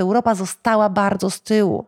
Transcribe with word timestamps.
Europa 0.00 0.34
została 0.34 0.88
bardzo 0.88 1.30
z 1.30 1.42
tyłu. 1.42 1.86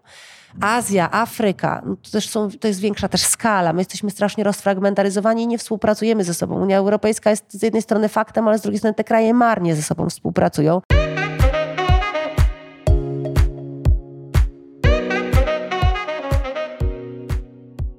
Azja, 0.61 1.11
Afryka, 1.11 1.83
no 1.87 1.97
to 1.97 2.11
też 2.11 2.29
są, 2.29 2.49
to 2.51 2.69
jest 2.69 2.81
większa 2.81 3.09
też 3.09 3.23
skala. 3.23 3.73
My 3.73 3.81
jesteśmy 3.81 4.11
strasznie 4.11 4.45
rozfragmentaryzowani 4.45 5.43
i 5.43 5.47
nie 5.47 5.59
współpracujemy 5.59 6.25
ze 6.25 6.35
sobą. 6.35 6.61
Unia 6.63 6.79
Europejska 6.79 7.31
jest 7.31 7.53
z 7.53 7.63
jednej 7.63 7.83
strony 7.83 8.09
faktem, 8.09 8.49
ale 8.49 8.59
z 8.59 8.63
drugiej 8.63 8.79
strony 8.79 8.95
te 8.95 9.05
kraje 9.05 9.35
marnie 9.35 9.77
ze 9.77 9.83
sobą 9.83 10.09
współpracują. 10.09 10.81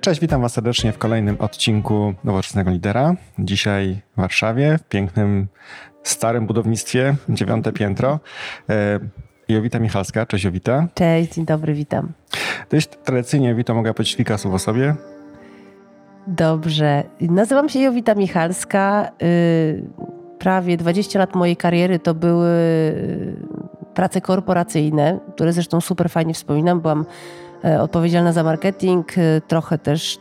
Cześć, 0.01 0.21
witam 0.21 0.41
Was 0.41 0.53
serdecznie 0.53 0.91
w 0.91 0.97
kolejnym 0.97 1.37
odcinku 1.39 2.13
Nowoczesnego 2.23 2.71
Lidera. 2.71 3.15
Dzisiaj 3.39 4.01
w 4.17 4.21
Warszawie, 4.21 4.77
w 4.77 4.83
pięknym, 4.83 5.47
starym 6.03 6.47
budownictwie, 6.47 7.15
dziewiąte 7.29 7.71
piętro. 7.71 8.19
Jowita 9.49 9.79
Michalska. 9.79 10.25
Cześć 10.25 10.45
Jowita. 10.45 10.87
Cześć, 10.93 11.33
dzień 11.33 11.45
dobry, 11.45 11.73
witam. 11.73 12.11
To 12.69 12.75
jest 12.75 13.03
tradycyjnie, 13.03 13.49
Jowita, 13.49 13.73
mogę 13.73 13.93
powiedzieć 13.93 14.15
kilka 14.15 14.37
słów 14.37 14.53
o 14.53 14.59
sobie? 14.59 14.95
Dobrze. 16.27 17.03
Nazywam 17.21 17.69
się 17.69 17.79
Jowita 17.79 18.15
Michalska. 18.15 19.11
Y, 19.23 19.83
prawie 20.39 20.77
20 20.77 21.19
lat 21.19 21.35
mojej 21.35 21.57
kariery 21.57 21.99
to 21.99 22.13
były 22.13 22.49
y, 22.49 23.35
prace 23.93 24.21
korporacyjne, 24.21 25.19
które 25.35 25.53
zresztą 25.53 25.81
super 25.81 26.09
fajnie 26.09 26.33
wspominam. 26.33 26.81
Byłam 26.81 27.05
e, 27.65 27.81
odpowiedzialna 27.81 28.33
za 28.33 28.43
marketing, 28.43 29.17
y, 29.17 29.41
trochę 29.47 29.77
też 29.77 30.19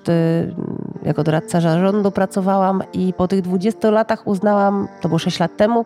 jako 1.02 1.24
doradca 1.24 1.60
zarządu 1.60 2.10
pracowałam 2.10 2.83
i 2.92 3.12
po 3.12 3.28
tych 3.28 3.42
20 3.42 3.91
latach 3.91 4.27
uznałam, 4.27 4.88
to 5.00 5.08
było 5.08 5.19
6 5.19 5.41
lat 5.41 5.56
temu, 5.56 5.84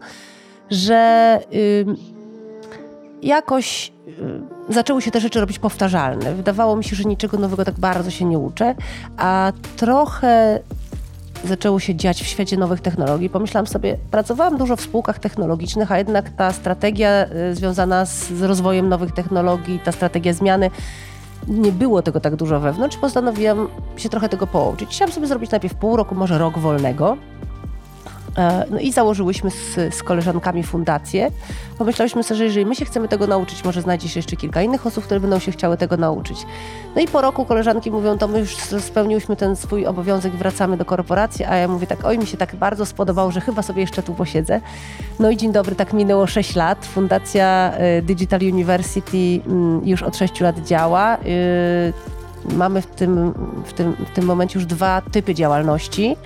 że 0.70 1.38
jakoś 3.22 3.92
y, 4.08 4.72
zaczęły 4.72 5.02
się 5.02 5.10
te 5.10 5.20
rzeczy 5.20 5.40
robić 5.40 5.58
powtarzalne. 5.58 6.34
Wydawało 6.34 6.76
mi 6.76 6.84
się, 6.84 6.96
że 6.96 7.04
niczego 7.04 7.38
nowego 7.38 7.64
tak 7.64 7.74
bardzo 7.74 8.10
się 8.10 8.24
nie 8.24 8.38
uczę, 8.38 8.74
a 9.16 9.52
trochę 9.76 10.60
zaczęło 11.44 11.80
się 11.80 11.94
dziać 11.94 12.22
w 12.22 12.26
świecie 12.26 12.56
nowych 12.56 12.80
technologii. 12.80 13.30
Pomyślałam 13.30 13.66
sobie, 13.66 13.96
pracowałam 14.10 14.56
dużo 14.56 14.76
w 14.76 14.80
spółkach 14.80 15.18
technologicznych, 15.18 15.92
a 15.92 15.98
jednak 15.98 16.30
ta 16.30 16.52
strategia 16.52 17.26
y, 17.50 17.54
związana 17.54 18.06
z, 18.06 18.30
z 18.30 18.42
rozwojem 18.42 18.88
nowych 18.88 19.12
technologii, 19.12 19.80
ta 19.84 19.92
strategia 19.92 20.32
zmiany, 20.32 20.70
nie 21.48 21.72
było 21.72 22.02
tego 22.02 22.20
tak 22.20 22.36
dużo 22.36 22.60
wewnątrz. 22.60 22.96
Postanowiłam 22.96 23.68
się 23.96 24.08
trochę 24.08 24.28
tego 24.28 24.46
połączyć. 24.46 24.90
Chciałam 24.90 25.12
sobie 25.12 25.26
zrobić 25.26 25.50
najpierw 25.50 25.74
pół 25.74 25.96
roku, 25.96 26.14
może 26.14 26.38
rok 26.38 26.58
wolnego 26.58 27.16
no 28.70 28.78
i 28.78 28.92
założyłyśmy 28.92 29.50
z, 29.50 29.94
z, 29.94 30.02
koleżankami 30.02 30.62
fundację. 30.62 31.30
Pomyślałyśmy 31.78 32.22
sobie, 32.22 32.38
że 32.38 32.44
jeżeli 32.44 32.66
my 32.66 32.74
się 32.74 32.84
chcemy 32.84 33.08
tego 33.08 33.26
nauczyć, 33.26 33.64
może 33.64 33.82
znajdzie 33.82 34.08
się 34.08 34.18
jeszcze 34.18 34.36
kilka 34.36 34.62
innych 34.62 34.86
osób, 34.86 35.04
które 35.04 35.20
będą 35.20 35.38
się 35.38 35.52
chciały 35.52 35.76
tego 35.76 35.96
nauczyć. 35.96 36.46
No 36.96 37.02
i 37.02 37.08
po 37.08 37.20
roku 37.20 37.44
koleżanki 37.44 37.90
mówią, 37.90 38.18
to 38.18 38.28
my 38.28 38.38
już 38.38 38.56
spełniłyśmy 38.56 39.36
ten 39.36 39.56
swój 39.56 39.86
obowiązek, 39.86 40.32
wracamy 40.32 40.76
do 40.76 40.84
korporacji, 40.84 41.44
a 41.44 41.56
ja 41.56 41.68
mówię 41.68 41.86
tak, 41.86 42.04
oj 42.04 42.18
mi 42.18 42.26
się 42.26 42.36
tak 42.36 42.56
bardzo 42.56 42.86
spodobało, 42.86 43.30
że 43.30 43.40
chyba 43.40 43.62
sobie 43.62 43.80
jeszcze 43.80 44.02
tu 44.02 44.14
posiedzę. 44.14 44.60
No 45.20 45.30
i 45.30 45.36
dzień 45.36 45.52
dobry, 45.52 45.74
tak 45.74 45.92
minęło 45.92 46.26
6 46.26 46.56
lat. 46.56 46.86
Fundacja 46.86 47.72
e, 47.76 48.02
Digital 48.02 48.40
University 48.52 49.40
mm, 49.46 49.80
już 49.84 50.02
od 50.02 50.16
6 50.16 50.40
lat 50.40 50.58
działa. 50.58 51.16
E, 51.16 51.18
mamy 52.54 52.82
w 52.82 52.86
tym, 52.86 53.34
w 53.66 53.72
tym, 53.72 53.92
w 53.92 54.14
tym 54.14 54.24
momencie 54.24 54.58
już 54.58 54.66
dwa 54.66 55.02
typy 55.12 55.34
działalności 55.34 56.16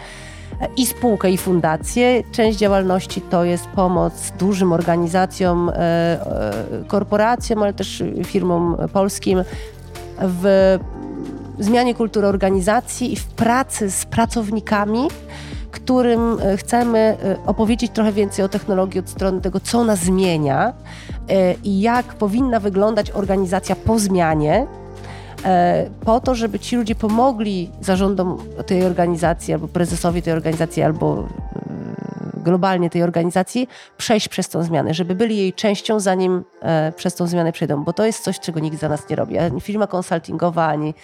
i 0.76 0.86
spółkę, 0.86 1.30
i 1.30 1.38
fundację. 1.38 2.22
Część 2.32 2.58
działalności 2.58 3.20
to 3.20 3.44
jest 3.44 3.66
pomoc 3.66 4.32
dużym 4.38 4.72
organizacjom, 4.72 5.68
e, 5.68 5.72
e, 5.74 6.84
korporacjom, 6.86 7.62
ale 7.62 7.72
też 7.72 8.02
firmom 8.24 8.76
polskim 8.92 9.44
w 10.18 10.78
zmianie 11.58 11.94
kultury 11.94 12.26
organizacji 12.26 13.12
i 13.12 13.16
w 13.16 13.26
pracy 13.26 13.90
z 13.90 14.06
pracownikami, 14.06 15.08
którym 15.70 16.38
e, 16.40 16.56
chcemy 16.56 17.16
opowiedzieć 17.46 17.92
trochę 17.92 18.12
więcej 18.12 18.44
o 18.44 18.48
technologii 18.48 19.00
od 19.00 19.08
strony 19.08 19.40
tego, 19.40 19.60
co 19.60 19.78
ona 19.78 19.96
zmienia 19.96 20.72
i 21.64 21.80
jak 21.80 22.06
powinna 22.06 22.60
wyglądać 22.60 23.10
organizacja 23.10 23.76
po 23.76 23.98
zmianie 23.98 24.66
po 26.04 26.20
to, 26.20 26.34
żeby 26.34 26.58
ci 26.58 26.76
ludzie 26.76 26.94
pomogli 26.94 27.70
zarządom 27.80 28.38
tej 28.66 28.84
organizacji, 28.84 29.54
albo 29.54 29.68
prezesowi 29.68 30.22
tej 30.22 30.32
organizacji, 30.32 30.82
albo 30.82 31.28
e, 32.38 32.42
globalnie 32.42 32.90
tej 32.90 33.02
organizacji 33.02 33.68
przejść 33.96 34.28
przez 34.28 34.48
tą 34.48 34.62
zmianę, 34.62 34.94
żeby 34.94 35.14
byli 35.14 35.36
jej 35.36 35.52
częścią, 35.52 36.00
zanim 36.00 36.44
e, 36.62 36.92
przez 36.96 37.14
tą 37.14 37.26
zmianę 37.26 37.52
przejdą, 37.52 37.84
bo 37.84 37.92
to 37.92 38.06
jest 38.06 38.24
coś, 38.24 38.40
czego 38.40 38.60
nikt 38.60 38.78
za 38.78 38.88
nas 38.88 39.08
nie 39.10 39.16
robi. 39.16 39.38
Ani 39.38 39.60
firma 39.60 39.86
konsultingowa, 39.86 40.66
ani 40.66 40.94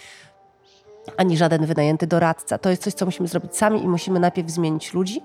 ani 1.17 1.37
żaden 1.37 1.65
wynajęty 1.65 2.07
doradca. 2.07 2.57
To 2.57 2.69
jest 2.69 2.83
coś, 2.83 2.93
co 2.93 3.05
musimy 3.05 3.27
zrobić 3.27 3.57
sami 3.57 3.83
i 3.83 3.87
musimy 3.87 4.19
najpierw 4.19 4.49
zmienić 4.49 4.93
ludzi 4.93 5.21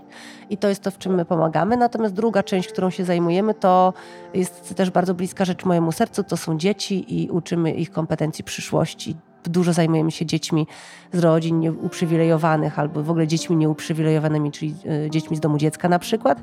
i 0.50 0.56
to 0.56 0.68
jest 0.68 0.82
to, 0.82 0.90
w 0.90 0.98
czym 0.98 1.14
my 1.14 1.24
pomagamy. 1.24 1.76
Natomiast 1.76 2.14
druga 2.14 2.42
część, 2.42 2.68
którą 2.68 2.90
się 2.90 3.04
zajmujemy, 3.04 3.54
to 3.54 3.92
jest 4.34 4.74
też 4.74 4.90
bardzo 4.90 5.14
bliska 5.14 5.44
rzecz 5.44 5.64
mojemu 5.64 5.92
sercu, 5.92 6.24
to 6.24 6.36
są 6.36 6.58
dzieci 6.58 7.22
i 7.22 7.30
uczymy 7.30 7.72
ich 7.72 7.90
kompetencji 7.90 8.44
przyszłości. 8.44 9.16
Dużo 9.44 9.72
zajmujemy 9.72 10.10
się 10.10 10.26
dziećmi 10.26 10.66
z 11.12 11.18
rodzin 11.18 11.60
nieuprzywilejowanych 11.60 12.78
albo 12.78 13.02
w 13.02 13.10
ogóle 13.10 13.26
dziećmi 13.26 13.56
nieuprzywilejowanymi, 13.56 14.52
czyli 14.52 14.74
e, 15.06 15.10
dziećmi 15.10 15.36
z 15.36 15.40
domu 15.40 15.58
dziecka 15.58 15.88
na 15.88 15.98
przykład, 15.98 16.42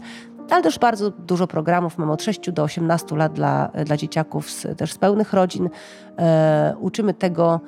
ale 0.49 0.63
też 0.63 0.79
bardzo 0.79 1.11
dużo 1.11 1.47
programów. 1.47 1.97
Mamy 1.97 2.11
od 2.11 2.23
6 2.23 2.51
do 2.51 2.63
18 2.63 3.15
lat 3.15 3.33
dla, 3.33 3.71
dla 3.85 3.97
dzieciaków 3.97 4.51
z, 4.51 4.77
też 4.77 4.93
z 4.93 4.97
pełnych 4.97 5.33
rodzin. 5.33 5.69
E, 6.17 6.75
uczymy 6.79 7.13
tego, 7.13 7.59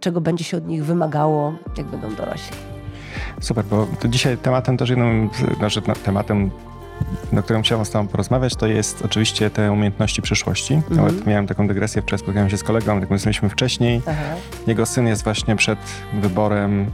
czego 0.00 0.20
będzie 0.20 0.44
się 0.44 0.56
od 0.56 0.66
nich 0.66 0.84
wymagało, 0.84 1.54
jak 1.76 1.86
będą 1.86 2.14
dorośli. 2.14 2.56
Super, 3.40 3.64
bo 3.64 3.86
dzisiaj 4.08 4.38
tematem 4.38 4.76
też 4.76 4.90
jednym, 4.90 5.30
znaczy 5.58 5.82
tematem 5.82 6.50
na 7.32 7.42
którym 7.42 7.62
chciałem 7.62 7.84
z 7.84 7.90
Tobą 7.90 8.08
porozmawiać, 8.08 8.56
to 8.56 8.66
jest 8.66 9.04
oczywiście 9.04 9.50
te 9.50 9.72
umiejętności 9.72 10.22
przyszłości. 10.22 10.74
Mhm. 10.74 10.96
Nawet 10.96 11.26
miałem 11.26 11.46
taką 11.46 11.68
dygresję, 11.68 12.02
wczoraj 12.02 12.18
spotkałem 12.18 12.50
się 12.50 12.56
z 12.56 12.62
kolegą, 12.62 13.00
jak 13.00 13.10
mówiliśmy 13.10 13.48
wcześniej. 13.48 14.02
Aha. 14.06 14.34
Jego 14.66 14.86
syn 14.86 15.06
jest 15.06 15.24
właśnie 15.24 15.56
przed 15.56 15.78
wyborem 16.20 16.90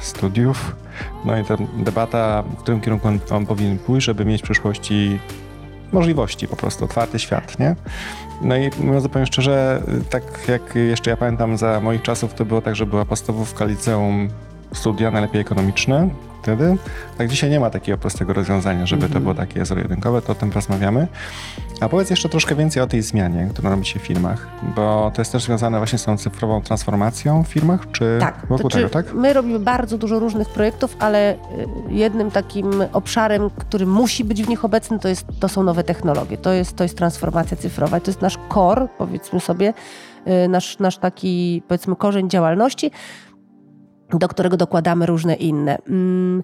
studiów. 0.00 0.76
No 1.24 1.38
i 1.38 1.44
ta 1.44 1.56
debata, 1.76 2.42
w 2.42 2.56
którym 2.56 2.80
kierunku 2.80 3.08
on, 3.08 3.18
on 3.30 3.46
powinien 3.46 3.78
pójść, 3.78 4.06
żeby 4.06 4.24
mieć 4.24 4.40
w 4.40 4.44
przyszłości 4.44 5.18
możliwości 5.92 6.48
po 6.48 6.56
prostu, 6.56 6.84
otwarty 6.84 7.18
świat, 7.18 7.58
nie? 7.58 7.76
No 8.42 8.56
i 8.56 8.70
mówiąc 8.80 9.02
zupełnie 9.02 9.26
szczerze, 9.26 9.82
tak 10.10 10.22
jak 10.48 10.74
jeszcze 10.74 11.10
ja 11.10 11.16
pamiętam 11.16 11.56
za 11.56 11.80
moich 11.80 12.02
czasów, 12.02 12.34
to 12.34 12.44
było 12.44 12.62
tak, 12.62 12.76
że 12.76 12.86
była 12.86 13.04
podstawówka, 13.04 13.64
liceum, 13.64 14.28
studia, 14.72 15.10
najlepiej 15.10 15.40
ekonomiczne 15.40 16.08
wtedy. 16.42 16.76
Tak 17.18 17.28
dzisiaj 17.28 17.50
nie 17.50 17.60
ma 17.60 17.70
takiego 17.70 17.98
prostego 17.98 18.32
rozwiązania, 18.32 18.86
żeby 18.86 19.02
mm 19.02 19.10
-hmm. 19.10 19.14
to 19.14 19.20
było 19.20 19.34
takie 19.34 19.64
zero-jedynkowe, 19.64 20.22
to 20.22 20.32
o 20.32 20.34
tym 20.34 20.48
porozmawiamy. 20.50 21.06
A 21.80 21.88
powiedz 21.88 22.10
jeszcze 22.10 22.28
troszkę 22.28 22.54
więcej 22.54 22.82
o 22.82 22.86
tej 22.86 23.02
zmianie, 23.02 23.48
która 23.50 23.70
robi 23.70 23.86
się 23.86 24.00
w 24.00 24.02
firmach, 24.02 24.48
bo 24.76 25.10
to 25.14 25.20
jest 25.20 25.32
też 25.32 25.42
związane 25.42 25.78
właśnie 25.78 25.98
z 25.98 26.04
tą 26.04 26.16
cyfrową 26.16 26.62
transformacją 26.62 27.44
w 27.44 27.48
firmach, 27.48 27.90
czy 27.92 28.16
tak, 28.20 28.46
wokół 28.48 28.70
tego, 28.70 28.88
tak? 28.88 29.14
My 29.14 29.32
robimy 29.32 29.58
bardzo 29.58 29.98
dużo 29.98 30.18
różnych 30.18 30.48
projektów, 30.48 30.96
ale 30.98 31.34
y, 31.34 31.36
jednym 31.88 32.30
takim 32.30 32.70
obszarem, 32.92 33.50
który 33.50 33.86
musi 33.86 34.24
być 34.24 34.42
w 34.42 34.48
nich 34.48 34.64
obecny, 34.64 34.98
to, 34.98 35.08
jest, 35.08 35.26
to 35.40 35.48
są 35.48 35.62
nowe 35.62 35.84
technologie, 35.84 36.38
to 36.38 36.52
jest, 36.52 36.76
to 36.76 36.84
jest 36.84 36.96
transformacja 36.96 37.56
cyfrowa, 37.56 38.00
to 38.00 38.10
jest 38.10 38.22
nasz 38.22 38.38
core, 38.54 38.88
powiedzmy 38.98 39.40
sobie, 39.40 39.74
y, 40.44 40.48
nasz, 40.48 40.78
nasz 40.78 40.98
taki, 40.98 41.62
powiedzmy, 41.68 41.96
korzeń 41.96 42.30
działalności, 42.30 42.90
do 44.18 44.28
którego 44.28 44.56
dokładamy 44.56 45.06
różne 45.06 45.34
inne. 45.34 45.78
Mm, 45.88 46.42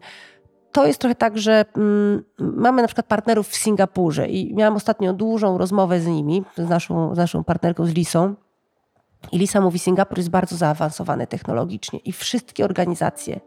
to 0.73 0.87
jest 0.87 0.99
trochę 0.99 1.15
tak, 1.15 1.39
że 1.39 1.65
mm, 1.77 2.25
mamy 2.39 2.83
na 2.83 2.89
przykład 2.89 3.07
partnerów 3.07 3.49
w 3.49 3.57
Singapurze 3.57 4.29
i 4.29 4.55
miałam 4.55 4.77
ostatnio 4.77 5.13
dużą 5.13 5.59
rozmowę 5.59 6.01
z 6.01 6.07
nimi, 6.07 6.45
z 6.57 6.69
naszą, 6.69 7.15
z 7.15 7.19
naszą 7.19 7.45
partnerką, 7.45 7.87
z 7.87 7.91
Lisą. 7.91 8.35
I 9.33 9.39
Lisa 9.39 9.61
mówi, 9.61 9.79
Singapur 9.79 10.19
jest 10.19 10.31
bardzo 10.31 10.57
zaawansowany 10.57 11.27
technologicznie 11.27 11.99
i 11.99 12.13
wszystkie 12.13 12.65
organizacje 12.65 13.41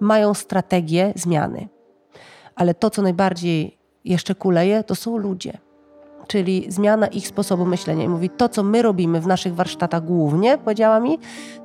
mają 0.00 0.34
strategię 0.34 1.12
zmiany. 1.16 1.68
Ale 2.54 2.74
to, 2.74 2.90
co 2.90 3.02
najbardziej 3.02 3.78
jeszcze 4.04 4.34
kuleje, 4.34 4.84
to 4.84 4.94
są 4.94 5.16
ludzie 5.16 5.63
czyli 6.26 6.66
zmiana 6.68 7.06
ich 7.06 7.28
sposobu 7.28 7.66
myślenia. 7.66 8.04
I 8.04 8.08
mówi, 8.08 8.30
to 8.30 8.48
co 8.48 8.62
my 8.62 8.82
robimy 8.82 9.20
w 9.20 9.26
naszych 9.26 9.54
warsztatach 9.54 10.04
głównie, 10.04 10.58
powiedziała 10.58 11.00
mi, 11.00 11.18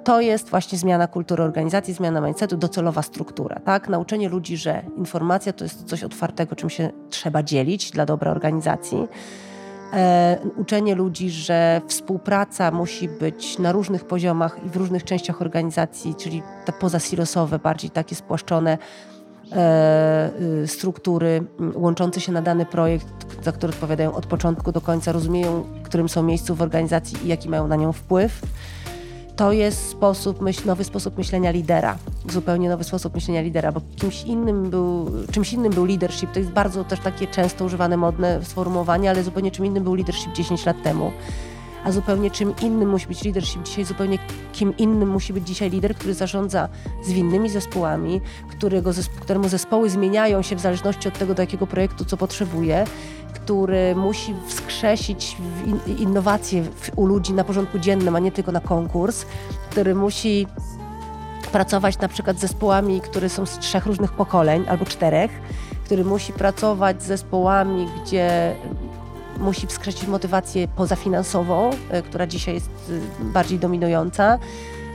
to 0.03 0.21
jest 0.21 0.49
właśnie 0.49 0.77
zmiana 0.77 1.07
kultury 1.07 1.43
organizacji, 1.43 1.93
zmiana 1.93 2.21
mindsetu, 2.21 2.57
docelowa 2.57 3.01
struktura. 3.01 3.59
Tak? 3.59 3.89
Nauczenie 3.89 4.29
ludzi, 4.29 4.57
że 4.57 4.83
informacja 4.97 5.53
to 5.53 5.63
jest 5.63 5.83
coś 5.83 6.03
otwartego, 6.03 6.55
czym 6.55 6.69
się 6.69 6.89
trzeba 7.09 7.43
dzielić 7.43 7.91
dla 7.91 8.05
dobra 8.05 8.31
organizacji. 8.31 9.07
E, 9.93 10.37
uczenie 10.57 10.95
ludzi, 10.95 11.29
że 11.29 11.81
współpraca 11.87 12.71
musi 12.71 13.09
być 13.09 13.59
na 13.59 13.71
różnych 13.71 14.05
poziomach 14.05 14.57
i 14.65 14.69
w 14.69 14.75
różnych 14.75 15.03
częściach 15.03 15.41
organizacji, 15.41 16.15
czyli 16.15 16.43
te 16.65 16.71
pozasilosowe, 16.71 17.59
bardziej 17.59 17.89
takie 17.89 18.15
spłaszczone, 18.15 18.77
struktury 20.65 21.43
łączące 21.73 22.21
się 22.21 22.31
na 22.31 22.41
dany 22.41 22.65
projekt, 22.65 23.43
za 23.43 23.51
który 23.51 23.73
odpowiadają 23.73 24.15
od 24.15 24.25
początku 24.25 24.71
do 24.71 24.81
końca, 24.81 25.11
rozumieją, 25.11 25.63
którym 25.83 26.09
są 26.09 26.23
miejscu 26.23 26.55
w 26.55 26.61
organizacji 26.61 27.17
i 27.25 27.27
jaki 27.27 27.49
mają 27.49 27.67
na 27.67 27.75
nią 27.75 27.93
wpływ. 27.93 28.41
To 29.35 29.51
jest 29.51 29.89
sposób 29.89 30.41
myśl, 30.41 30.61
nowy 30.65 30.83
sposób 30.83 31.17
myślenia 31.17 31.51
lidera, 31.51 31.97
zupełnie 32.29 32.69
nowy 32.69 32.83
sposób 32.83 33.15
myślenia 33.15 33.41
lidera, 33.41 33.71
bo 33.71 33.81
kimś 33.95 34.23
innym 34.23 34.69
był, 34.69 35.11
czymś 35.31 35.53
innym 35.53 35.73
był 35.73 35.85
leadership. 35.85 36.31
To 36.31 36.39
jest 36.39 36.51
bardzo 36.51 36.83
też 36.83 36.99
takie 36.99 37.27
często 37.27 37.65
używane, 37.65 37.97
modne 37.97 38.43
sformułowanie, 38.43 39.09
ale 39.09 39.23
zupełnie 39.23 39.51
czym 39.51 39.65
innym 39.65 39.83
był 39.83 39.95
leadership 39.95 40.33
10 40.33 40.65
lat 40.65 40.83
temu 40.83 41.11
a 41.89 41.91
zupełnie 41.91 42.31
czym 42.31 42.53
innym 42.61 42.89
musi 42.89 43.07
być 43.07 43.23
leadership 43.23 43.63
dzisiaj, 43.63 43.85
zupełnie 43.85 44.17
kim 44.53 44.77
innym 44.77 45.09
musi 45.09 45.33
być 45.33 45.47
dzisiaj 45.47 45.69
lider, 45.69 45.95
który 45.95 46.13
zarządza 46.13 46.69
zwinnymi 47.03 47.49
zespołami, 47.49 48.21
którego, 48.49 48.91
któremu 49.19 49.49
zespoły 49.49 49.89
zmieniają 49.89 50.41
się 50.41 50.55
w 50.55 50.59
zależności 50.59 51.07
od 51.07 51.17
tego, 51.17 51.33
do 51.35 51.43
jakiego 51.43 51.67
projektu 51.67 52.05
co 52.05 52.17
potrzebuje, 52.17 52.85
który 53.33 53.95
musi 53.95 54.35
wskrzesić 54.47 55.37
innowacje 55.99 56.63
u 56.95 57.05
ludzi 57.05 57.33
na 57.33 57.43
porządku 57.43 57.79
dziennym, 57.79 58.15
a 58.15 58.19
nie 58.19 58.31
tylko 58.31 58.51
na 58.51 58.61
konkurs, 58.61 59.25
który 59.69 59.95
musi 59.95 60.47
pracować 61.51 61.99
na 61.99 62.07
przykład 62.07 62.37
z 62.37 62.41
zespołami, 62.41 63.01
które 63.01 63.29
są 63.29 63.45
z 63.45 63.59
trzech 63.59 63.85
różnych 63.85 64.11
pokoleń 64.11 64.65
albo 64.67 64.85
czterech, 64.85 65.31
który 65.85 66.05
musi 66.05 66.33
pracować 66.33 67.03
z 67.03 67.05
zespołami, 67.05 67.87
gdzie 68.03 68.55
musi 69.39 69.67
wskrzesić 69.67 70.07
motywację 70.07 70.67
pozafinansową, 70.67 71.69
e, 71.89 72.01
która 72.01 72.27
dzisiaj 72.27 72.53
jest 72.53 72.69
e, 73.21 73.23
bardziej 73.23 73.59
dominująca. 73.59 74.39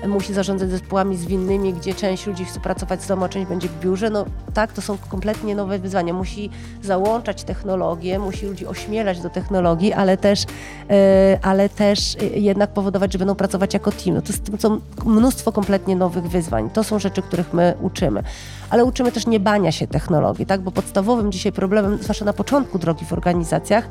Musi 0.09 0.35
zarządzać 0.35 0.71
zespołami 0.71 1.17
zwinnymi, 1.17 1.75
gdzie 1.75 1.95
część 1.95 2.27
ludzi 2.27 2.45
chce 2.45 2.61
pracować 2.61 3.03
z 3.03 3.07
domu, 3.07 3.25
a 3.25 3.29
część 3.29 3.49
będzie 3.49 3.69
w 3.69 3.81
biurze. 3.81 4.11
No 4.11 4.25
tak, 4.55 4.73
to 4.73 4.83
są 4.83 4.99
kompletnie 5.09 5.55
nowe 5.55 5.79
wyzwania. 5.79 6.13
Musi 6.13 6.51
załączać 6.83 7.45
technologię, 7.45 8.19
musi 8.19 8.47
ludzi 8.47 8.67
ośmielać 8.67 9.21
do 9.21 9.31
technologii, 9.31 9.93
ale 9.93 10.17
też, 10.17 10.45
e, 10.91 11.39
ale 11.43 11.69
też 11.69 12.17
jednak 12.35 12.71
powodować, 12.71 13.13
że 13.13 13.19
będą 13.19 13.35
pracować 13.35 13.75
jako 13.75 13.93
team. 13.93 14.17
No 14.17 14.23
to, 14.23 14.33
jest, 14.33 14.63
są 14.63 14.81
mnóstwo 15.07 15.53
kompletnie 15.53 15.97
nowych 15.97 16.25
wyzwań. 16.25 16.71
To 16.71 16.85
są 16.85 16.99
rzeczy, 16.99 17.23
których 17.23 17.55
my 17.55 17.75
uczymy. 17.81 18.23
Ale 18.71 18.85
uczymy 18.85 19.13
też 19.13 19.27
nie 19.27 19.41
bania 19.41 19.73
się 19.73 19.87
technologii, 19.87 20.47
tak? 20.47 20.61
bo 20.61 20.71
podstawowym 20.71 21.33
dzisiaj 21.33 21.53
problemem, 21.53 21.99
zwłaszcza 22.03 22.25
na 22.25 22.33
początku 22.33 22.79
drogi 22.79 23.05
w 23.05 23.13
organizacjach, 23.13 23.89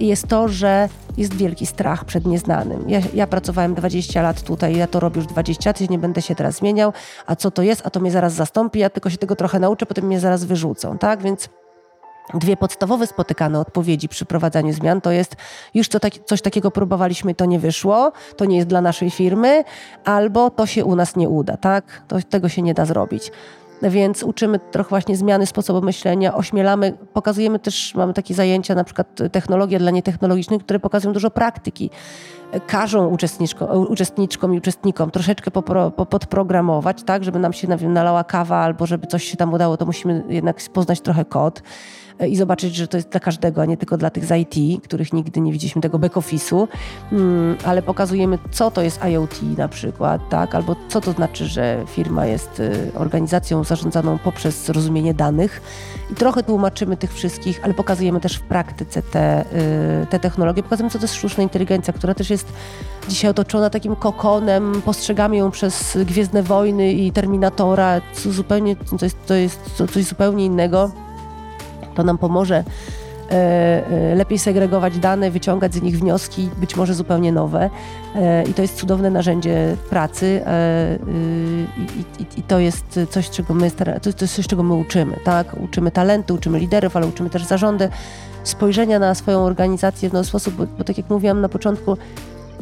jest 0.00 0.26
to, 0.26 0.48
że 0.48 0.88
jest 1.16 1.34
wielki 1.34 1.66
strach 1.66 2.04
przed 2.04 2.26
nieznanym. 2.26 2.90
Ja, 2.90 3.00
ja, 3.14 3.26
pracowałem 3.26 3.74
20 3.74 4.22
lat 4.22 4.42
tutaj, 4.42 4.76
ja 4.76 4.86
to 4.86 5.00
robię 5.00 5.16
już 5.16 5.26
20 5.26 5.70
lat, 5.70 5.90
nie 5.90 5.98
będę 5.98 6.22
się 6.22 6.34
teraz 6.34 6.56
zmieniał, 6.56 6.92
a 7.26 7.36
co 7.36 7.50
to 7.50 7.62
jest, 7.62 7.86
a 7.86 7.90
to 7.90 8.00
mnie 8.00 8.10
zaraz 8.10 8.32
zastąpi, 8.32 8.78
ja 8.78 8.90
tylko 8.90 9.10
się 9.10 9.16
tego 9.16 9.36
trochę 9.36 9.58
nauczę, 9.58 9.86
potem 9.86 10.04
mnie 10.06 10.20
zaraz 10.20 10.44
wyrzucą, 10.44 10.98
tak? 10.98 11.22
Więc 11.22 11.48
dwie 12.34 12.56
podstawowe 12.56 13.06
spotykane 13.06 13.60
odpowiedzi 13.60 14.08
przy 14.08 14.24
prowadzeniu 14.24 14.72
zmian 14.72 15.00
to 15.00 15.10
jest 15.10 15.36
już 15.74 15.88
to 15.88 16.00
tak, 16.00 16.12
coś 16.24 16.42
takiego 16.42 16.70
próbowaliśmy, 16.70 17.34
to 17.34 17.44
nie 17.44 17.58
wyszło, 17.58 18.12
to 18.36 18.44
nie 18.44 18.56
jest 18.56 18.68
dla 18.68 18.80
naszej 18.80 19.10
firmy, 19.10 19.64
albo 20.04 20.50
to 20.50 20.66
się 20.66 20.84
u 20.84 20.96
nas 20.96 21.16
nie 21.16 21.28
uda, 21.28 21.56
tak? 21.56 22.02
To, 22.08 22.16
tego 22.30 22.48
się 22.48 22.62
nie 22.62 22.74
da 22.74 22.84
zrobić 22.84 23.32
więc 23.90 24.22
uczymy 24.22 24.58
trochę 24.58 24.88
właśnie 24.88 25.16
zmiany 25.16 25.46
sposobu 25.46 25.86
myślenia, 25.86 26.34
ośmielamy, 26.34 26.92
pokazujemy 27.12 27.58
też, 27.58 27.94
mamy 27.94 28.14
takie 28.14 28.34
zajęcia, 28.34 28.74
na 28.74 28.84
przykład 28.84 29.18
technologia 29.32 29.78
dla 29.78 29.90
nietechnologicznych, 29.90 30.62
które 30.62 30.80
pokazują 30.80 31.12
dużo 31.12 31.30
praktyki. 31.30 31.90
Każą 32.66 33.06
uczestniczkom, 33.08 33.86
uczestniczkom 33.88 34.54
i 34.54 34.58
uczestnikom 34.58 35.10
troszeczkę 35.10 35.50
popro, 35.50 35.90
podprogramować, 35.90 37.02
tak, 37.02 37.24
żeby 37.24 37.38
nam 37.38 37.52
się 37.52 37.68
nalała 37.88 38.24
kawa 38.24 38.56
albo 38.56 38.86
żeby 38.86 39.06
coś 39.06 39.24
się 39.24 39.36
tam 39.36 39.52
udało, 39.52 39.76
to 39.76 39.86
musimy 39.86 40.24
jednak 40.28 40.56
poznać 40.72 41.00
trochę 41.00 41.24
kod. 41.24 41.62
E, 42.18 42.28
i 42.28 42.36
zobaczyć, 42.36 42.74
że 42.74 42.88
to 42.88 42.96
jest 42.96 43.08
dla 43.08 43.20
każdego, 43.20 43.62
a 43.62 43.64
nie 43.64 43.76
tylko 43.76 43.96
dla 43.96 44.10
tych 44.10 44.24
z 44.24 44.30
IT, 44.30 44.84
których 44.84 45.12
nigdy 45.12 45.40
nie 45.40 45.52
widzieliśmy 45.52 45.82
tego 45.82 45.98
back-office'u, 45.98 46.68
mm, 47.12 47.56
ale 47.64 47.82
pokazujemy, 47.82 48.38
co 48.50 48.70
to 48.70 48.82
jest 48.82 49.04
IoT 49.04 49.42
na 49.58 49.68
przykład, 49.68 50.28
tak? 50.28 50.54
albo 50.54 50.76
co 50.88 51.00
to 51.00 51.12
znaczy, 51.12 51.46
że 51.46 51.84
firma 51.86 52.26
jest 52.26 52.60
y, 52.60 52.90
organizacją 52.94 53.64
zarządzaną 53.64 54.18
poprzez 54.18 54.68
rozumienie 54.68 55.14
danych. 55.14 55.62
I 56.12 56.14
trochę 56.14 56.42
tłumaczymy 56.42 56.96
tych 56.96 57.14
wszystkich, 57.14 57.60
ale 57.62 57.74
pokazujemy 57.74 58.20
też 58.20 58.36
w 58.36 58.42
praktyce 58.42 59.02
te, 59.02 59.44
y, 60.02 60.06
te 60.10 60.20
technologie, 60.20 60.62
pokazujemy, 60.62 60.90
co 60.90 60.98
to 60.98 61.04
jest 61.04 61.14
sztuczna 61.14 61.42
inteligencja, 61.42 61.92
która 61.92 62.14
też 62.14 62.30
jest 62.30 62.52
dzisiaj 63.08 63.30
otoczona 63.30 63.70
takim 63.70 63.96
kokonem, 63.96 64.82
postrzegamy 64.84 65.36
ją 65.36 65.50
przez 65.50 65.98
Gwiezdne 66.04 66.42
Wojny 66.42 66.92
i 66.92 67.12
Terminatora, 67.12 68.00
co 68.12 68.32
zupełnie, 68.32 68.76
to 68.76 69.04
jest, 69.04 69.26
to 69.26 69.34
jest 69.34 69.60
coś 69.92 70.04
zupełnie 70.04 70.44
innego 70.44 71.03
to 71.94 72.02
nam 72.02 72.18
pomoże 72.18 72.64
e, 73.30 73.32
e, 73.32 74.14
lepiej 74.14 74.38
segregować 74.38 74.98
dane, 74.98 75.30
wyciągać 75.30 75.74
z 75.74 75.82
nich 75.82 75.98
wnioski, 75.98 76.50
być 76.56 76.76
może 76.76 76.94
zupełnie 76.94 77.32
nowe. 77.32 77.70
E, 78.16 78.44
I 78.44 78.54
to 78.54 78.62
jest 78.62 78.76
cudowne 78.76 79.10
narzędzie 79.10 79.76
pracy 79.90 80.42
i, 82.38 82.42
to 82.42 82.58
jest 82.58 83.00
coś, 83.10 83.30
czego 83.30 83.54
my 83.54 83.70
to 83.70 84.20
jest 84.20 84.36
coś, 84.36 84.46
czego 84.46 84.62
my 84.62 84.74
uczymy. 84.74 85.16
Tak? 85.24 85.56
Uczymy 85.64 85.90
talentu, 85.90 86.34
uczymy 86.34 86.58
liderów, 86.58 86.96
ale 86.96 87.06
uczymy 87.06 87.30
też 87.30 87.44
zarządy 87.44 87.88
spojrzenia 88.44 88.98
na 88.98 89.14
swoją 89.14 89.40
organizację 89.40 90.10
w 90.10 90.12
nowy 90.12 90.24
sposób, 90.24 90.54
bo, 90.54 90.66
bo 90.78 90.84
tak 90.84 90.98
jak 90.98 91.10
mówiłam 91.10 91.40
na 91.40 91.48
początku, 91.48 91.96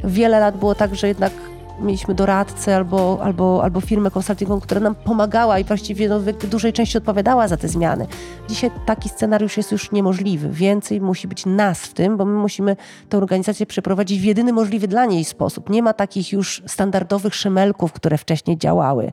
wiele 0.05 0.40
lat 0.40 0.56
było 0.56 0.75
tak, 0.75 0.94
że 0.94 1.08
jednak 1.08 1.32
mieliśmy 1.80 2.14
doradcę 2.14 2.76
albo, 2.76 3.19
albo, 3.22 3.64
albo 3.64 3.80
firmę 3.80 4.10
konsultingową, 4.10 4.60
która 4.60 4.80
nam 4.80 4.94
pomagała 4.94 5.58
i 5.58 5.64
właściwie 5.64 6.08
no, 6.08 6.20
w 6.20 6.46
dużej 6.46 6.72
części 6.72 6.98
odpowiadała 6.98 7.48
za 7.48 7.56
te 7.56 7.69
zmiany. 7.69 8.06
Dzisiaj 8.48 8.70
taki 8.86 9.08
scenariusz 9.08 9.56
jest 9.56 9.72
już 9.72 9.92
niemożliwy. 9.92 10.48
Więcej 10.48 11.00
musi 11.00 11.28
być 11.28 11.46
nas 11.46 11.80
w 11.80 11.94
tym, 11.94 12.16
bo 12.16 12.24
my 12.24 12.32
musimy 12.32 12.76
tę 13.08 13.19
organizację 13.19 13.66
przeprowadzić 13.66 14.20
w 14.20 14.24
jedyny 14.24 14.52
możliwy 14.52 14.88
dla 14.88 15.04
niej 15.06 15.24
sposób. 15.24 15.70
Nie 15.70 15.82
ma 15.82 15.92
takich 15.92 16.32
już 16.32 16.62
standardowych 16.66 17.34
szymelków, 17.34 17.92
które 17.92 18.19
wcześniej 18.19 18.58
działały. 18.58 19.12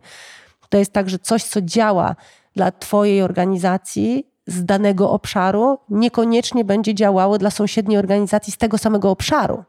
To 0.70 0.78
jest 0.78 0.94
tak, 0.94 1.10
że 1.10 1.20
coś, 1.20 1.44
co 1.44 1.62
działa 1.62 2.16
dla 2.56 2.72
Twojej 2.72 3.22
organizacji, 3.22 4.30
z 4.50 4.66
danego 4.66 5.12
obszaru, 5.12 5.80
niekoniecznie 5.90 6.66
będzie 6.66 6.96
działało 6.96 7.38
dla 7.38 7.50
sąsiedniej 7.50 7.98
organizacji 7.98 8.54
z 8.54 8.58
tego 8.58 8.78
samego 8.78 9.12
obszaru. 9.12 9.64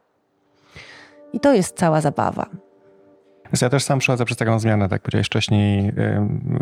I 1.33 1.39
to 1.39 1.53
jest 1.53 1.77
cała 1.77 2.01
zabawa. 2.01 2.45
Więc 3.51 3.61
ja 3.61 3.69
też 3.69 3.83
sam 3.83 3.99
przechodzę 3.99 4.25
przez 4.25 4.37
taką 4.37 4.59
zmianę, 4.59 4.89
tak 4.89 5.01
powiedziałeś 5.01 5.27
wcześniej, 5.27 5.91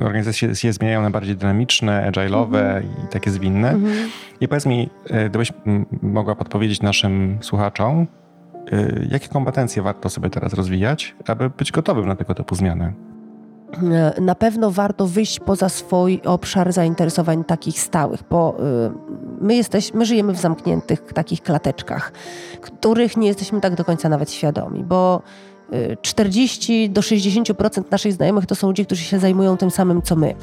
organizacje 0.02 0.56
się 0.56 0.74
zmieniają 0.74 1.02
na 1.02 1.10
bardziej 1.10 1.36
dynamiczne, 1.36 2.12
agile'owe 2.12 2.58
mm 2.58 2.84
-hmm. 2.84 3.06
i 3.06 3.08
takie 3.08 3.32
zwinne. 3.32 3.70
Mm 3.70 3.86
-hmm. 3.86 4.08
I 4.42 4.48
powiedz 4.48 4.66
mi, 4.66 4.90
e, 5.10 5.30
gdybyś 5.30 5.54
mogła 6.02 6.36
podpowiedzieć 6.36 6.82
naszym 6.82 7.38
słuchaczom, 7.42 8.08
e, 8.72 9.06
jakie 9.10 9.28
kompetencje 9.28 9.82
warto 9.82 10.10
sobie 10.10 10.30
teraz 10.30 10.54
rozwijać, 10.54 11.16
aby 11.28 11.50
być 11.50 11.72
gotowym 11.72 12.08
na 12.08 12.16
tego 12.16 12.36
typu 12.36 12.56
zmiany? 12.56 12.94
E, 13.92 14.22
na 14.22 14.36
pewno 14.36 14.72
warto 14.72 15.08
wyjść 15.08 15.40
poza 15.40 15.70
swój 15.70 16.22
obszar 16.26 16.74
zainteresowań 16.74 17.44
takich 17.44 17.80
stałych, 17.80 18.24
bo 18.30 18.58
my, 19.42 19.56
jesteśmy, 19.56 20.00
my 20.00 20.06
żyjemy 20.06 20.34
w 20.34 20.40
zamkniętych 20.40 21.14
takich 21.14 21.42
klateczkach, 21.42 22.12
których 22.62 23.18
nie 23.18 23.28
jesteśmy 23.28 23.62
tak 23.62 23.76
do 23.76 23.86
końca 23.86 24.10
nawet 24.10 24.32
świadomi, 24.32 24.84
bo 24.84 25.22
40 26.02 26.90
do 26.90 27.02
60% 27.02 27.84
naszych 27.92 28.14
znajomych 28.14 28.46
to 28.46 28.56
są 28.56 28.68
ludzie, 28.68 28.86
którzy 28.86 29.04
się 29.04 29.20
zajmują 29.20 29.58
tym 29.58 29.72
samym 29.72 30.02
co 30.02 30.16
my. 30.16 30.36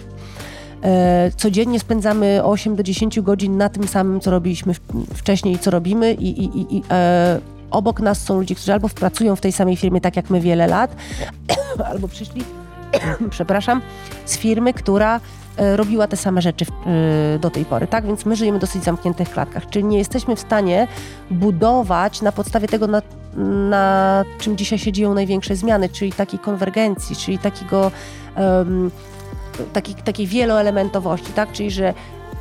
E, 0.83 1.31
codziennie 1.37 1.81
spędzamy 1.81 2.45
8 2.45 2.77
do 2.77 2.83
10 2.83 3.21
godzin 3.21 3.57
na 3.57 3.69
tym 3.69 3.89
samym, 3.89 4.21
co 4.21 4.31
robiliśmy 4.31 4.75
wcześniej 5.15 5.59
co 5.59 5.71
robimy, 5.71 6.15
i, 6.15 6.45
i, 6.45 6.77
i 6.77 6.83
e, 6.91 7.41
obok 7.71 8.01
nas 8.01 8.23
są 8.23 8.39
ludzie, 8.39 8.55
którzy 8.55 8.73
albo 8.73 8.89
pracują 8.89 9.37
w 9.37 9.41
tej 9.41 9.53
samej 9.53 9.77
firmie 9.77 10.01
tak 10.01 10.17
jak 10.17 10.31
my 10.31 10.41
wiele 10.41 10.67
lat, 10.67 10.97
albo 11.91 12.09
przyszli, 12.09 12.43
przepraszam, 13.31 13.83
z 14.25 14.39
firmy, 14.39 14.73
która 14.75 15.21
e, 15.57 15.77
robiła 15.77 16.07
te 16.07 16.17
same 16.17 16.43
rzeczy 16.43 16.65
do 17.41 17.51
tej 17.51 17.65
pory, 17.65 17.87
tak? 17.87 18.07
Więc 18.07 18.27
my 18.27 18.37
żyjemy 18.37 18.59
w 18.59 18.61
dosyć 18.61 18.85
zamkniętych 18.85 19.31
klatkach, 19.31 19.71
czyli 19.71 19.85
nie 19.85 19.99
jesteśmy 19.99 20.37
w 20.37 20.41
stanie 20.41 20.89
budować 21.31 22.23
na 22.23 22.33
podstawie 22.33 22.69
tego, 22.69 22.87
na 22.87 23.03
na 23.71 24.25
czym 24.39 24.57
dzisiaj 24.57 24.79
się 24.79 24.93
dzieją 24.93 25.15
największe 25.15 25.57
zmiany, 25.57 25.89
czyli 25.89 26.13
takiej 26.13 26.39
konwergencji, 26.39 27.17
czyli 27.17 27.39
takiego, 27.39 27.91
um, 28.37 28.91
taki, 29.73 29.95
takiej 29.95 30.27
wieloelementowości, 30.27 31.33
tak? 31.33 31.53
Czyli, 31.53 31.71
że 31.71 31.95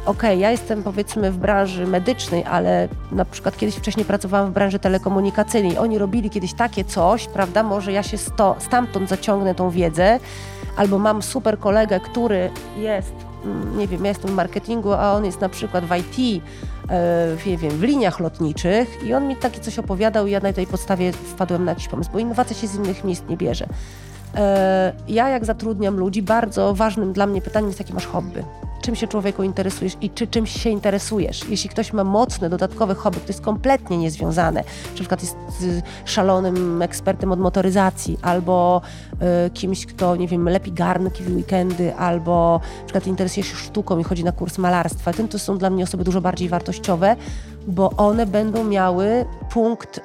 okay, 0.05 0.37
ja 0.37 0.51
jestem 0.51 0.83
powiedzmy 0.83 1.31
w 1.31 1.37
branży 1.37 1.87
medycznej, 1.87 2.43
ale 2.43 2.87
na 3.11 3.25
przykład 3.25 3.57
kiedyś 3.57 3.75
wcześniej 3.75 4.05
pracowałam 4.05 4.49
w 4.49 4.53
branży 4.53 4.79
telekomunikacyjnej. 4.79 5.77
Oni 5.77 5.97
robili 5.97 6.29
kiedyś 6.29 6.53
takie 6.53 6.83
coś, 6.83 7.27
prawda? 7.27 7.63
Może 7.63 7.91
ja 7.91 8.03
się 8.03 8.17
sto, 8.17 8.55
stamtąd 8.59 9.09
zaciągnę 9.09 9.55
tą 9.55 9.69
wiedzę, 9.69 10.19
albo 10.77 10.99
mam 10.99 11.21
super 11.21 11.59
kolegę, 11.59 11.99
który 11.99 12.49
jest, 12.77 13.13
nie 13.77 13.87
wiem, 13.87 14.03
ja 14.03 14.09
jestem 14.09 14.31
w 14.31 14.33
marketingu, 14.33 14.93
a 14.93 15.13
on 15.13 15.25
jest 15.25 15.41
na 15.41 15.49
przykład 15.49 15.85
w 15.85 15.95
IT, 15.95 16.43
E, 16.89 17.37
nie 17.45 17.57
wiem, 17.57 17.71
w 17.71 17.83
liniach 17.83 18.19
lotniczych 18.19 19.03
i 19.03 19.13
on 19.13 19.27
mi 19.27 19.35
takie 19.35 19.59
coś 19.59 19.79
opowiadał 19.79 20.27
i 20.27 20.31
ja 20.31 20.39
na 20.39 20.53
tej 20.53 20.67
podstawie 20.67 21.11
wpadłem 21.11 21.65
na 21.65 21.71
jakiś 21.71 21.87
pomysł, 21.87 22.09
bo 22.13 22.19
innowacja 22.19 22.55
się 22.55 22.67
z 22.67 22.75
innych 22.75 23.03
miejsc 23.03 23.23
nie 23.29 23.37
bierze. 23.37 23.67
E, 24.36 24.94
ja 25.08 25.29
jak 25.29 25.46
zatrudniam 25.46 25.98
ludzi, 25.98 26.22
bardzo 26.22 26.74
ważnym 26.74 27.13
dla 27.13 27.27
mnie 27.27 27.41
pytaniem 27.41 27.67
jest, 27.67 27.79
jakie 27.79 27.94
masz 27.94 28.05
hobby 28.05 28.44
czym 28.86 28.96
się 28.96 29.08
człowieku 29.08 29.44
interesujesz 29.44 29.98
i 30.01 30.10
czy 30.10 30.27
czymś 30.27 30.62
się 30.62 30.70
interesujesz. 30.70 31.50
Jeśli 31.50 31.70
ktoś 31.70 31.94
ma 31.94 32.03
mocne, 32.03 32.50
dodatkowe 32.50 32.96
hobby, 32.96 33.20
to 33.20 33.27
jest 33.27 33.41
kompletnie 33.41 33.98
niezwiązane, 33.98 34.63
czy 34.63 34.89
na 34.89 34.96
przykład 34.96 35.22
jest 35.22 35.36
szalonym 36.05 36.82
ekspertem 36.82 37.32
od 37.32 37.39
motoryzacji, 37.39 38.17
albo 38.22 38.82
y, 39.48 39.50
kimś, 39.50 39.86
kto, 39.86 40.15
nie 40.15 40.27
wiem, 40.27 40.50
lepi 40.50 40.72
garnki 40.72 41.24
w 41.24 41.36
weekendy, 41.36 41.96
albo 41.96 42.62
na 42.79 42.86
przykład 42.86 43.08
interesuje 43.08 43.44
się 43.44 43.55
sztuką 43.55 44.00
i 44.00 44.03
chodzi 44.03 44.24
na 44.24 44.32
kurs 44.32 44.58
malarstwa, 44.58 45.13
tym 45.13 45.27
to 45.27 45.39
są 45.39 45.58
dla 45.58 45.70
mnie 45.70 45.84
osoby 45.84 46.03
dużo 46.03 46.22
bardziej 46.22 46.50
wartościowe, 46.50 47.15
bo 47.67 47.89
one 47.98 48.25
będą 48.25 48.63
miały 48.63 49.25
punkt 49.50 49.98
y, 49.98 50.01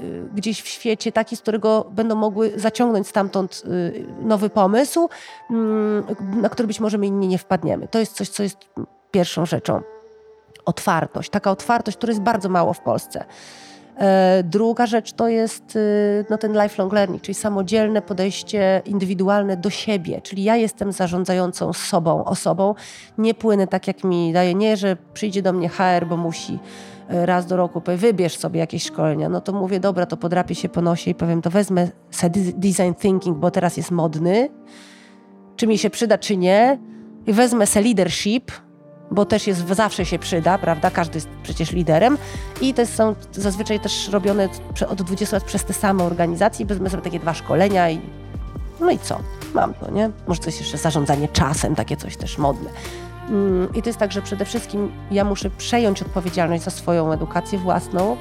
y, 0.00 0.24
gdzieś 0.34 0.62
w 0.62 0.68
świecie 0.68 1.12
taki, 1.12 1.36
z 1.36 1.40
którego 1.40 1.86
będą 1.90 2.14
mogły 2.14 2.52
zaciągnąć 2.56 3.08
stamtąd 3.08 3.62
y, 3.66 4.06
nowy 4.20 4.50
pomysł, 4.50 5.08
mm, 5.50 6.04
na 6.20 6.48
który 6.48 6.66
być 6.66 6.80
może 6.80 6.98
my 6.98 7.06
inni 7.06 7.28
nie 7.28 7.38
wpadniemy. 7.38 7.88
To 7.88 7.98
jest 7.98 8.12
coś, 8.12 8.28
co 8.28 8.42
jest 8.42 8.56
pierwszą 9.10 9.46
rzeczą. 9.46 9.80
Otwartość, 10.64 11.30
taka 11.30 11.50
otwartość, 11.50 11.96
która 11.96 12.10
jest 12.10 12.22
bardzo 12.22 12.48
mało 12.48 12.72
w 12.72 12.80
Polsce. 12.80 13.24
E, 13.98 14.42
druga 14.42 14.86
rzecz 14.86 15.12
to 15.12 15.28
jest 15.28 15.78
no, 16.30 16.38
ten 16.38 16.62
lifelong 16.62 16.92
learning, 16.92 17.22
czyli 17.22 17.34
samodzielne 17.34 18.02
podejście 18.02 18.82
indywidualne 18.84 19.56
do 19.56 19.70
siebie, 19.70 20.20
czyli 20.20 20.44
ja 20.44 20.56
jestem 20.56 20.92
zarządzającą 20.92 21.72
sobą, 21.72 22.24
osobą, 22.24 22.74
nie 23.18 23.34
płynę 23.34 23.66
tak 23.66 23.86
jak 23.86 24.04
mi 24.04 24.32
daje, 24.32 24.54
nie, 24.54 24.76
że 24.76 24.96
przyjdzie 25.14 25.42
do 25.42 25.52
mnie 25.52 25.68
HR, 25.68 26.06
bo 26.08 26.16
musi 26.16 26.58
raz 27.08 27.46
do 27.46 27.56
roku, 27.56 27.80
powie, 27.80 27.98
wybierz 27.98 28.38
sobie 28.38 28.60
jakieś 28.60 28.84
szkolenia, 28.84 29.28
no 29.28 29.40
to 29.40 29.52
mówię, 29.52 29.80
dobra, 29.80 30.06
to 30.06 30.16
podrapię 30.16 30.54
się 30.54 30.68
po 30.68 30.82
nosie 30.82 31.10
i 31.10 31.14
powiem, 31.14 31.42
to 31.42 31.50
wezmę 31.50 31.88
design 32.54 32.94
thinking, 33.00 33.38
bo 33.38 33.50
teraz 33.50 33.76
jest 33.76 33.90
modny, 33.90 34.48
czy 35.56 35.66
mi 35.66 35.78
się 35.78 35.90
przyda, 35.90 36.18
czy 36.18 36.36
nie, 36.36 36.78
i 37.26 37.32
wezmę 37.32 37.66
se 37.66 37.80
leadership, 37.82 38.52
bo 39.10 39.24
też 39.24 39.46
jest, 39.46 39.68
zawsze 39.68 40.04
się 40.04 40.18
przyda, 40.18 40.58
prawda? 40.58 40.90
Każdy 40.90 41.16
jest 41.16 41.28
przecież 41.42 41.72
liderem 41.72 42.18
i 42.60 42.74
to 42.74 42.86
są 42.86 43.14
zazwyczaj 43.32 43.80
też 43.80 44.08
robione 44.08 44.48
od 44.88 45.02
20 45.02 45.36
lat 45.36 45.44
przez 45.44 45.64
te 45.64 45.72
same 45.72 46.04
organizacje. 46.04 46.66
Wezmę 46.66 46.90
sobie 46.90 47.02
takie 47.02 47.18
dwa 47.18 47.34
szkolenia 47.34 47.90
i 47.90 48.00
no 48.80 48.90
i 48.90 48.98
co? 48.98 49.18
Mam 49.54 49.74
to, 49.74 49.90
nie? 49.90 50.10
Może 50.26 50.40
coś 50.40 50.58
jeszcze 50.58 50.78
zarządzanie 50.78 51.28
czasem, 51.28 51.74
takie 51.74 51.96
coś 51.96 52.16
też 52.16 52.38
modne. 52.38 52.70
Mm, 53.28 53.68
I 53.74 53.82
to 53.82 53.88
jest 53.88 53.98
tak, 53.98 54.12
że 54.12 54.22
przede 54.22 54.44
wszystkim 54.44 54.92
ja 55.10 55.24
muszę 55.24 55.50
przejąć 55.50 56.02
odpowiedzialność 56.02 56.62
za 56.62 56.70
swoją 56.70 57.12
edukację 57.12 57.58
własną. 57.58 58.16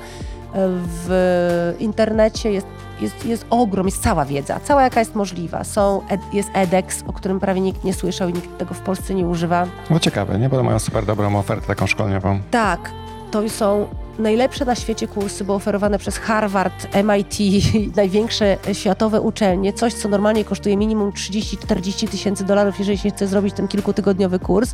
W 0.53 1.75
internecie 1.79 2.51
jest, 2.51 2.67
jest, 3.01 3.25
jest 3.25 3.45
ogrom, 3.49 3.85
jest 3.85 4.03
cała 4.03 4.25
wiedza, 4.25 4.59
cała 4.59 4.83
jaka 4.83 4.99
jest 4.99 5.15
możliwa. 5.15 5.63
Są, 5.63 6.01
jest 6.33 6.49
edX, 6.53 7.03
o 7.07 7.13
którym 7.13 7.39
prawie 7.39 7.61
nikt 7.61 7.83
nie 7.83 7.93
słyszał 7.93 8.29
i 8.29 8.33
nikt 8.33 8.57
tego 8.57 8.73
w 8.73 8.79
Polsce 8.79 9.13
nie 9.13 9.27
używa. 9.27 9.67
No 9.89 9.99
ciekawe, 9.99 10.39
nie? 10.39 10.49
Bo 10.49 10.63
mają 10.63 10.79
super 10.79 11.05
dobrą 11.05 11.39
ofertę 11.39 11.67
taką 11.67 11.87
szkoleniową. 11.87 12.39
Tak, 12.51 12.91
to 13.31 13.49
są 13.49 13.87
najlepsze 14.19 14.65
na 14.65 14.75
świecie 14.75 15.07
kursy, 15.07 15.43
bo 15.43 15.55
oferowane 15.55 15.99
przez 15.99 16.17
Harvard, 16.17 16.87
MIT, 17.03 17.37
największe 17.95 18.57
światowe 18.73 19.21
uczelnie, 19.21 19.73
coś 19.73 19.93
co 19.93 20.09
normalnie 20.09 20.45
kosztuje 20.45 20.77
minimum 20.77 21.11
30-40 21.11 22.07
tysięcy 22.07 22.43
dolarów, 22.43 22.79
jeżeli 22.79 22.97
się 22.97 23.09
chce 23.09 23.27
zrobić 23.27 23.53
ten 23.53 23.67
kilkutygodniowy 23.67 24.39
kurs. 24.39 24.73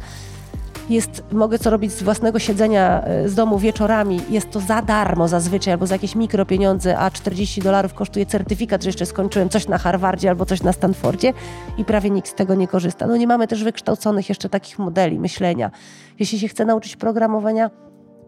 Jest, 0.90 1.24
mogę 1.32 1.60
co 1.60 1.70
robić 1.70 1.92
z 1.92 2.04
własnego 2.04 2.40
siedzenia 2.40 3.04
e, 3.04 3.30
z 3.30 3.36
domu 3.36 3.60
wieczorami, 3.60 4.22
jest 4.30 4.52
to 4.52 4.60
za 4.60 4.82
darmo 4.82 5.28
zazwyczaj, 5.28 5.74
albo 5.74 5.88
za 5.88 5.96
jakieś 5.96 6.16
mikropieniądze, 6.16 6.98
a 6.98 7.12
40 7.12 7.62
dolarów 7.62 7.94
kosztuje 7.94 8.26
certyfikat, 8.26 8.84
że 8.84 8.90
jeszcze 8.90 9.06
skończyłem 9.06 9.50
coś 9.50 9.68
na 9.68 9.78
Harvardzie 9.78 10.30
albo 10.30 10.46
coś 10.46 10.64
na 10.64 10.74
Stanfordzie 10.74 11.34
i 11.78 11.86
prawie 11.86 12.10
nikt 12.10 12.28
z 12.30 12.34
tego 12.34 12.56
nie 12.56 12.68
korzysta. 12.68 13.08
No 13.08 13.18
nie 13.18 13.28
mamy 13.28 13.48
też 13.48 13.64
wykształconych 13.64 14.30
jeszcze 14.30 14.50
takich 14.50 14.80
modeli 14.80 15.20
myślenia. 15.20 15.72
Jeśli 16.20 16.40
się 16.40 16.48
chce 16.48 16.66
nauczyć 16.66 16.96
programowania, 16.96 17.70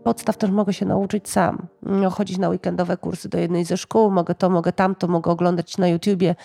podstaw 0.05 0.37
też 0.37 0.51
mogę 0.51 0.73
się 0.73 0.85
nauczyć 0.85 1.29
sam. 1.29 1.67
No, 1.81 2.09
chodzić 2.09 2.37
na 2.37 2.49
weekendowe 2.49 2.97
kursy 2.97 3.29
do 3.29 3.37
jednej 3.37 3.65
ze 3.65 3.77
szkół, 3.77 4.11
mogę 4.11 4.35
to, 4.35 4.49
mogę 4.49 4.71
tamto, 4.71 5.07
mogę 5.07 5.31
oglądać 5.31 5.77
na 5.77 5.87
YouTubie, 5.87 6.35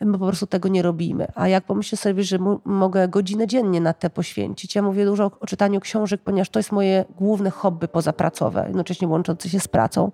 bo 0.00 0.18
po 0.18 0.26
prostu 0.26 0.46
tego 0.46 0.68
nie 0.68 0.82
robimy. 0.82 1.26
A 1.34 1.48
jak 1.48 1.64
pomyślę 1.64 1.98
sobie, 1.98 2.22
że 2.22 2.38
mogę 2.64 3.08
godzinę 3.08 3.46
dziennie 3.46 3.80
na 3.80 3.92
te 3.92 4.10
poświęcić, 4.10 4.74
ja 4.74 4.82
mówię 4.82 5.04
dużo 5.04 5.30
o, 5.40 5.46
czytaniu 5.46 5.80
książek, 5.80 6.20
ponieważ 6.24 6.48
to 6.48 6.58
jest 6.58 6.72
moje 6.72 7.04
główne 7.16 7.50
hobby 7.50 7.88
pozapracowe, 7.88 8.64
jednocześnie 8.66 9.08
łączące 9.08 9.48
się 9.48 9.60
z 9.60 9.68
pracą. 9.68 10.12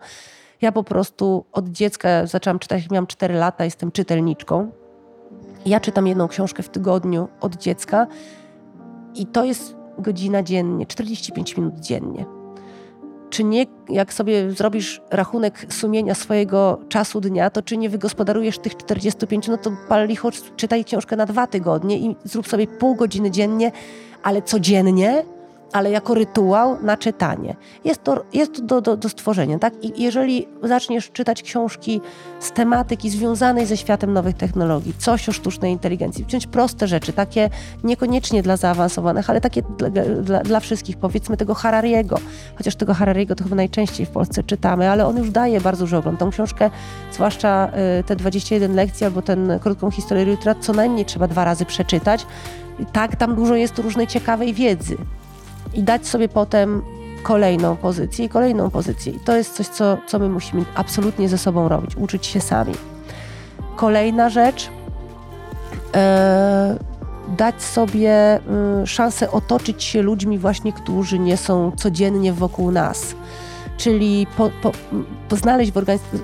Ja 0.61 0.72
po 0.72 0.84
prostu 0.84 1.44
od 1.52 1.68
dziecka 1.68 2.26
zaczęłam 2.26 2.58
czytać, 2.58 2.90
miałam 2.90 3.06
4 3.06 3.34
lata, 3.34 3.64
jestem 3.64 3.92
czytelniczką. 3.92 4.70
Ja 5.66 5.80
czytam 5.80 6.06
jedną 6.06 6.28
książkę 6.28 6.62
w 6.62 6.68
tygodniu 6.68 7.28
od 7.40 7.56
dziecka 7.56 8.06
i 9.14 9.26
to 9.26 9.44
jest 9.44 9.76
godzina 9.99 10.42
dziennie, 10.42 10.87
45 10.87 11.56
minut 11.56 11.80
dziennie 11.80 12.41
czy 13.33 13.45
nie, 13.45 13.67
jak 13.89 14.15
sobie 14.15 14.51
zrobisz 14.51 15.01
rachunek 15.11 15.67
sumienia 15.69 16.15
swojego 16.15 16.81
czasu 16.89 17.21
dnia, 17.21 17.51
to 17.51 17.62
czy 17.62 17.77
nie 17.77 17.91
wygospodarujesz 17.91 18.59
tych 18.59 18.77
45, 18.77 19.49
no 19.49 19.57
to 19.57 19.73
pal 19.89 20.09
licho, 20.09 20.31
czytaj 20.57 20.85
książkę 20.85 21.17
na 21.17 21.27
dwa 21.27 21.47
tygodnie 21.47 21.99
i 21.99 22.17
zrób 22.25 22.49
sobie 22.49 22.67
pół 22.67 22.95
godziny 22.95 23.31
dziennie, 23.31 23.73
ale 24.23 24.43
codziennie, 24.43 25.25
ale 25.73 25.91
jako 25.91 26.14
rytuał 26.14 26.83
na 26.83 26.97
czytanie. 26.97 27.57
Jest 27.85 28.05
to, 28.05 28.25
jest 28.33 28.55
to 28.55 28.62
do, 28.62 28.81
do, 28.81 28.97
do 28.97 29.09
stworzenia, 29.09 29.59
tak? 29.59 29.85
I 29.85 30.02
jeżeli 30.02 30.49
zaczniesz 30.62 31.11
czytać 31.11 31.43
książki 31.43 32.00
z 32.41 32.52
tematyki 32.52 33.11
związanej 33.11 33.67
ze 33.67 33.76
światem 33.76 34.12
nowych 34.12 34.37
technologii, 34.37 34.95
coś 34.99 35.29
o 35.29 35.33
sztucznej 35.33 35.73
inteligencji, 35.73 36.25
wziąć 36.25 36.47
proste 36.47 36.87
rzeczy, 36.88 37.12
takie 37.12 37.50
niekoniecznie 37.85 38.43
dla 38.43 38.57
zaawansowanych, 38.57 39.31
ale 39.31 39.41
takie 39.41 39.62
dla, 39.79 39.88
dla, 40.23 40.41
dla 40.41 40.61
wszystkich, 40.61 40.97
powiedzmy 40.97 41.37
tego 41.37 41.55
Harariego, 41.55 42.19
chociaż 42.57 42.76
tego 42.76 42.95
Harariego 42.95 43.35
to 43.35 43.45
chyba 43.45 43.57
najczęściej 43.57 44.07
w 44.07 44.11
Polsce 44.11 44.43
czytamy, 44.43 44.91
ale 44.91 45.07
on 45.07 45.17
już 45.17 45.31
daje 45.31 45.61
bardzo 45.61 45.85
dużo 45.85 45.99
ogląd. 45.99 46.19
Tą 46.19 46.31
książkę, 46.31 46.71
zwłaszcza 47.12 47.71
y, 48.00 48.05
te 48.05 48.17
21 48.17 48.75
lekcji 48.75 49.07
albo 49.07 49.23
ten 49.23 49.59
krótką 49.62 49.91
historię 49.91 50.25
jutra, 50.25 50.55
co 50.55 50.73
najmniej 50.73 51.05
trzeba 51.05 51.29
dwa 51.29 51.45
razy 51.45 51.64
przeczytać. 51.64 52.26
I 52.79 52.87
tak, 52.87 53.17
tam 53.17 53.35
dużo 53.35 53.55
jest 53.55 53.79
różnej 53.79 54.07
ciekawej 54.07 54.55
wiedzy 54.55 54.97
i 55.75 55.83
dać 55.83 56.07
sobie 56.07 56.29
potem 56.29 56.83
kolejną 57.23 57.76
pozycję 57.76 58.25
i 58.25 58.29
kolejną 58.29 58.71
pozycję. 58.71 59.12
I 59.12 59.21
to 59.21 59.37
jest 59.37 59.55
coś, 59.55 59.67
co, 59.69 59.99
co 60.07 60.19
my 60.19 60.29
musimy 60.29 60.64
absolutnie 60.75 61.29
ze 61.29 61.38
sobą 61.38 61.69
robić, 61.69 61.97
uczyć 61.97 62.26
się 62.26 62.41
sami. 62.41 62.75
Kolejna 63.76 64.31
rzecz, 64.31 64.71
e, 65.95 66.79
dać 67.37 67.62
sobie 67.62 68.11
e, 68.11 68.41
szansę 68.87 69.31
otoczyć 69.31 69.83
się 69.83 70.02
ludźmi 70.02 70.38
właśnie, 70.38 70.73
którzy 70.73 71.19
nie 71.19 71.37
są 71.37 71.73
codziennie 71.76 72.33
wokół 72.33 72.71
nas. 72.71 73.14
Czyli 73.76 74.26
po, 74.37 74.50
po, 74.62 74.73
po 75.29 75.37
znaleźć 75.37 75.73
w 75.73 75.76
organizacji, 75.76 76.19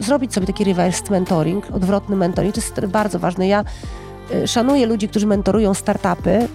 zrobić 0.00 0.34
sobie 0.34 0.46
taki 0.46 0.64
reverse 0.64 1.02
mentoring, 1.10 1.70
odwrotny 1.70 2.16
mentoring. 2.16 2.54
To 2.54 2.60
jest 2.60 2.86
bardzo 2.86 3.18
ważne. 3.18 3.48
Ja 3.48 3.64
e, 4.34 4.48
szanuję 4.48 4.86
ludzi, 4.86 5.08
którzy 5.08 5.26
mentorują 5.26 5.74
startupy, 5.74 6.48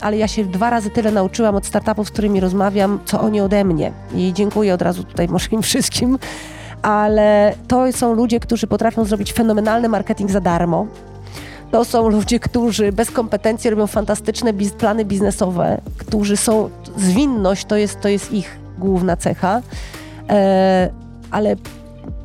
ale 0.00 0.16
ja 0.16 0.28
się 0.28 0.44
dwa 0.44 0.70
razy 0.70 0.90
tyle 0.90 1.10
nauczyłam 1.10 1.54
od 1.54 1.66
startupów, 1.66 2.08
z 2.08 2.10
którymi 2.10 2.40
rozmawiam, 2.40 2.98
co 3.04 3.20
oni 3.20 3.40
ode 3.40 3.64
mnie. 3.64 3.92
I 4.14 4.32
dziękuję 4.32 4.74
od 4.74 4.82
razu 4.82 5.04
tutaj 5.04 5.28
może 5.34 5.48
im 5.52 5.62
wszystkim, 5.62 6.18
ale 6.82 7.54
to 7.68 7.92
są 7.92 8.12
ludzie, 8.12 8.40
którzy 8.40 8.66
potrafią 8.66 9.04
zrobić 9.04 9.32
fenomenalny 9.32 9.88
marketing 9.88 10.30
za 10.30 10.40
darmo. 10.40 10.86
To 11.70 11.84
są 11.84 12.08
ludzie, 12.08 12.40
którzy 12.40 12.92
bez 12.92 13.10
kompetencji 13.10 13.70
robią 13.70 13.86
fantastyczne 13.86 14.52
biz 14.52 14.72
plany 14.72 15.04
biznesowe, 15.04 15.80
którzy 15.98 16.36
są, 16.36 16.70
zwinność 16.96 17.64
to 17.64 17.76
jest, 17.76 18.00
to 18.00 18.08
jest 18.08 18.32
ich 18.32 18.58
główna 18.78 19.16
cecha, 19.16 19.62
e, 20.30 20.90
ale 21.30 21.56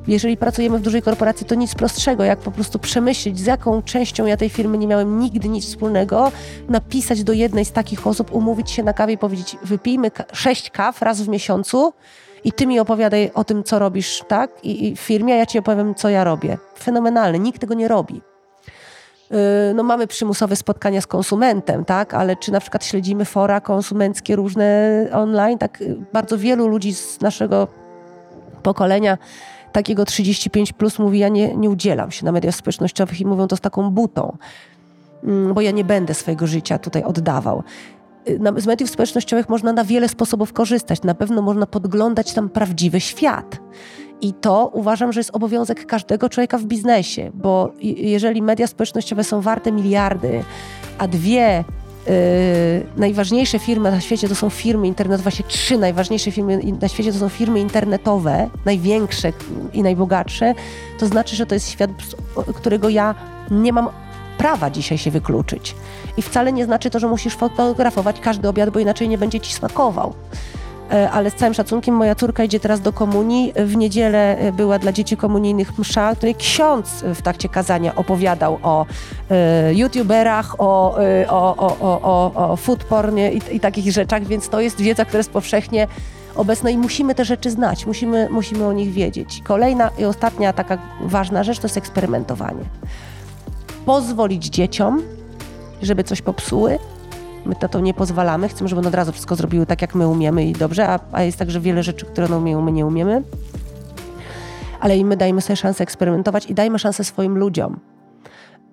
jeżeli 0.07 0.37
pracujemy 0.37 0.79
w 0.79 0.81
dużej 0.81 1.01
korporacji, 1.01 1.45
to 1.45 1.55
nic 1.55 1.75
prostszego, 1.75 2.23
jak 2.23 2.39
po 2.39 2.51
prostu 2.51 2.79
przemyśleć, 2.79 3.39
z 3.39 3.45
jaką 3.45 3.81
częścią 3.81 4.25
ja 4.25 4.37
tej 4.37 4.49
firmy 4.49 4.77
nie 4.77 4.87
miałem 4.87 5.19
nigdy 5.19 5.49
nic 5.49 5.65
wspólnego, 5.65 6.31
napisać 6.69 7.23
do 7.23 7.33
jednej 7.33 7.65
z 7.65 7.71
takich 7.71 8.07
osób, 8.07 8.35
umówić 8.35 8.71
się 8.71 8.83
na 8.83 8.93
kawie 8.93 9.13
i 9.13 9.17
powiedzieć, 9.17 9.57
wypijmy 9.63 10.11
sześć 10.33 10.69
kaw 10.69 11.01
raz 11.01 11.21
w 11.21 11.27
miesiącu 11.27 11.93
i 12.43 12.51
ty 12.51 12.67
mi 12.67 12.79
opowiadaj 12.79 13.31
o 13.33 13.43
tym, 13.43 13.63
co 13.63 13.79
robisz, 13.79 14.23
tak? 14.27 14.51
I, 14.63 14.87
i 14.87 14.95
w 14.95 14.99
firmie, 14.99 15.33
a 15.33 15.37
ja 15.37 15.45
ci 15.45 15.59
opowiem, 15.59 15.95
co 15.95 16.09
ja 16.09 16.23
robię. 16.23 16.57
Fenomenalne, 16.79 17.39
nikt 17.39 17.61
tego 17.61 17.73
nie 17.73 17.87
robi 17.87 18.21
y, 19.31 19.73
no 19.73 19.83
mamy 19.83 20.07
przymusowe 20.07 20.55
spotkania 20.55 21.01
z 21.01 21.07
konsumentem, 21.07 21.85
tak, 21.85 22.13
ale 22.13 22.35
czy 22.35 22.51
na 22.51 22.59
przykład 22.59 22.85
śledzimy 22.85 23.25
fora 23.25 23.61
konsumenckie 23.61 24.35
różne 24.35 24.91
online, 25.13 25.57
tak 25.57 25.81
y, 25.81 25.95
bardzo 26.13 26.37
wielu 26.37 26.67
ludzi 26.67 26.93
z 26.93 27.21
naszego 27.21 27.67
pokolenia 28.63 29.17
takiego 29.73 30.05
35 30.05 30.73
plus 30.73 30.99
mówi, 30.99 31.19
ja 31.19 31.29
nie, 31.29 31.55
nie 31.55 31.69
udzielam 31.69 32.11
się 32.11 32.25
na 32.25 32.31
mediach 32.31 32.55
społecznościowych 32.55 33.21
i 33.21 33.25
mówią 33.25 33.47
to 33.47 33.55
z 33.55 33.61
taką 33.61 33.89
butą, 33.89 34.37
mm, 35.23 35.53
bo 35.53 35.61
ja 35.61 35.71
nie 35.71 35.83
będę 35.83 36.13
swojego 36.13 36.47
życia 36.47 36.79
tutaj 36.79 37.03
oddawał. 37.03 37.63
Y, 38.29 38.39
z 38.57 38.67
mediów 38.67 38.89
społecznościowych 38.89 39.49
można 39.49 39.73
na 39.73 39.83
wiele 39.83 40.09
sposobów 40.09 40.53
korzystać. 40.53 41.03
Na 41.03 41.15
pewno 41.15 41.41
można 41.41 41.65
podglądać 41.65 42.33
tam 42.33 42.49
prawdziwy 42.49 42.99
świat. 42.99 43.59
I 44.21 44.33
to 44.33 44.71
uważam, 44.73 45.13
że 45.13 45.19
jest 45.19 45.35
obowiązek 45.35 45.85
każdego 45.85 46.29
człowieka 46.29 46.57
w 46.57 46.63
biznesie, 46.63 47.31
bo 47.33 47.71
jeżeli 47.81 48.41
media 48.41 48.67
społecznościowe 48.67 49.23
są 49.23 49.41
warte 49.41 49.71
miliardy, 49.71 50.43
a 50.97 51.07
dwie 51.07 51.63
Yy, 52.07 52.13
najważniejsze 52.97 53.59
firmy 53.59 53.91
na 53.91 54.01
świecie 54.01 54.29
to 54.29 54.35
są 54.35 54.49
firmy 54.49 54.87
internetowe, 54.87 55.23
właśnie 55.23 55.45
trzy 55.45 55.77
najważniejsze 55.77 56.31
firmy 56.31 56.59
na 56.81 56.87
świecie 56.87 57.13
to 57.13 57.19
są 57.19 57.29
firmy 57.29 57.59
internetowe, 57.59 58.49
największe 58.65 59.33
i 59.73 59.83
najbogatsze, 59.83 60.53
to 60.99 61.07
znaczy, 61.07 61.35
że 61.35 61.45
to 61.45 61.55
jest 61.55 61.69
świat, 61.69 61.91
którego 62.55 62.89
ja 62.89 63.15
nie 63.51 63.73
mam 63.73 63.89
prawa 64.37 64.69
dzisiaj 64.69 64.97
się 64.97 65.11
wykluczyć. 65.11 65.75
I 66.17 66.21
wcale 66.21 66.53
nie 66.53 66.65
znaczy 66.65 66.89
to, 66.89 66.99
że 66.99 67.07
musisz 67.07 67.35
fotografować 67.35 68.19
każdy 68.19 68.47
obiad, 68.49 68.69
bo 68.69 68.79
inaczej 68.79 69.09
nie 69.09 69.17
będzie 69.17 69.39
ci 69.39 69.53
smakował. 69.53 70.13
E, 70.91 71.11
ale 71.11 71.31
z 71.31 71.35
całym 71.35 71.53
szacunkiem 71.53 71.95
moja 71.95 72.15
córka 72.15 72.43
idzie 72.43 72.59
teraz 72.59 72.81
do 72.81 72.93
komunii. 72.93 73.53
W 73.55 73.75
niedzielę 73.75 74.37
e, 74.37 74.51
była 74.51 74.79
dla 74.79 74.91
dzieci 74.91 75.17
komunijnych 75.17 75.79
msza, 75.79 76.15
której 76.15 76.35
ksiądz 76.35 77.03
w 77.15 77.21
trakcie 77.21 77.49
kazania 77.49 77.95
opowiadał 77.95 78.59
o 78.63 78.85
e, 79.31 79.73
youtuberach, 79.73 80.55
o, 80.57 80.99
e, 81.03 81.29
o, 81.29 81.55
o, 81.57 82.01
o, 82.01 82.51
o 82.51 82.55
food 82.55 82.83
pornie 82.83 83.33
i, 83.33 83.55
i 83.55 83.59
takich 83.59 83.91
rzeczach, 83.91 84.23
więc 84.23 84.49
to 84.49 84.61
jest 84.61 84.81
wiedza, 84.81 85.05
która 85.05 85.19
jest 85.19 85.31
powszechnie 85.31 85.87
obecna 86.35 86.69
i 86.69 86.77
musimy 86.77 87.15
te 87.15 87.25
rzeczy 87.25 87.51
znać, 87.51 87.85
musimy, 87.85 88.27
musimy 88.31 88.65
o 88.65 88.73
nich 88.73 88.91
wiedzieć. 88.91 89.41
Kolejna 89.43 89.89
i 89.97 90.05
ostatnia 90.05 90.53
taka 90.53 90.77
ważna 91.01 91.43
rzecz 91.43 91.59
to 91.59 91.65
jest 91.65 91.77
eksperymentowanie. 91.77 92.63
Pozwolić 93.85 94.45
dzieciom, 94.45 95.01
żeby 95.81 96.03
coś 96.03 96.21
popsuły, 96.21 96.79
My 97.45 97.55
na 97.61 97.67
to 97.67 97.79
nie 97.79 97.93
pozwalamy, 97.93 98.49
chcemy, 98.49 98.67
żeby 98.67 98.79
one 98.79 98.87
od 98.87 98.95
razu 98.95 99.11
wszystko 99.11 99.35
zrobiły 99.35 99.65
tak, 99.65 99.81
jak 99.81 99.95
my 99.95 100.07
umiemy 100.07 100.45
i 100.45 100.53
dobrze, 100.53 100.87
a, 100.87 100.99
a 101.11 101.23
jest 101.23 101.37
także 101.37 101.59
wiele 101.59 101.83
rzeczy, 101.83 102.05
które 102.05 102.27
one 102.27 102.37
umieją, 102.37 102.61
my 102.61 102.71
nie 102.71 102.85
umiemy. 102.85 103.23
Ale 104.79 104.97
i 104.97 105.05
my 105.05 105.17
dajmy 105.17 105.41
sobie 105.41 105.55
szansę 105.55 105.83
eksperymentować 105.83 106.45
i 106.45 106.53
dajmy 106.53 106.79
szansę 106.79 107.03
swoim 107.03 107.37
ludziom. 107.37 107.79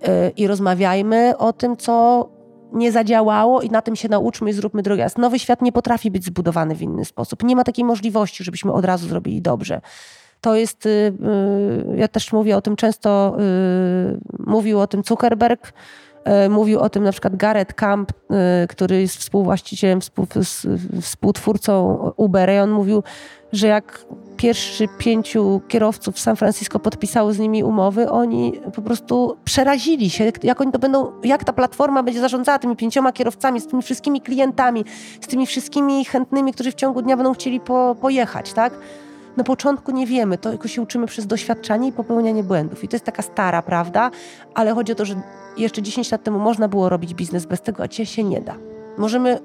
Yy, 0.02 0.08
I 0.36 0.46
rozmawiajmy 0.46 1.38
o 1.38 1.52
tym, 1.52 1.76
co 1.76 2.28
nie 2.72 2.92
zadziałało 2.92 3.62
i 3.62 3.70
na 3.70 3.82
tym 3.82 3.96
się 3.96 4.08
nauczmy 4.08 4.50
i 4.50 4.52
zróbmy 4.52 4.82
drogi. 4.82 5.02
Nowy 5.18 5.38
świat 5.38 5.62
nie 5.62 5.72
potrafi 5.72 6.10
być 6.10 6.24
zbudowany 6.24 6.74
w 6.74 6.82
inny 6.82 7.04
sposób. 7.04 7.42
Nie 7.42 7.56
ma 7.56 7.64
takiej 7.64 7.84
możliwości, 7.84 8.44
żebyśmy 8.44 8.72
od 8.72 8.84
razu 8.84 9.08
zrobili 9.08 9.42
dobrze. 9.42 9.80
To 10.40 10.54
jest, 10.54 10.84
yy, 10.84 11.96
ja 11.96 12.08
też 12.08 12.32
mówię 12.32 12.56
o 12.56 12.60
tym 12.60 12.76
często, 12.76 13.36
yy, 13.38 14.20
mówił 14.46 14.80
o 14.80 14.86
tym 14.86 15.02
Zuckerberg, 15.04 15.72
mówił 16.50 16.80
o 16.80 16.90
tym 16.90 17.04
na 17.04 17.12
przykład 17.12 17.36
Gareth 17.36 17.74
Camp, 17.74 18.12
e, 18.30 18.66
który 18.68 19.00
jest 19.00 19.16
współwłaścicielem, 19.16 20.00
współtwórcą 21.00 21.96
Ubera 22.16 22.54
i 22.54 22.58
on 22.58 22.70
mówił, 22.70 23.02
że 23.52 23.66
jak 23.66 24.04
pierwszy 24.36 24.88
pięciu 24.98 25.60
kierowców 25.68 26.14
w 26.14 26.20
San 26.20 26.36
Francisco 26.36 26.78
podpisało 26.78 27.32
z 27.32 27.38
nimi 27.38 27.64
umowy, 27.64 28.10
oni 28.10 28.52
po 28.74 28.82
prostu 28.82 29.36
przerazili 29.44 30.10
się, 30.10 30.32
jak 30.42 30.60
oni 30.60 30.72
to 30.72 30.78
będą, 30.78 31.12
jak 31.24 31.44
ta 31.44 31.52
platforma 31.52 32.02
będzie 32.02 32.20
zarządzała 32.20 32.58
tymi 32.58 32.76
pięcioma 32.76 33.12
kierowcami, 33.12 33.60
z 33.60 33.66
tymi 33.66 33.82
wszystkimi 33.82 34.20
klientami, 34.20 34.84
z 35.20 35.26
tymi 35.26 35.46
wszystkimi 35.46 36.04
chętnymi, 36.04 36.52
którzy 36.52 36.72
w 36.72 36.74
ciągu 36.74 37.02
dnia 37.02 37.16
będą 37.16 37.34
chcieli 37.34 37.60
po, 37.60 37.96
pojechać, 38.00 38.52
tak? 38.52 38.72
Na 39.40 39.44
początku 39.44 39.92
nie 39.92 40.06
wiemy, 40.06 40.38
to 40.38 40.50
tylko 40.50 40.68
się 40.68 40.82
uczymy 40.82 41.06
przez 41.06 41.26
doświadczanie 41.26 41.88
i 41.88 41.92
popełnianie 41.92 42.42
błędów. 42.42 42.84
I 42.84 42.88
to 42.88 42.96
jest 42.96 43.04
taka 43.04 43.22
stara 43.22 43.62
prawda, 43.62 44.10
ale 44.54 44.74
chodzi 44.74 44.92
o 44.92 44.94
to, 44.94 45.04
że 45.04 45.14
jeszcze 45.56 45.82
10 45.82 46.10
lat 46.12 46.22
temu 46.22 46.38
można 46.38 46.68
było 46.68 46.88
robić 46.88 47.14
biznes 47.14 47.46
bez 47.46 47.62
tego, 47.62 47.82
a 47.82 47.88
dzisiaj 47.88 48.06
się 48.06 48.24
nie 48.24 48.40
da. 48.40 48.54
Możemy 48.98 49.40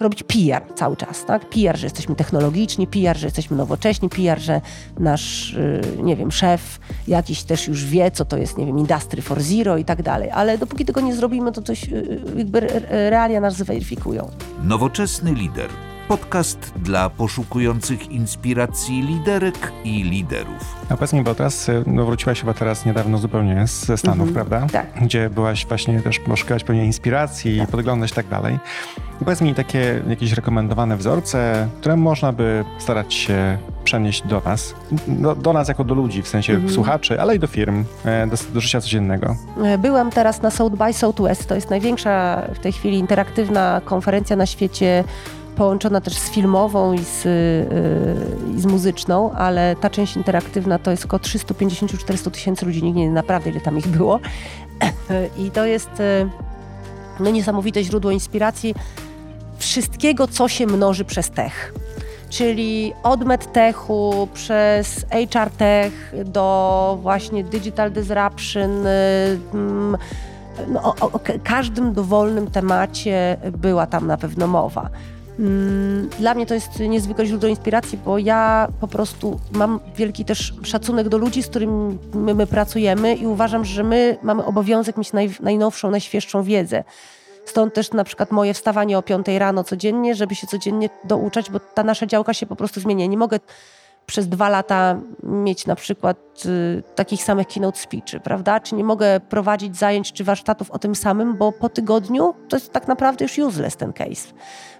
robić 0.00 0.22
PR 0.22 0.62
cały 0.74 0.96
czas, 0.96 1.24
tak? 1.24 1.48
PR, 1.48 1.76
że 1.76 1.86
jesteśmy 1.86 2.14
technologiczni, 2.14 2.86
PR, 2.86 3.16
że 3.16 3.26
jesteśmy 3.26 3.56
nowocześni, 3.56 4.08
PR, 4.08 4.40
że 4.40 4.60
nasz, 4.98 5.54
y, 5.54 5.82
nie 6.02 6.16
wiem, 6.16 6.32
szef 6.32 6.80
jakiś 7.08 7.42
też 7.42 7.68
już 7.68 7.84
wie, 7.84 8.10
co 8.10 8.24
to 8.24 8.36
jest, 8.36 8.58
nie 8.58 8.66
wiem, 8.66 8.78
Industry 8.78 9.22
for 9.22 9.40
Zero 9.40 9.76
i 9.76 9.84
tak 9.84 10.02
dalej, 10.02 10.30
ale 10.30 10.58
dopóki 10.58 10.84
tego 10.84 11.00
nie 11.00 11.14
zrobimy, 11.14 11.52
to 11.52 11.62
coś, 11.62 11.84
y, 11.84 11.96
y, 11.96 12.38
jakby 12.38 12.60
realia 13.10 13.40
nas 13.40 13.56
zweryfikują. 13.56 14.30
Nowoczesny 14.64 15.34
lider 15.34 15.68
podcast 16.08 16.72
dla 16.76 17.10
poszukujących 17.10 18.10
inspiracji 18.10 19.02
liderek 19.02 19.72
i 19.84 20.02
liderów. 20.02 20.76
A 20.88 20.94
powiedz 20.94 21.12
mi, 21.12 21.22
bo 21.22 21.34
teraz 21.34 21.70
no, 21.86 22.04
wróciłaś 22.04 22.40
chyba 22.40 22.54
teraz 22.54 22.86
niedawno 22.86 23.18
zupełnie 23.18 23.66
ze 23.66 23.96
Stanów, 23.96 24.20
mm 24.20 24.30
-hmm. 24.30 24.34
prawda? 24.34 24.66
Tak. 24.72 24.86
Gdzie 25.02 25.30
byłaś 25.30 25.66
właśnie 25.66 26.02
też 26.02 26.18
poszukiwać 26.18 26.64
pewnie 26.64 26.84
inspiracji, 26.84 27.58
tak. 27.58 27.68
podglądać 27.68 28.10
i 28.10 28.14
tak 28.14 28.28
dalej. 28.28 28.58
I 29.20 29.24
powiedz 29.24 29.40
mi 29.40 29.54
takie 29.54 30.02
jakieś 30.08 30.32
rekomendowane 30.32 30.96
wzorce, 30.96 31.68
które 31.80 31.96
można 31.96 32.32
by 32.32 32.64
starać 32.78 33.14
się 33.14 33.58
przenieść 33.84 34.26
do 34.26 34.42
nas, 34.44 34.74
do, 35.08 35.34
do 35.34 35.52
nas 35.52 35.68
jako 35.68 35.84
do 35.84 35.94
ludzi, 35.94 36.22
w 36.22 36.28
sensie 36.28 36.52
mm 36.52 36.66
-hmm. 36.66 36.74
słuchaczy, 36.74 37.20
ale 37.20 37.36
i 37.36 37.38
do 37.38 37.46
firm, 37.46 37.84
e, 38.04 38.26
do, 38.26 38.36
do 38.54 38.60
życia 38.60 38.80
codziennego. 38.80 39.36
E, 39.64 39.78
byłam 39.78 40.10
teraz 40.10 40.42
na 40.42 40.50
South 40.50 40.76
by 40.76 40.92
Southwest, 40.92 41.46
to 41.46 41.54
jest 41.54 41.70
największa 41.70 42.42
w 42.54 42.58
tej 42.58 42.72
chwili 42.72 42.98
interaktywna 42.98 43.80
konferencja 43.84 44.36
na 44.36 44.46
świecie 44.46 45.04
połączona 45.58 46.00
też 46.00 46.14
z 46.14 46.30
filmową 46.30 46.92
i 46.92 46.98
z, 46.98 47.24
yy, 47.24 48.54
i 48.56 48.60
z 48.60 48.66
muzyczną, 48.66 49.32
ale 49.32 49.76
ta 49.76 49.90
część 49.90 50.16
interaktywna 50.16 50.78
to 50.78 50.90
jest 50.90 51.04
około 51.04 51.20
350-400 51.20 52.30
tysięcy 52.30 52.66
ludzi, 52.66 52.82
nikt 52.82 52.96
nie 52.96 53.04
wie 53.04 53.10
naprawdę 53.10 53.50
ile 53.50 53.60
tam 53.60 53.78
ich 53.78 53.88
było. 53.88 54.20
I 55.44 55.50
to 55.50 55.66
jest 55.66 55.90
yy, 55.98 56.30
no, 57.20 57.30
niesamowite 57.30 57.84
źródło 57.84 58.10
inspiracji 58.10 58.74
wszystkiego, 59.58 60.28
co 60.28 60.48
się 60.48 60.66
mnoży 60.66 61.04
przez 61.04 61.30
tech. 61.30 61.74
Czyli 62.30 62.92
od 63.02 63.24
medtechu 63.24 64.28
przez 64.34 65.06
HR 65.10 65.50
tech 65.58 66.12
do 66.24 66.98
właśnie 67.02 67.44
digital 67.44 67.92
disruption, 67.92 68.84
yy, 68.84 69.98
no, 70.68 70.82
o, 70.82 71.10
o, 71.10 71.20
każdym 71.44 71.92
dowolnym 71.92 72.50
temacie 72.50 73.36
była 73.52 73.86
tam 73.86 74.06
na 74.06 74.16
pewno 74.16 74.46
mowa. 74.46 74.90
Mm, 75.38 76.08
dla 76.18 76.34
mnie 76.34 76.46
to 76.46 76.54
jest 76.54 76.80
niezwykłe 76.80 77.26
źródło 77.26 77.48
inspiracji, 77.48 77.98
bo 78.04 78.18
ja 78.18 78.68
po 78.80 78.88
prostu 78.88 79.40
mam 79.52 79.80
wielki 79.96 80.24
też 80.24 80.54
szacunek 80.62 81.08
do 81.08 81.18
ludzi, 81.18 81.42
z 81.42 81.46
którymi 81.46 81.98
my, 82.14 82.34
my 82.34 82.46
pracujemy 82.46 83.14
i 83.14 83.26
uważam, 83.26 83.64
że 83.64 83.84
my 83.84 84.18
mamy 84.22 84.44
obowiązek 84.44 84.96
mieć 84.96 85.12
naj, 85.12 85.30
najnowszą, 85.40 85.90
najświeższą 85.90 86.42
wiedzę. 86.42 86.84
Stąd 87.44 87.74
też 87.74 87.92
na 87.92 88.04
przykład 88.04 88.30
moje 88.30 88.54
wstawanie 88.54 88.98
o 88.98 89.02
5 89.02 89.26
rano 89.38 89.64
codziennie, 89.64 90.14
żeby 90.14 90.34
się 90.34 90.46
codziennie 90.46 90.90
douczać, 91.04 91.50
bo 91.50 91.60
ta 91.60 91.84
nasza 91.84 92.06
działka 92.06 92.34
się 92.34 92.46
po 92.46 92.56
prostu 92.56 92.80
zmienia. 92.80 93.06
Nie 93.06 93.16
mogę 93.16 93.40
przez 94.08 94.28
dwa 94.28 94.48
lata 94.48 95.00
mieć 95.22 95.66
na 95.66 95.74
przykład 95.74 96.18
y, 96.46 96.82
takich 96.94 97.22
samych 97.22 97.46
keynote 97.46 97.78
speechy, 97.78 98.20
prawda? 98.20 98.60
Czy 98.60 98.74
nie 98.74 98.84
mogę 98.84 99.20
prowadzić 99.20 99.76
zajęć 99.76 100.12
czy 100.12 100.24
warsztatów 100.24 100.70
o 100.70 100.78
tym 100.78 100.94
samym, 100.94 101.36
bo 101.36 101.52
po 101.52 101.68
tygodniu 101.68 102.34
to 102.48 102.56
jest 102.56 102.72
tak 102.72 102.88
naprawdę 102.88 103.24
już 103.24 103.38
useless 103.38 103.76
ten 103.76 103.92
case 103.92 104.28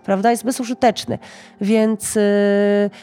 prawda, 0.05 0.31
jest 0.31 0.45
bezużyteczny. 0.45 1.19
Więc 1.61 2.17
y, 2.17 2.21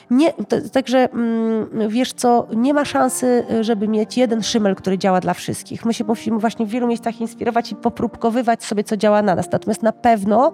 nie, 0.10 0.34
także 0.72 1.10
mm, 1.12 1.90
wiesz 1.90 2.14
co, 2.14 2.48
nie 2.56 2.74
ma 2.74 2.86
szansy, 2.86 3.46
żeby 3.62 3.88
mieć 3.88 4.18
jeden 4.18 4.44
szymel, 4.44 4.76
który 4.76 4.98
działa 4.98 5.20
dla 5.20 5.34
wszystkich. 5.34 5.86
My 5.86 5.94
się 5.94 6.04
musimy 6.04 6.40
właśnie 6.40 6.66
w 6.66 6.70
wielu 6.70 6.88
miejscach 6.88 7.22
inspirować 7.22 7.72
i 7.72 7.76
popróbkowywać 7.76 8.64
sobie, 8.64 8.84
co 8.84 8.98
działa 8.98 9.22
na 9.22 9.36
nas. 9.36 9.52
Natomiast 9.52 9.84
na 9.84 9.92
pewno 9.92 10.54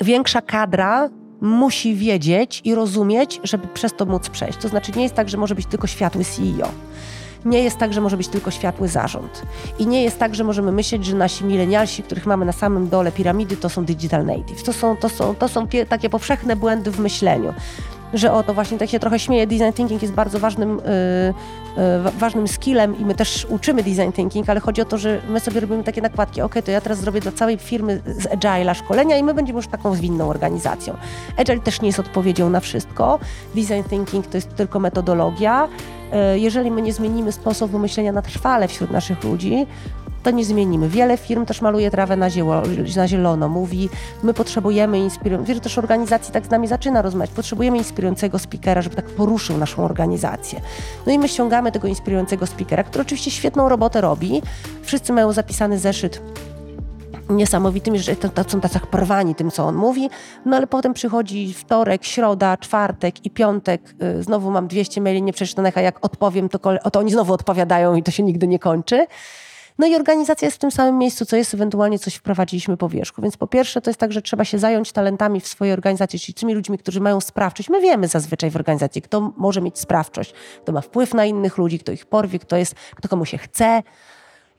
większa 0.00 0.40
kadra 0.40 1.08
musi 1.40 1.94
wiedzieć 1.94 2.60
i 2.64 2.74
rozumieć, 2.74 3.40
żeby 3.44 3.68
przez 3.74 3.94
to 3.94 4.06
móc 4.06 4.28
przejść. 4.28 4.58
To 4.58 4.68
znaczy 4.68 4.92
nie 4.96 5.02
jest 5.02 5.14
tak, 5.14 5.28
że 5.28 5.36
może 5.36 5.54
być 5.54 5.66
tylko 5.66 5.86
światły 5.86 6.24
CEO 6.24 6.68
nie 7.44 7.62
jest 7.62 7.78
tak, 7.78 7.92
że 7.92 8.00
może 8.00 8.16
być 8.16 8.28
tylko 8.28 8.50
światły 8.50 8.88
zarząd. 8.88 9.42
I 9.78 9.86
nie 9.86 10.02
jest 10.02 10.18
tak, 10.18 10.34
że 10.34 10.44
możemy 10.44 10.72
myśleć, 10.72 11.04
że 11.04 11.16
nasi 11.16 11.44
milenialsi, 11.44 12.02
których 12.02 12.26
mamy 12.26 12.44
na 12.44 12.52
samym 12.52 12.88
dole 12.88 13.12
piramidy, 13.12 13.56
to 13.56 13.68
są 13.68 13.84
digital 13.84 14.26
natives. 14.26 14.62
To 14.62 14.72
są, 14.72 14.96
to 14.96 15.08
są, 15.08 15.34
to 15.34 15.48
są 15.48 15.68
takie 15.88 16.10
powszechne 16.10 16.56
błędy 16.56 16.90
w 16.90 16.98
myśleniu 16.98 17.54
że 18.14 18.32
oto 18.32 18.54
właśnie 18.54 18.78
tak 18.78 18.90
się 18.90 18.98
trochę 18.98 19.18
śmieje, 19.18 19.46
design 19.46 19.72
thinking 19.74 20.02
jest 20.02 20.14
bardzo 20.14 20.38
ważnym, 20.38 20.76
yy, 20.76 21.84
yy, 22.04 22.10
ważnym 22.10 22.48
skillem 22.48 22.98
i 22.98 23.04
my 23.04 23.14
też 23.14 23.46
uczymy 23.50 23.82
design 23.82 24.12
thinking, 24.12 24.50
ale 24.50 24.60
chodzi 24.60 24.82
o 24.82 24.84
to, 24.84 24.98
że 24.98 25.20
my 25.28 25.40
sobie 25.40 25.60
robimy 25.60 25.84
takie 25.84 26.02
nakładki, 26.02 26.42
ok, 26.42 26.54
to 26.64 26.70
ja 26.70 26.80
teraz 26.80 26.98
zrobię 26.98 27.20
dla 27.20 27.32
całej 27.32 27.58
firmy 27.58 28.02
z 28.06 28.26
Agile'a 28.26 28.74
szkolenia 28.74 29.16
i 29.16 29.22
my 29.22 29.34
będziemy 29.34 29.56
już 29.56 29.66
taką 29.66 29.94
zwinną 29.94 30.28
organizacją. 30.28 30.96
Agile 31.36 31.60
też 31.60 31.80
nie 31.80 31.88
jest 31.88 32.00
odpowiedzią 32.00 32.50
na 32.50 32.60
wszystko. 32.60 33.18
Design 33.54 33.88
thinking 33.90 34.26
to 34.26 34.36
jest 34.36 34.54
tylko 34.54 34.80
metodologia. 34.80 35.68
Yy, 36.12 36.38
jeżeli 36.38 36.70
my 36.70 36.82
nie 36.82 36.92
zmienimy 36.92 37.32
sposobu 37.32 37.78
myślenia 37.78 38.12
na 38.12 38.22
trwale 38.22 38.68
wśród 38.68 38.90
naszych 38.90 39.24
ludzi, 39.24 39.66
to 40.22 40.30
nie 40.30 40.44
zmienimy. 40.44 40.88
Wiele 40.88 41.16
firm 41.16 41.46
też 41.46 41.60
maluje 41.60 41.90
trawę 41.90 42.16
na, 42.16 42.30
zieło, 42.30 42.62
na 42.96 43.08
zielono, 43.08 43.48
mówi, 43.48 43.88
my 44.22 44.34
potrzebujemy 44.34 44.98
inspirującego, 44.98 45.48
wiele 45.48 45.60
też 45.60 45.78
organizacji 45.78 46.32
tak 46.32 46.46
z 46.46 46.50
nami 46.50 46.68
zaczyna 46.68 47.02
rozmawiać, 47.02 47.30
potrzebujemy 47.30 47.78
inspirującego 47.78 48.38
speakera, 48.38 48.82
żeby 48.82 48.96
tak 48.96 49.04
poruszył 49.04 49.58
naszą 49.58 49.84
organizację. 49.84 50.60
No 51.06 51.12
i 51.12 51.18
my 51.18 51.28
ściągamy 51.28 51.72
tego 51.72 51.88
inspirującego 51.88 52.46
speakera, 52.46 52.82
który 52.82 53.02
oczywiście 53.02 53.30
świetną 53.30 53.68
robotę 53.68 54.00
robi. 54.00 54.42
Wszyscy 54.82 55.12
mają 55.12 55.32
zapisany 55.32 55.78
zeszyt 55.78 56.20
niesamowitymi, 57.30 57.98
że 57.98 58.16
są 58.48 58.60
tacy 58.60 58.80
porwani 58.90 59.34
tym, 59.34 59.50
co 59.50 59.66
on 59.66 59.74
mówi, 59.74 60.10
no 60.44 60.56
ale 60.56 60.66
potem 60.66 60.94
przychodzi 60.94 61.54
wtorek, 61.54 62.04
środa, 62.04 62.56
czwartek 62.56 63.26
i 63.26 63.30
piątek, 63.30 63.94
y, 64.18 64.22
znowu 64.22 64.50
mam 64.50 64.68
200 64.68 65.00
maili 65.00 65.22
nieprzeczytanych, 65.22 65.78
a 65.78 65.80
jak 65.80 66.04
odpowiem, 66.04 66.48
to, 66.48 66.58
to 66.92 67.00
oni 67.00 67.10
znowu 67.10 67.32
odpowiadają 67.32 67.94
i 67.94 68.02
to 68.02 68.10
się 68.10 68.22
nigdy 68.22 68.46
nie 68.46 68.58
kończy. 68.58 69.06
No 69.78 69.86
i 69.86 69.96
organizacja 69.96 70.46
jest 70.46 70.56
w 70.56 70.60
tym 70.60 70.70
samym 70.70 70.98
miejscu, 70.98 71.26
co 71.26 71.36
jest, 71.36 71.54
ewentualnie 71.54 71.98
coś 71.98 72.14
wprowadziliśmy 72.14 72.76
po 72.76 72.88
wierzchu. 72.88 73.22
Więc 73.22 73.36
po 73.36 73.46
pierwsze 73.46 73.80
to 73.80 73.90
jest 73.90 74.00
tak, 74.00 74.12
że 74.12 74.22
trzeba 74.22 74.44
się 74.44 74.58
zająć 74.58 74.92
talentami 74.92 75.40
w 75.40 75.48
swojej 75.48 75.72
organizacji, 75.72 76.18
czyli 76.18 76.34
tymi 76.34 76.54
ludźmi, 76.54 76.78
którzy 76.78 77.00
mają 77.00 77.20
sprawczość. 77.20 77.68
My 77.68 77.80
wiemy 77.80 78.08
zazwyczaj 78.08 78.50
w 78.50 78.56
organizacji, 78.56 79.02
kto 79.02 79.32
może 79.36 79.60
mieć 79.60 79.78
sprawczość, 79.78 80.34
kto 80.62 80.72
ma 80.72 80.80
wpływ 80.80 81.14
na 81.14 81.24
innych 81.24 81.58
ludzi, 81.58 81.78
kto 81.78 81.92
ich 81.92 82.06
porwie, 82.06 82.38
kto, 82.38 82.56
jest, 82.56 82.74
kto 82.74 83.08
komu 83.08 83.24
się 83.24 83.38
chce. 83.38 83.82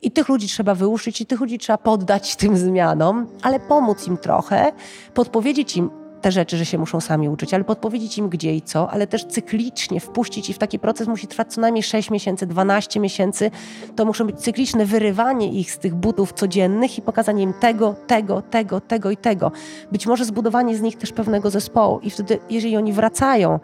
I 0.02 0.12
tych 0.12 0.30
ludzi 0.30 0.48
trzeba 0.48 0.76
wyuczyć, 0.76 1.22
i 1.22 1.26
tych 1.26 1.40
ludzi 1.40 1.58
trzeba 1.58 1.78
poddać 1.78 2.36
tym 2.42 2.58
zmianom, 2.58 3.28
ale 3.42 3.60
pomóc 3.60 4.08
im 4.08 4.18
trochę, 4.18 4.72
podpowiedzieć 5.14 5.78
im, 5.78 5.90
te 6.22 6.32
rzeczy, 6.32 6.58
że 6.58 6.66
się 6.66 6.78
muszą 6.78 7.02
sami 7.02 7.30
uczyć, 7.30 7.54
ale 7.54 7.64
podpowiedzieć 7.64 8.18
im 8.18 8.30
gdzie 8.30 8.56
i 8.56 8.62
co, 8.62 8.92
ale 8.92 9.08
też 9.08 9.26
cyklicznie 9.26 10.00
wpuścić 10.00 10.50
ich 10.50 10.56
w 10.56 10.60
taki 10.60 10.80
proces 10.80 11.08
musi 11.08 11.28
trwać 11.28 11.54
co 11.54 11.62
najmniej 11.62 11.84
6 11.84 12.12
miesięcy, 12.12 12.46
12 12.46 13.00
miesięcy. 13.00 13.52
To 13.96 14.06
muszą 14.06 14.26
być 14.26 14.40
cykliczne 14.40 14.86
wyrywanie 14.86 15.52
ich 15.52 15.72
z 15.72 15.78
tych 15.78 15.96
butów 15.96 16.34
codziennych 16.34 16.98
i 16.98 17.02
pokazanie 17.02 17.44
im 17.44 17.54
tego, 17.54 17.96
tego, 18.08 18.42
tego, 18.42 18.82
tego 18.82 19.12
i 19.12 19.18
tego. 19.18 19.52
Być 19.92 20.08
może 20.08 20.26
zbudowanie 20.26 20.78
z 20.78 20.82
nich 20.82 20.98
też 20.98 21.12
pewnego 21.12 21.50
zespołu 21.50 22.00
i 22.00 22.10
wtedy, 22.10 22.40
jeżeli 22.50 22.78
oni 22.78 22.94
wracają 22.94 23.60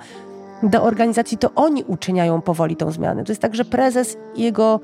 do 0.63 0.83
organizacji, 0.83 1.37
to 1.37 1.49
oni 1.55 1.83
uczyniają 1.83 2.41
powoli 2.41 2.75
tą 2.75 2.91
zmianę. 2.91 3.23
To 3.23 3.31
jest 3.31 3.41
tak, 3.41 3.55
że 3.55 3.65
prezes 3.65 4.17
i 4.35 4.43
jego 4.43 4.79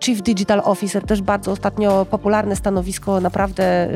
Chief 0.00 0.22
Digital 0.22 0.62
Officer, 0.64 1.06
też 1.06 1.22
bardzo 1.22 1.52
ostatnio 1.52 2.04
popularne 2.04 2.56
stanowisko, 2.56 3.20
naprawdę 3.20 3.64
e, 3.64 3.90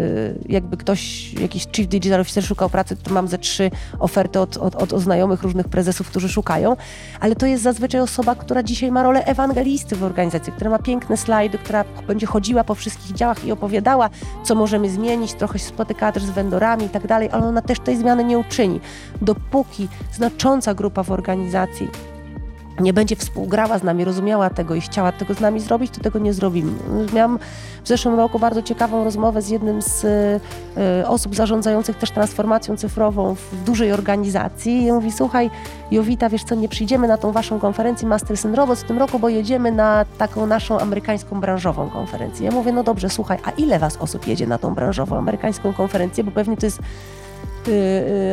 jakby 0.48 0.76
ktoś, 0.76 1.32
jakiś 1.34 1.66
Chief 1.76 1.88
Digital 1.88 2.20
Officer 2.20 2.44
szukał 2.44 2.70
pracy, 2.70 2.96
to 2.96 3.14
mam 3.14 3.28
ze 3.28 3.38
trzy 3.38 3.70
oferty 3.98 4.40
od, 4.40 4.56
od, 4.56 4.92
od 4.92 5.00
znajomych 5.00 5.42
różnych 5.42 5.68
prezesów, 5.68 6.08
którzy 6.08 6.28
szukają, 6.28 6.76
ale 7.20 7.36
to 7.36 7.46
jest 7.46 7.62
zazwyczaj 7.62 8.00
osoba, 8.00 8.34
która 8.34 8.62
dzisiaj 8.62 8.92
ma 8.92 9.02
rolę 9.02 9.24
ewangelisty 9.24 9.96
w 9.96 10.04
organizacji, 10.04 10.52
która 10.52 10.70
ma 10.70 10.78
piękne 10.78 11.16
slajdy, 11.16 11.58
która 11.58 11.84
będzie 12.06 12.26
chodziła 12.26 12.64
po 12.64 12.74
wszystkich 12.74 13.16
działach 13.16 13.44
i 13.44 13.52
opowiadała, 13.52 14.10
co 14.44 14.54
możemy 14.54 14.90
zmienić, 14.90 15.34
trochę 15.34 15.58
się 15.58 15.64
spotykała 15.64 16.12
też 16.12 16.24
z 16.24 16.30
vendorami 16.30 16.84
i 16.84 16.88
tak 16.88 17.06
dalej, 17.06 17.28
ale 17.32 17.46
ona 17.46 17.62
też 17.62 17.80
tej 17.80 17.96
zmiany 17.96 18.24
nie 18.24 18.38
uczyni. 18.38 18.80
Dopóki 19.22 19.88
znacząca 20.12 20.74
grupa 20.74 21.02
w 21.02 21.10
organizacji 21.10 21.88
nie 22.80 22.92
będzie 22.92 23.16
współgrała 23.16 23.78
z 23.78 23.82
nami, 23.82 24.04
rozumiała 24.04 24.50
tego 24.50 24.74
i 24.74 24.80
chciała 24.80 25.12
tego 25.12 25.34
z 25.34 25.40
nami 25.40 25.60
zrobić, 25.60 25.90
to 25.90 26.00
tego 26.00 26.18
nie 26.18 26.32
zrobimy. 26.32 26.72
Miałam 27.14 27.38
w 27.84 27.88
zeszłym 27.88 28.14
roku 28.14 28.38
bardzo 28.38 28.62
ciekawą 28.62 29.04
rozmowę 29.04 29.42
z 29.42 29.48
jednym 29.48 29.82
z 29.82 30.04
y, 30.04 31.06
osób 31.06 31.34
zarządzających 31.34 31.96
też 31.96 32.10
transformacją 32.10 32.76
cyfrową 32.76 33.34
w 33.34 33.64
dużej 33.64 33.92
organizacji 33.92 34.82
i 34.82 34.92
mówi, 34.92 35.12
słuchaj 35.12 35.50
Jowita, 35.90 36.28
wiesz 36.28 36.44
co, 36.44 36.54
nie 36.54 36.68
przyjdziemy 36.68 37.08
na 37.08 37.16
tą 37.16 37.32
waszą 37.32 37.60
konferencję 37.60 38.08
Masters 38.08 38.46
and 38.46 38.56
Robots 38.56 38.82
w 38.82 38.86
tym 38.86 38.98
roku, 38.98 39.18
bo 39.18 39.28
jedziemy 39.28 39.72
na 39.72 40.04
taką 40.18 40.46
naszą 40.46 40.78
amerykańską 40.78 41.40
branżową 41.40 41.90
konferencję. 41.90 42.46
Ja 42.46 42.52
mówię, 42.52 42.72
no 42.72 42.82
dobrze, 42.82 43.10
słuchaj, 43.10 43.38
a 43.44 43.50
ile 43.50 43.78
was 43.78 43.96
osób 43.96 44.26
jedzie 44.26 44.46
na 44.46 44.58
tą 44.58 44.74
branżową 44.74 45.18
amerykańską 45.18 45.72
konferencję, 45.72 46.24
bo 46.24 46.30
pewnie 46.30 46.56
to 46.56 46.66
jest 46.66 46.78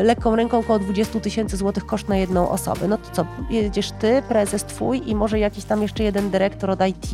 lekką 0.04 0.36
ręką 0.36 0.60
około 0.60 0.80
20 0.80 1.20
tysięcy 1.20 1.58
złotych 1.58 1.86
koszt 1.86 2.10
na 2.10 2.18
jedną 2.18 2.50
osobę. 2.50 2.88
No 2.88 2.98
to 2.98 3.12
co, 3.12 3.26
jedziesz 3.50 3.92
ty, 3.92 4.24
prezes 4.30 4.64
twój 4.64 5.10
i 5.10 5.16
może 5.16 5.40
jakiś 5.40 5.66
tam 5.66 5.82
jeszcze 5.82 6.04
jeden 6.04 6.30
dyrektor 6.30 6.70
od 6.70 6.88
IT, 6.88 7.08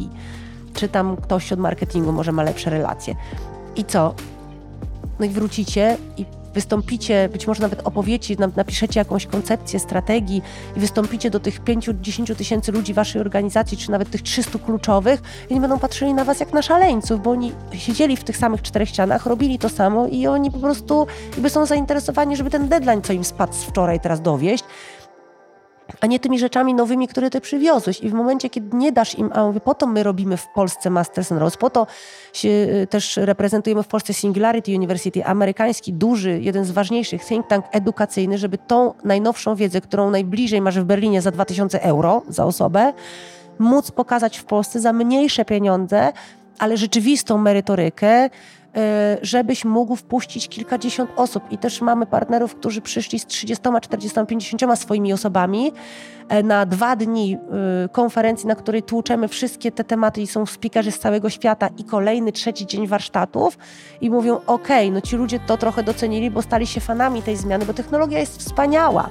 czy 0.74 0.88
tam 0.88 1.18
ktoś 1.18 1.54
od 1.54 1.60
marketingu 1.60 2.12
może 2.12 2.32
ma 2.32 2.44
lepsze 2.44 2.70
relacje. 2.70 3.16
I 3.76 3.86
co? 3.86 4.14
No 5.20 5.26
i 5.26 5.30
wrócicie 5.30 5.98
i 6.18 6.26
wystąpicie, 6.54 7.30
być 7.32 7.48
może 7.48 7.62
nawet 7.62 7.82
opowiecie, 7.88 8.36
napiszecie 8.56 9.00
jakąś 9.00 9.26
koncepcję, 9.26 9.80
strategii 9.80 10.42
i 10.78 10.80
wystąpicie 10.80 11.30
do 11.30 11.40
tych 11.40 11.64
5-10 11.64 12.36
tysięcy 12.36 12.72
ludzi 12.72 12.94
waszej 12.94 13.22
organizacji, 13.22 13.78
czy 13.78 13.92
nawet 13.92 14.12
tych 14.12 14.22
300 14.22 14.60
kluczowych 14.60 15.22
i 15.50 15.54
nie 15.54 15.62
będą 15.62 15.80
patrzyli 15.80 16.14
na 16.14 16.26
was 16.26 16.40
jak 16.40 16.54
na 16.54 16.62
szaleńców, 16.62 17.24
bo 17.24 17.32
oni 17.32 17.52
siedzieli 17.74 18.18
w 18.18 18.24
tych 18.24 18.38
samych 18.38 18.62
czterech 18.62 18.90
ścianach, 18.90 19.26
robili 19.26 19.60
to 19.60 19.70
samo 19.70 20.08
i 20.08 20.28
oni 20.28 20.52
po 20.52 20.60
prostu 20.60 21.08
jakby 21.32 21.50
są 21.50 21.66
zainteresowani, 21.66 22.38
żeby 22.38 22.50
ten 22.50 22.68
deadline, 22.68 23.02
co 23.02 23.14
im 23.14 23.24
spadł 23.24 23.54
wczoraj, 23.54 24.00
teraz 24.00 24.22
dowieść, 24.22 24.64
a 26.02 26.08
nie 26.08 26.20
tymi 26.20 26.40
rzeczami 26.40 26.74
nowymi, 26.74 27.08
które 27.08 27.30
ty 27.30 27.42
przywiozłeś. 27.42 28.00
I 28.00 28.10
w 28.10 28.14
momencie, 28.14 28.50
kiedy 28.50 28.78
nie 28.78 28.92
dasz 28.92 29.16
im, 29.16 29.30
a 29.34 29.44
mówię, 29.44 29.60
po 29.60 29.76
to 29.76 29.88
my 29.88 30.04
robimy 30.04 30.38
w 30.38 30.48
Polsce 30.48 30.90
Masters 30.90 31.32
and 31.32 31.42
Rose, 31.42 31.58
po 31.58 31.70
to 31.70 31.88
się 32.34 32.50
y, 32.50 32.88
też 32.90 33.18
reprezentujemy 33.18 33.84
w 33.84 33.88
Polsce 33.88 34.14
Singularity 34.14 34.76
University, 34.76 35.26
amerykański, 35.26 35.94
duży, 35.94 36.40
jeden 36.42 36.66
z 36.66 36.72
ważniejszych 36.72 37.26
think 37.26 37.48
tank 37.48 37.66
edukacyjny, 37.72 38.38
żeby 38.38 38.58
tą 38.58 38.94
najnowszą 39.04 39.56
wiedzę, 39.56 39.82
którą 39.82 40.10
najbliżej 40.10 40.62
masz 40.62 40.80
w 40.80 40.84
Berlinie 40.84 41.22
za 41.22 41.32
2000 41.32 41.84
euro 41.84 42.22
za 42.28 42.46
osobę, 42.46 42.94
móc 43.60 43.92
pokazać 43.92 44.38
w 44.38 44.44
Polsce 44.44 44.80
za 44.80 44.94
mniejsze 44.94 45.46
pieniądze, 45.46 46.14
ale 46.60 46.78
rzeczywistą 46.78 47.38
merytorykę, 47.38 48.30
żebyś 49.22 49.66
mógł 49.66 49.96
wpuścić 49.96 50.48
kilkadziesiąt 50.50 51.10
osób. 51.16 51.44
I 51.52 51.58
też 51.58 51.82
mamy 51.82 52.06
partnerów, 52.06 52.56
którzy 52.56 52.82
przyszli 52.82 53.20
z 53.20 53.26
30, 53.26 53.64
40, 53.82 54.20
50 54.28 54.80
swoimi 54.80 55.14
osobami 55.14 55.72
e, 56.30 56.44
na 56.44 56.66
dwa 56.66 56.96
dni 56.96 57.38
e, 57.86 57.90
konferencji, 57.90 58.48
na 58.48 58.56
której 58.56 58.84
tłuczemy 58.84 59.28
wszystkie 59.28 59.72
te 59.72 59.84
tematy 59.84 60.22
i 60.22 60.28
są 60.28 60.46
speakerzy 60.46 60.92
z 60.92 61.00
całego 61.00 61.30
świata 61.30 61.70
i 61.78 61.84
kolejny, 61.84 62.32
trzeci 62.32 62.66
dzień 62.66 62.88
warsztatów 62.88 63.58
i 64.02 64.10
mówią, 64.10 64.40
ok, 64.48 64.68
no 64.92 65.02
ci 65.02 65.16
ludzie 65.16 65.40
to 65.40 65.58
trochę 65.58 65.84
docenili, 65.84 66.32
bo 66.32 66.42
stali 66.42 66.68
się 66.68 66.82
fanami 66.82 67.22
tej 67.22 67.38
zmiany, 67.38 67.66
bo 67.66 67.74
technologia 67.74 68.20
jest 68.20 68.40
wspaniała. 68.40 69.10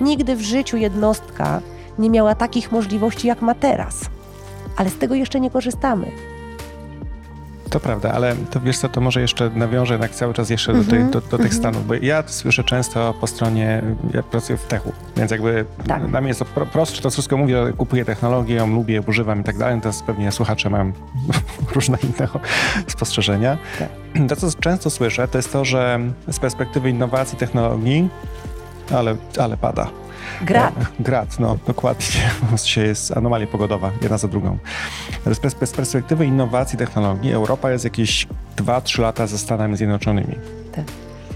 Nigdy 0.00 0.36
w 0.36 0.40
życiu 0.40 0.76
jednostka 0.76 1.60
nie 1.98 2.10
miała 2.10 2.34
takich 2.34 2.72
możliwości, 2.72 3.28
jak 3.28 3.42
ma 3.42 3.54
teraz. 3.54 4.00
Ale 4.76 4.90
z 4.90 4.98
tego 4.98 5.14
jeszcze 5.14 5.40
nie 5.40 5.50
korzystamy. 5.50 6.31
To 7.72 7.80
prawda, 7.80 8.12
ale 8.12 8.36
to 8.50 8.60
wiesz 8.60 8.78
co, 8.78 8.88
to 8.88 9.00
może 9.00 9.20
jeszcze 9.20 9.50
nawiążę 9.50 9.94
jednak 9.94 10.10
cały 10.10 10.34
czas 10.34 10.50
jeszcze 10.50 10.72
do, 10.72 10.84
tej, 10.84 11.00
mhm. 11.00 11.10
do, 11.10 11.20
do, 11.20 11.26
tych 11.26 11.32
mhm. 11.32 11.52
stanów, 11.52 11.86
bo 11.86 11.94
ja 11.94 12.22
słyszę 12.26 12.64
często 12.64 13.14
po 13.20 13.26
stronie, 13.26 13.82
ja 14.14 14.22
pracuję 14.22 14.58
w 14.58 14.64
techu, 14.64 14.92
więc 15.16 15.30
jakby 15.30 15.64
tak. 15.86 16.06
dla 16.06 16.20
mnie 16.20 16.28
jest 16.28 16.40
to 16.40 16.44
pro, 16.44 16.66
prostsze, 16.66 17.02
to 17.02 17.10
wszystko 17.10 17.36
mówię, 17.36 17.56
kupuję 17.76 18.04
technologię, 18.04 18.54
ją 18.54 18.74
lubię, 18.74 19.02
używam 19.06 19.40
i 19.40 19.44
tak 19.44 19.58
dalej, 19.58 19.80
teraz 19.80 20.02
pewnie 20.02 20.32
słuchacze 20.32 20.70
mają 20.70 20.92
różne 21.74 21.98
inne 22.02 22.28
spostrzeżenia. 22.86 23.58
Tak. 23.78 23.88
To, 24.28 24.36
co 24.36 24.58
często 24.60 24.90
słyszę, 24.90 25.28
to 25.28 25.38
jest 25.38 25.52
to, 25.52 25.64
że 25.64 26.00
z 26.28 26.38
perspektywy 26.38 26.90
innowacji 26.90 27.38
technologii, 27.38 28.08
ale, 28.90 29.16
ale 29.38 29.56
pada. 29.56 29.90
Grat. 30.40 30.74
E, 30.76 31.02
grat, 31.02 31.38
no 31.38 31.58
dokładnie. 31.66 32.30
Dzisiaj 32.64 32.86
jest 32.86 33.16
anomalia 33.16 33.46
pogodowa, 33.46 33.90
jedna 34.02 34.18
za 34.18 34.28
drugą. 34.28 34.58
Z 35.68 35.74
perspektywy 35.74 36.26
innowacji 36.26 36.78
technologii 36.78 37.32
Europa 37.32 37.70
jest 37.70 37.84
jakieś 37.84 38.26
2-3 38.56 39.00
lata 39.00 39.26
za 39.26 39.38
Stanami 39.38 39.76
Zjednoczonymi. 39.76 40.34
Tak. 40.72 40.84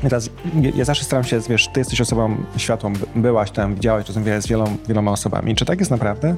Teraz 0.02 0.30
ja 0.74 0.84
zawsze 0.84 1.04
staram 1.04 1.24
się, 1.24 1.40
wiesz, 1.48 1.68
ty 1.68 1.80
jesteś 1.80 2.00
osobą 2.00 2.36
światłą, 2.56 2.92
byłaś 3.14 3.50
tam, 3.50 3.74
widziałaś, 3.74 4.06
rozmawiałaś 4.06 4.42
z 4.42 4.46
wieloma, 4.46 4.70
wieloma 4.88 5.10
osobami. 5.10 5.54
Czy 5.54 5.64
tak 5.64 5.78
jest 5.78 5.90
naprawdę? 5.90 6.34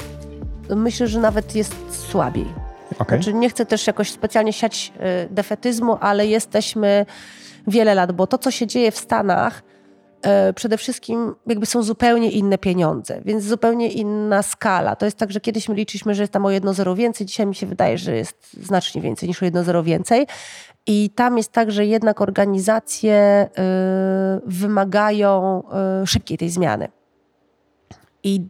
Myślę, 0.77 1.07
że 1.07 1.21
nawet 1.21 1.55
jest 1.55 1.75
słabiej. 1.91 2.47
Okay. 2.99 3.19
Znaczy, 3.19 3.35
nie 3.35 3.51
chcę 3.51 3.67
też 3.67 3.87
jakoś 3.87 4.11
specjalnie 4.11 4.53
siać 4.53 4.93
y, 5.25 5.35
defetyzmu, 5.35 5.99
ale 6.01 6.27
jesteśmy 6.27 7.07
wiele 7.67 7.95
lat, 7.95 8.13
bo 8.13 8.27
to, 8.27 8.39
co 8.39 8.51
się 8.51 8.67
dzieje 8.67 8.91
w 8.91 8.99
Stanach, 8.99 9.63
przede 10.55 10.77
wszystkim 10.77 11.35
jakby 11.47 11.67
są 11.67 11.83
zupełnie 11.83 12.31
inne 12.31 12.59
pieniądze, 12.59 13.21
więc 13.25 13.45
zupełnie 13.45 13.89
inna 13.89 14.43
skala. 14.43 14.97
To 14.97 15.05
jest 15.05 15.17
tak, 15.17 15.33
że 15.33 15.41
kiedyś 15.41 15.69
my 15.69 15.75
liczyliśmy, 15.75 16.15
że 16.15 16.23
jest 16.23 16.33
tam 16.33 16.47
o 16.47 16.51
jedno 16.51 16.75
zero 16.75 16.95
więcej, 16.95 17.27
dzisiaj 17.27 17.47
mi 17.47 17.55
się 17.55 17.67
wydaje, 17.67 17.99
że 17.99 18.17
jest 18.17 18.57
znacznie 18.63 19.03
więcej 19.03 19.29
niż 19.29 19.43
o 19.43 19.45
jedno 19.45 19.65
zero 19.65 19.83
więcej. 19.83 20.27
I 20.87 21.11
tam 21.15 21.37
jest 21.37 21.53
tak, 21.53 21.73
że 21.73 21.87
jednak 21.87 22.21
organizacje 22.21 23.49
y, 23.49 24.41
wymagają 24.47 25.63
y, 26.03 26.07
szybkiej 26.07 26.39
tej 26.39 26.51
zmiany. 26.51 26.89
I 28.23 28.47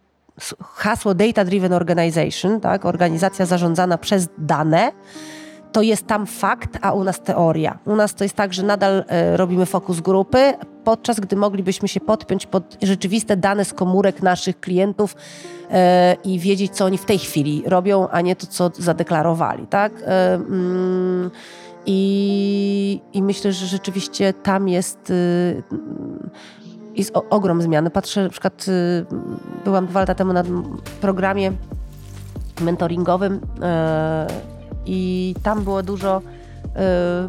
hasło 0.63 1.15
Data 1.15 1.45
Driven 1.45 1.73
Organization, 1.73 2.61
tak, 2.61 2.85
organizacja 2.85 3.47
zarządzana 3.47 3.99
przez 3.99 4.29
dane, 4.39 4.93
to 5.73 5.83
jest 5.83 6.07
tam 6.07 6.27
fakt, 6.27 6.79
a 6.83 6.93
u 6.93 7.05
nas 7.05 7.21
teoria. 7.21 7.79
U 7.87 7.97
nas 7.97 8.15
to 8.15 8.25
jest 8.25 8.35
tak, 8.35 8.53
że 8.55 8.63
nadal 8.63 8.99
y, 8.99 9.37
robimy 9.37 9.67
fokus 9.67 10.01
grupy, 10.01 10.55
podczas 10.85 11.21
gdy 11.21 11.37
moglibyśmy 11.37 11.89
się 11.89 12.01
podpiąć 12.01 12.47
pod 12.47 12.77
rzeczywiste 12.83 13.37
dane 13.37 13.65
z 13.65 13.75
komórek 13.75 14.23
naszych 14.23 14.61
klientów 14.61 15.17
y, 15.17 15.75
i 16.25 16.39
wiedzieć, 16.39 16.73
co 16.73 16.85
oni 16.85 16.99
w 16.99 17.05
tej 17.05 17.19
chwili 17.19 17.63
robią, 17.67 18.09
a 18.09 18.21
nie 18.21 18.37
to, 18.37 18.47
co 18.47 18.71
zadeklarowali. 18.79 19.67
Tak? 19.67 19.93
Y, 19.93 20.05
mm, 20.05 21.31
i, 21.87 23.01
I 23.13 23.23
myślę, 23.23 23.53
że 23.53 23.67
rzeczywiście 23.67 24.33
tam 24.33 24.69
jest 24.69 25.13
jest 26.95 27.13
ogrom 27.31 27.63
zmiany. 27.63 27.91
Patrzę, 27.91 28.23
na 28.23 28.29
przykład 28.29 28.67
byłam 29.65 29.87
dwa 29.87 30.01
lata 30.01 30.15
temu 30.15 30.33
na 30.33 30.45
programie 31.01 31.53
mentoringowym 32.61 33.41
i 34.89 35.35
tam 35.43 35.65
było 35.65 35.83
dużo 35.83 36.23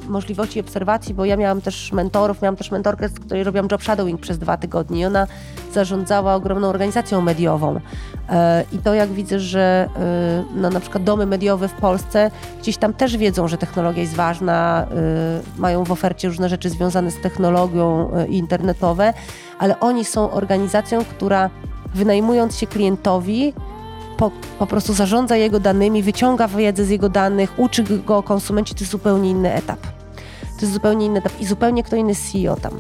y, 0.03 0.09
możliwości 0.09 0.59
obserwacji, 0.59 1.13
bo 1.13 1.25
ja 1.25 1.37
miałam 1.37 1.61
też 1.61 1.91
mentorów, 1.91 2.41
miałam 2.41 2.55
też 2.55 2.71
mentorkę, 2.71 3.09
z 3.09 3.19
której 3.19 3.43
robiłam 3.43 3.67
job 3.71 3.83
shadowing 3.83 4.21
przez 4.21 4.39
dwa 4.39 4.57
tygodnie 4.57 5.01
i 5.01 5.05
ona 5.05 5.27
zarządzała 5.73 6.35
ogromną 6.35 6.67
organizacją 6.67 7.21
mediową. 7.21 7.75
Y, 7.75 7.79
I 8.71 8.77
to 8.77 8.93
jak 8.93 9.09
widzę, 9.09 9.39
że 9.39 9.89
y, 10.51 10.59
no, 10.61 10.69
na 10.69 10.79
przykład 10.79 11.03
domy 11.03 11.25
mediowe 11.25 11.67
w 11.67 11.73
Polsce 11.73 12.31
gdzieś 12.61 12.77
tam 12.77 12.93
też 12.93 13.17
wiedzą, 13.17 13.47
że 13.47 13.57
technologia 13.57 14.01
jest 14.01 14.15
ważna, 14.15 14.87
mają 15.57 15.83
w 15.83 15.91
ofercie 15.91 16.27
różne 16.27 16.49
rzeczy 16.49 16.69
związane 16.69 17.11
z 17.11 17.21
technologią 17.21 18.11
internetowe, 18.29 19.13
ale 19.59 19.79
oni 19.79 20.05
są 20.05 20.31
organizacją, 20.31 21.05
która 21.05 21.49
wynajmując 21.95 22.57
się 22.57 22.67
klientowi, 22.67 23.53
po, 24.19 24.31
po 24.59 24.67
prostu 24.67 24.93
zarządza 24.93 25.35
jego 25.35 25.59
danymi, 25.59 26.03
wyciąga 26.03 26.47
wiedzę 26.47 26.85
z 26.85 26.89
jego 26.89 27.09
danych, 27.09 27.59
uczy 27.59 27.83
go 27.83 28.23
konsumenci, 28.23 28.75
to 28.75 28.79
jest 28.79 28.91
zupełnie 28.91 29.29
inny 29.29 29.53
etap. 29.53 29.79
To 30.55 30.61
jest 30.61 30.73
zupełnie 30.73 31.05
inny 31.05 31.19
etap 31.19 31.31
i 31.39 31.45
zupełnie 31.45 31.83
kto 31.83 31.95
inny 31.95 32.13
CEO 32.15 32.55
tam. 32.55 32.73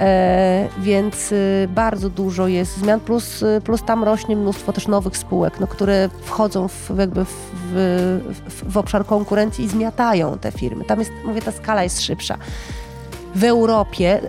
E, 0.00 0.68
więc 0.78 1.32
y, 1.32 1.68
bardzo 1.74 2.10
dużo 2.10 2.48
jest 2.48 2.76
zmian, 2.76 3.00
plus, 3.00 3.42
y, 3.42 3.60
plus 3.64 3.82
tam 3.82 4.04
rośnie 4.04 4.36
mnóstwo 4.36 4.72
też 4.72 4.88
nowych 4.88 5.16
spółek, 5.16 5.60
no, 5.60 5.66
które 5.66 6.08
wchodzą 6.22 6.68
w, 6.68 6.92
jakby 6.98 7.24
w, 7.24 7.34
w, 7.72 8.72
w 8.72 8.76
obszar 8.76 9.06
konkurencji 9.06 9.64
i 9.64 9.68
zmiatają 9.68 10.38
te 10.38 10.52
firmy. 10.52 10.84
Tam 10.84 10.98
jest, 10.98 11.10
mówię, 11.24 11.42
ta 11.42 11.52
skala 11.52 11.82
jest 11.82 12.02
szybsza. 12.02 12.36
W 13.34 13.44
Europie 13.44 14.20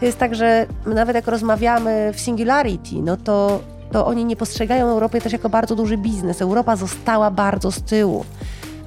jest 0.00 0.18
tak, 0.18 0.34
że 0.34 0.66
nawet 0.86 1.16
jak 1.16 1.26
rozmawiamy 1.26 2.12
w 2.14 2.20
Singularity, 2.20 2.96
no 3.02 3.16
to 3.16 3.60
to 3.92 4.06
oni 4.06 4.24
nie 4.24 4.36
postrzegają 4.36 4.88
Europy 4.88 5.20
też 5.20 5.32
jako 5.32 5.48
bardzo 5.48 5.76
duży 5.76 5.96
biznes. 5.96 6.42
Europa 6.42 6.76
została 6.76 7.30
bardzo 7.30 7.72
z 7.72 7.82
tyłu. 7.82 8.24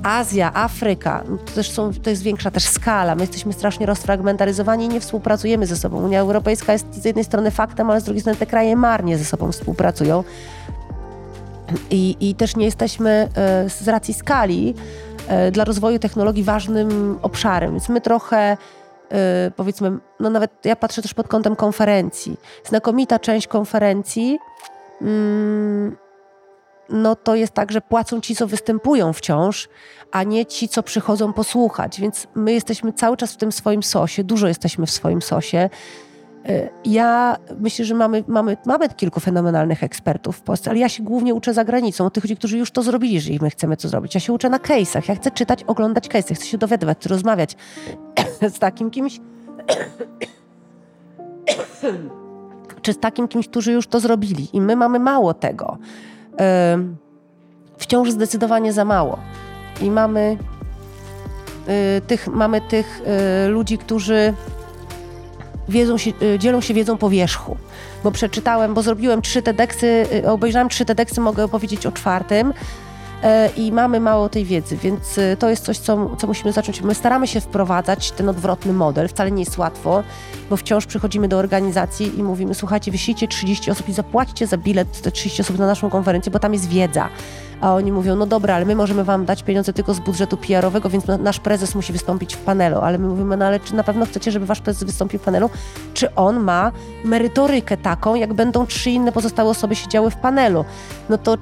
Azja, 0.04 0.52
Afryka, 0.54 1.24
no 1.30 1.38
to 1.38 1.52
też 1.52 1.72
są, 1.72 1.94
to 1.94 2.10
jest 2.10 2.22
większa 2.22 2.52
też 2.52 2.64
skala. 2.64 3.16
My 3.16 3.22
jesteśmy 3.22 3.54
strasznie 3.54 3.86
rozfragmentaryzowani 3.86 4.86
i 4.86 4.88
nie 4.88 5.00
współpracujemy 5.00 5.66
ze 5.66 5.76
sobą. 5.76 6.04
Unia 6.04 6.20
Europejska 6.20 6.74
jest 6.74 7.02
z 7.02 7.06
jednej 7.06 7.24
strony 7.24 7.52
faktem, 7.52 7.90
ale 7.90 8.02
z 8.02 8.04
drugiej 8.04 8.22
strony 8.22 8.40
te 8.40 8.46
kraje 8.46 8.76
marnie 8.76 9.18
ze 9.18 9.26
sobą 9.26 9.52
współpracują. 9.52 10.24
I, 11.90 12.16
i 12.20 12.36
też 12.36 12.56
nie 12.56 12.66
jesteśmy 12.66 13.30
e, 13.36 13.70
z 13.70 13.88
racji 13.88 14.14
skali 14.14 14.74
e, 15.28 15.52
dla 15.52 15.64
rozwoju 15.64 16.00
technologii 16.00 16.44
ważnym 16.44 17.20
obszarem. 17.22 17.72
Więc 17.72 17.90
my 17.90 18.02
trochę 18.02 18.58
e, 19.12 19.52
powiedzmy, 19.56 19.92
no 20.20 20.30
nawet 20.30 20.52
ja 20.66 20.76
patrzę 20.76 21.02
też 21.02 21.14
pod 21.14 21.28
kątem 21.28 21.56
konferencji. 21.56 22.38
Znakomita 22.64 23.20
część 23.20 23.48
konferencji 23.48 24.40
no 26.90 27.16
to 27.16 27.36
jest 27.36 27.54
tak, 27.54 27.72
że 27.72 27.82
płacą 27.82 28.22
ci, 28.22 28.36
co 28.36 28.48
występują 28.48 29.14
wciąż, 29.14 29.70
a 30.12 30.24
nie 30.24 30.46
ci, 30.46 30.70
co 30.70 30.84
przychodzą 30.84 31.34
posłuchać. 31.34 32.02
Więc 32.02 32.28
my 32.36 32.54
jesteśmy 32.54 32.94
cały 32.94 33.18
czas 33.18 33.34
w 33.34 33.38
tym 33.38 33.52
swoim 33.52 33.84
sosie, 33.84 34.24
dużo 34.24 34.48
jesteśmy 34.48 34.86
w 34.86 34.92
swoim 34.92 35.22
sosie. 35.22 35.70
Y, 36.50 36.70
ja 36.86 37.38
myślę, 37.60 37.86
że 37.86 37.96
mamy, 37.96 38.24
mamy, 38.28 38.58
mamy 38.66 38.90
kilku 38.90 39.20
fenomenalnych 39.20 39.84
ekspertów 39.84 40.38
w 40.38 40.42
Polsce, 40.42 40.70
ale 40.70 40.80
ja 40.80 40.90
się 40.90 41.04
głównie 41.04 41.34
uczę 41.34 41.54
za 41.54 41.64
granicą, 41.64 42.10
tych 42.10 42.24
ludzi, 42.24 42.38
którzy 42.38 42.58
już 42.58 42.72
to 42.72 42.84
zrobili, 42.84 43.14
jeżeli 43.14 43.40
my 43.42 43.50
chcemy 43.50 43.78
to 43.78 43.90
zrobić. 43.90 44.16
Ja 44.16 44.22
się 44.22 44.34
uczę 44.34 44.50
na 44.50 44.58
case'ach, 44.58 45.10
ja 45.10 45.16
chcę 45.16 45.32
czytać, 45.32 45.64
oglądać 45.64 46.08
case'y, 46.08 46.36
chcę 46.36 46.46
się 46.46 46.58
dowiadywać, 46.58 46.98
chcę 47.00 47.10
rozmawiać 47.10 47.56
z 48.56 48.60
takim 48.60 48.92
kimś 48.92 49.20
czy 52.86 52.94
z 52.94 53.00
takim 53.00 53.28
kimś, 53.28 53.48
którzy 53.48 53.72
już 53.72 53.88
to 53.88 54.00
zrobili. 54.00 54.48
I 54.54 54.62
my 54.62 54.76
mamy 54.76 55.00
mało 55.00 55.34
tego. 55.34 55.78
Wciąż 57.78 58.12
zdecydowanie 58.12 58.74
za 58.74 58.86
mało. 58.86 59.20
I 59.82 59.92
mamy 59.92 60.38
y, 61.98 62.02
tych, 62.02 62.28
mamy 62.28 62.62
tych 62.62 63.02
y, 63.46 63.48
ludzi, 63.50 63.78
którzy 63.78 64.34
wiedzą 65.70 65.98
się, 65.98 66.12
y, 66.22 66.40
dzielą 66.40 66.62
się 66.62 66.74
wiedzą 66.74 66.98
po 66.98 67.10
wierzchu. 67.10 67.58
Bo 68.04 68.12
przeczytałem, 68.12 68.74
bo 68.74 68.82
zrobiłem 68.82 69.22
trzy 69.22 69.42
TEDxy, 69.42 70.06
obejrzałem 70.28 70.70
trzy 70.70 70.86
TEDxy, 70.86 71.22
mogę 71.22 71.44
opowiedzieć 71.44 71.86
o 71.86 71.92
czwartym. 71.92 72.54
E, 73.24 73.50
i 73.58 73.72
mamy 73.72 74.00
mało 74.00 74.30
tej 74.30 74.46
wiedzy, 74.46 74.78
więc 74.78 75.18
e, 75.18 75.38
to 75.38 75.50
jest 75.50 75.66
coś, 75.66 75.78
co, 75.78 76.16
co 76.16 76.28
musimy 76.28 76.52
zacząć. 76.52 76.82
My 76.82 76.96
staramy 76.96 77.28
się 77.28 77.42
wprowadzać 77.42 78.12
ten 78.12 78.30
odwrotny 78.30 78.74
model, 78.74 79.08
wcale 79.08 79.32
nie 79.32 79.44
jest 79.44 79.58
łatwo, 79.58 80.04
bo 80.50 80.58
wciąż 80.58 80.86
przychodzimy 80.86 81.28
do 81.28 81.38
organizacji 81.38 82.20
i 82.20 82.24
mówimy, 82.24 82.56
słuchajcie, 82.56 82.92
wyślijcie 82.92 83.28
30 83.28 83.72
osób 83.72 83.90
i 83.90 83.94
zapłaćcie 83.94 84.48
za 84.48 84.58
bilet 84.58 85.02
te 85.02 85.12
30 85.12 85.42
osób 85.42 85.58
na 85.58 85.68
naszą 85.68 85.90
konferencję, 85.90 86.32
bo 86.32 86.40
tam 86.40 86.54
jest 86.54 86.70
wiedza 86.70 87.10
a 87.62 87.74
oni 87.74 87.92
mówią, 87.92 88.16
no 88.16 88.26
dobra, 88.26 88.56
ale 88.56 88.66
my 88.66 88.76
możemy 88.76 89.04
wam 89.04 89.26
dać 89.26 89.44
pieniądze 89.44 89.74
tylko 89.74 89.94
z 89.94 90.00
budżetu 90.00 90.38
PR-owego, 90.38 90.90
więc 90.90 91.06
nasz 91.20 91.40
prezes 91.40 91.76
musi 91.76 91.94
wystąpić 91.94 92.36
w 92.36 92.38
panelu, 92.38 92.80
ale 92.80 92.98
my 92.98 93.08
mówimy, 93.08 93.38
no 93.38 93.46
ale 93.46 93.60
czy 93.60 93.76
na 93.76 93.84
pewno 93.84 94.06
chcecie, 94.06 94.32
żeby 94.32 94.46
wasz 94.46 94.62
prezes 94.62 94.84
wystąpił 94.84 95.20
w 95.20 95.24
panelu? 95.24 95.50
Czy 95.94 96.16
on 96.16 96.40
ma 96.40 96.72
merytorykę 97.04 97.78
taką, 97.78 98.16
jak 98.16 98.34
będą 98.34 98.66
trzy 98.66 98.90
inne 98.90 99.12
pozostałe 99.12 99.50
osoby 99.50 99.76
siedziały 99.76 100.12
w 100.12 100.16
panelu? 100.16 100.66
No 101.10 101.18
to 101.18 101.38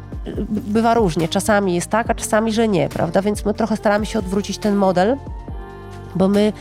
bywa 0.49 0.93
różnie, 0.93 1.27
czasami 1.27 1.75
jest 1.75 1.87
tak, 1.87 2.09
a 2.09 2.13
czasami, 2.13 2.53
że 2.53 2.67
nie, 2.67 2.89
prawda? 2.89 3.21
Więc 3.21 3.45
my 3.45 3.53
trochę 3.53 3.77
staramy 3.77 4.05
się 4.05 4.19
odwrócić 4.19 4.57
ten 4.57 4.75
model, 4.75 5.17
bo 6.15 6.27
my 6.27 6.53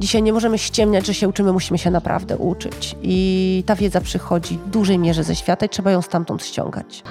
Dzisiaj 0.00 0.22
nie 0.22 0.32
możemy 0.32 0.58
ściemniać, 0.58 1.06
że 1.06 1.14
się 1.14 1.28
uczymy, 1.28 1.52
musimy 1.52 1.78
się 1.78 1.90
naprawdę 1.90 2.36
uczyć. 2.36 2.96
I 3.02 3.64
ta 3.66 3.76
wiedza 3.76 4.00
przychodzi 4.00 4.58
w 4.58 4.70
dużej 4.70 4.98
mierze 4.98 5.24
ze 5.24 5.36
świata 5.36 5.66
i 5.66 5.68
trzeba 5.68 5.90
ją 5.90 6.02
stamtąd 6.02 6.44
ściągać. 6.44 7.02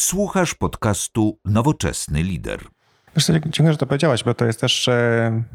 Słuchasz 0.00 0.54
podcastu 0.54 1.38
Nowoczesny 1.44 2.22
Lider. 2.22 2.75
Wiesz 3.16 3.26
dziękuję, 3.26 3.72
że 3.72 3.78
to 3.78 3.86
powiedziałaś, 3.86 4.24
bo 4.24 4.34
to 4.34 4.44
jest 4.44 4.60
też, 4.60 4.90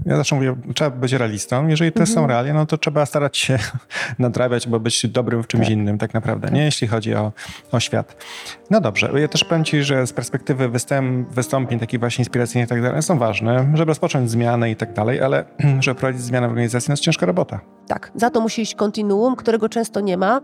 ja 0.06 0.17
zawsze 0.17 0.36
mówię, 0.36 0.56
trzeba 0.76 0.89
być 0.89 1.13
realistą. 1.13 1.67
Jeżeli 1.67 1.91
to 1.91 2.00
mhm. 2.00 2.15
są 2.15 2.28
realia, 2.28 2.54
no 2.54 2.65
to 2.65 2.78
trzeba 2.78 3.06
starać 3.06 3.38
się 3.38 3.60
nadrabiać, 4.19 4.67
bo 4.67 4.80
być 4.80 5.08
dobrym 5.08 5.43
w 5.43 5.47
czymś 5.47 5.65
tak. 5.65 5.74
innym 5.74 5.97
tak 5.97 6.13
naprawdę, 6.13 6.52
nie? 6.52 6.65
Jeśli 6.65 6.88
chodzi 6.88 7.15
o, 7.15 7.32
o 7.71 7.80
świat. 7.80 8.26
No 8.69 8.82
dobrze, 8.82 9.12
ja 9.15 9.28
też 9.28 9.43
powiem 9.43 9.63
Ci, 9.63 9.84
że 9.84 10.08
z 10.08 10.13
perspektywy 10.13 10.69
występ, 10.69 11.30
wystąpień 11.34 11.80
takich 11.80 12.00
właśnie 12.00 12.21
inspiracyjnych 12.21 12.67
i 12.67 12.69
tak 12.69 12.82
dalej 12.82 13.02
są 13.02 13.17
ważne, 13.17 13.71
żeby 13.74 13.89
rozpocząć 13.89 14.32
zmianę 14.32 14.71
i 14.71 14.76
tak 14.76 14.93
dalej, 14.93 15.21
ale 15.21 15.45
żeby 15.80 16.00
prowadzić 16.00 16.21
zmianę 16.21 16.47
w 16.47 16.52
organizacji, 16.52 16.89
no 16.89 16.93
jest 16.93 17.04
ciężka 17.04 17.26
robota. 17.26 17.60
Tak, 17.88 18.12
za 18.15 18.30
to 18.30 18.41
musi 18.41 18.62
iść 18.62 18.76
kontinuum, 18.76 19.36
którego 19.36 19.69
często 19.69 20.00
nie 20.00 20.17
ma. 20.17 20.41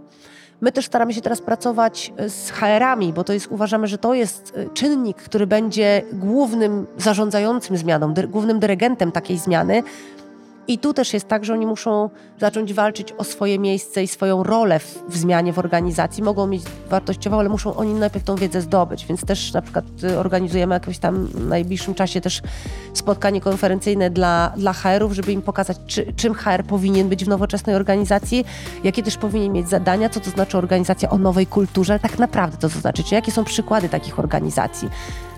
My 0.62 0.72
też 0.72 0.86
staramy 0.86 1.14
się 1.14 1.22
teraz 1.22 1.42
pracować 1.42 2.14
e, 2.18 2.30
z 2.30 2.52
HR-ami, 2.52 3.14
bo 3.14 3.24
to 3.24 3.34
jest, 3.34 3.48
uważamy, 3.48 3.88
że 3.88 3.98
to 3.98 4.14
jest 4.14 4.54
e, 4.56 4.70
czynnik, 4.74 5.18
który 5.18 5.48
będzie 5.48 6.02
głównym 6.14 6.88
zarządzającym 6.98 7.78
zmianą, 7.78 8.14
dy, 8.14 8.28
głównym 8.28 8.60
dyrygentem 8.60 9.12
takiej 9.12 9.38
zmiany, 9.38 9.84
i 10.68 10.78
tu 10.78 10.94
też 10.94 11.14
jest 11.14 11.28
tak, 11.28 11.46
że 11.46 11.54
oni 11.54 11.66
muszą 11.66 12.10
zacząć 12.40 12.74
walczyć 12.74 13.14
o 13.18 13.24
swoje 13.24 13.60
miejsce 13.60 14.04
i 14.04 14.08
swoją 14.08 14.44
rolę 14.44 14.80
w, 14.80 15.04
w, 15.10 15.18
zmianie 15.18 15.54
w 15.54 15.60
organizacji. 15.60 16.24
Mogą 16.24 16.48
mieć 16.48 16.64
wartościową, 16.90 17.40
ale 17.40 17.50
muszą 17.50 17.76
oni 17.76 17.94
najpierw 17.94 18.26
tą 18.26 18.36
wiedzę 18.36 18.62
zdobyć. 18.62 19.06
Więc 19.06 19.26
też 19.26 19.54
na 19.54 19.62
przykład 19.62 19.86
y, 20.04 20.20
organizujemy 20.20 20.74
jakieś 20.74 20.98
tam 20.98 21.26
w 21.26 21.48
najbliższym 21.48 21.94
czasie 21.94 22.22
też 22.22 22.42
spotkanie 22.94 23.42
konferencyjne 23.42 24.10
dla, 24.10 24.54
dla 24.58 24.74
HR-ów, 24.74 25.14
żeby 25.14 25.32
im 25.32 25.42
pokazać, 25.42 25.78
czy, 25.88 26.14
czym 26.14 26.34
HR 26.34 26.64
powinien 26.68 27.10
być 27.10 27.26
w 27.26 27.28
nowoczesnej 27.28 27.76
organizacji, 27.76 28.46
jakie 28.84 29.04
też 29.04 29.18
powinien 29.18 29.54
mieć 29.54 29.70
zadania, 29.70 30.10
co 30.10 30.20
to 30.20 30.30
znaczy 30.30 30.58
organizacja 30.58 31.10
o 31.10 31.18
nowej 31.18 31.48
kulturze, 31.48 32.00
tak 32.00 32.20
naprawdę 32.20 32.58
to, 32.58 32.70
co 32.70 32.80
znaczy, 32.80 33.04
czy 33.04 33.16
jakie 33.16 33.32
są 33.32 33.44
przykłady 33.44 33.90
takich 33.90 34.20
organizacji. 34.20 34.90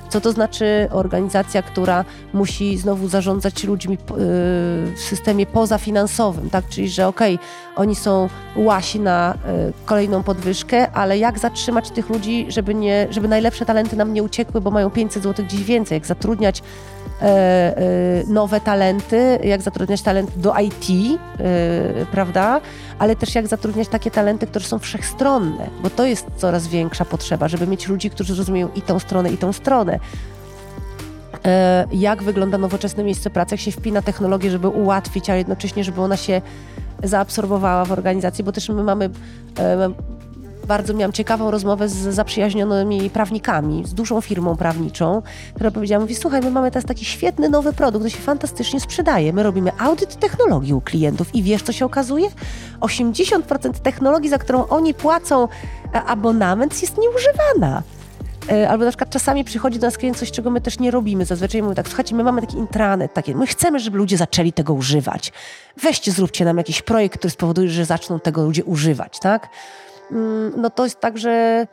Co 0.09 0.21
to 0.21 0.31
znaczy 0.31 0.87
organizacja, 0.91 1.61
która 1.61 2.05
musi 2.33 2.77
znowu 2.77 3.07
zarządzać 3.07 3.63
ludźmi 3.63 3.93
y, 3.95 3.97
w 4.95 4.99
systemie 4.99 5.45
pozafinansowym, 5.45 6.49
tak? 6.49 6.69
Czyli, 6.69 6.89
że 6.89 7.07
okej, 7.07 7.35
okay, 7.35 7.47
oni 7.75 7.95
są 7.95 8.29
łasi 8.55 8.99
na 8.99 9.33
y, 9.33 9.37
kolejną 9.85 10.23
podwyżkę, 10.23 10.91
ale 10.91 11.17
jak 11.17 11.39
zatrzymać 11.39 11.89
tych 11.89 12.09
ludzi, 12.09 12.45
żeby, 12.49 12.75
nie, 12.75 13.07
żeby 13.11 13.27
najlepsze 13.27 13.65
talenty 13.65 13.95
nam 13.95 14.13
nie 14.13 14.23
uciekły, 14.23 14.61
bo 14.61 14.71
mają 14.71 14.89
500 14.89 15.23
zł 15.23 15.45
gdzieś 15.45 15.63
więcej, 15.63 15.95
jak 15.95 16.05
zatrudniać 16.05 16.61
nowe 18.27 18.61
talenty, 18.61 19.39
jak 19.43 19.61
zatrudniać 19.61 20.01
talent 20.01 20.31
do 20.37 20.53
IT, 20.59 21.19
e, 21.39 22.05
prawda? 22.11 22.61
Ale 22.99 23.15
też 23.15 23.35
jak 23.35 23.47
zatrudniać 23.47 23.87
takie 23.87 24.11
talenty, 24.11 24.47
które 24.47 24.65
są 24.65 24.79
wszechstronne, 24.79 25.69
bo 25.83 25.89
to 25.89 26.05
jest 26.05 26.25
coraz 26.37 26.67
większa 26.67 27.05
potrzeba, 27.05 27.47
żeby 27.47 27.67
mieć 27.67 27.87
ludzi, 27.87 28.09
którzy 28.09 28.35
rozumieją 28.35 28.69
i 28.75 28.81
tą 28.81 28.99
stronę, 28.99 29.31
i 29.31 29.37
tą 29.37 29.53
stronę. 29.53 29.99
Jak 31.91 32.23
wygląda 32.23 32.57
nowoczesne 32.57 33.03
miejsce 33.03 33.29
pracy, 33.29 33.55
jak 33.55 33.61
się 33.61 33.71
wpina 33.71 34.01
technologię, 34.01 34.51
żeby 34.51 34.67
ułatwić, 34.67 35.29
a 35.29 35.35
jednocześnie, 35.35 35.83
żeby 35.83 36.01
ona 36.01 36.17
się 36.17 36.41
zaabsorbowała 37.03 37.85
w 37.85 37.91
organizacji, 37.91 38.43
bo 38.43 38.51
też 38.51 38.69
my 38.69 38.83
mamy 38.83 39.09
bardzo 40.69 40.93
miałam 40.93 41.13
ciekawą 41.13 41.51
rozmowę 41.51 41.89
z 41.89 41.95
zaprzyjaźnionymi 41.95 43.09
prawnikami, 43.09 43.83
z 43.85 43.93
dużą 43.93 44.21
firmą 44.21 44.55
prawniczą, 44.55 45.21
która 45.53 45.71
powiedziała, 45.71 46.01
mówi, 46.01 46.15
słuchaj, 46.15 46.41
my 46.41 46.51
mamy 46.51 46.71
teraz 46.71 46.85
taki 46.85 47.05
świetny 47.05 47.49
nowy 47.49 47.73
produkt, 47.73 48.05
to 48.05 48.09
się 48.09 48.17
fantastycznie 48.17 48.79
sprzedaje. 48.79 49.33
My 49.33 49.43
robimy 49.43 49.71
audyt 49.77 50.15
technologii 50.15 50.73
u 50.73 50.81
klientów 50.81 51.35
i 51.35 51.43
wiesz, 51.43 51.63
co 51.63 51.71
się 51.71 51.85
okazuje? 51.85 52.29
80% 52.79 53.71
technologii, 53.71 54.29
za 54.29 54.37
którą 54.37 54.67
oni 54.67 54.93
płacą 54.93 55.47
e, 55.93 56.03
abonament, 56.03 56.81
jest 56.81 56.97
nieużywana. 56.97 57.83
E, 58.51 58.69
albo 58.69 58.85
na 58.85 58.91
przykład 58.91 59.09
czasami 59.09 59.43
przychodzi 59.43 59.79
do 59.79 59.87
nas 59.87 59.97
klient 59.97 60.17
coś, 60.17 60.31
czego 60.31 60.49
my 60.49 60.61
też 60.61 60.79
nie 60.79 60.91
robimy. 60.91 61.25
Zazwyczaj 61.25 61.61
mówimy 61.61 61.75
tak, 61.75 61.87
słuchajcie, 61.87 62.15
my 62.15 62.23
mamy 62.23 62.41
taki 62.41 62.57
intranet, 62.57 63.13
takie, 63.13 63.35
my 63.35 63.47
chcemy, 63.47 63.79
żeby 63.79 63.97
ludzie 63.97 64.17
zaczęli 64.17 64.53
tego 64.53 64.73
używać. 64.73 65.31
Weźcie, 65.83 66.11
zróbcie 66.11 66.45
nam 66.45 66.57
jakiś 66.57 66.81
projekt, 66.81 67.17
który 67.17 67.31
spowoduje, 67.31 67.69
że 67.69 67.85
zaczną 67.85 68.19
tego 68.19 68.43
ludzie 68.43 68.63
używać, 68.63 69.19
tak? 69.19 69.49
Mm, 70.11 70.53
no 70.57 70.69
to 70.69 70.83
jest 70.83 70.99
tak, 70.99 71.17
że 71.17 71.65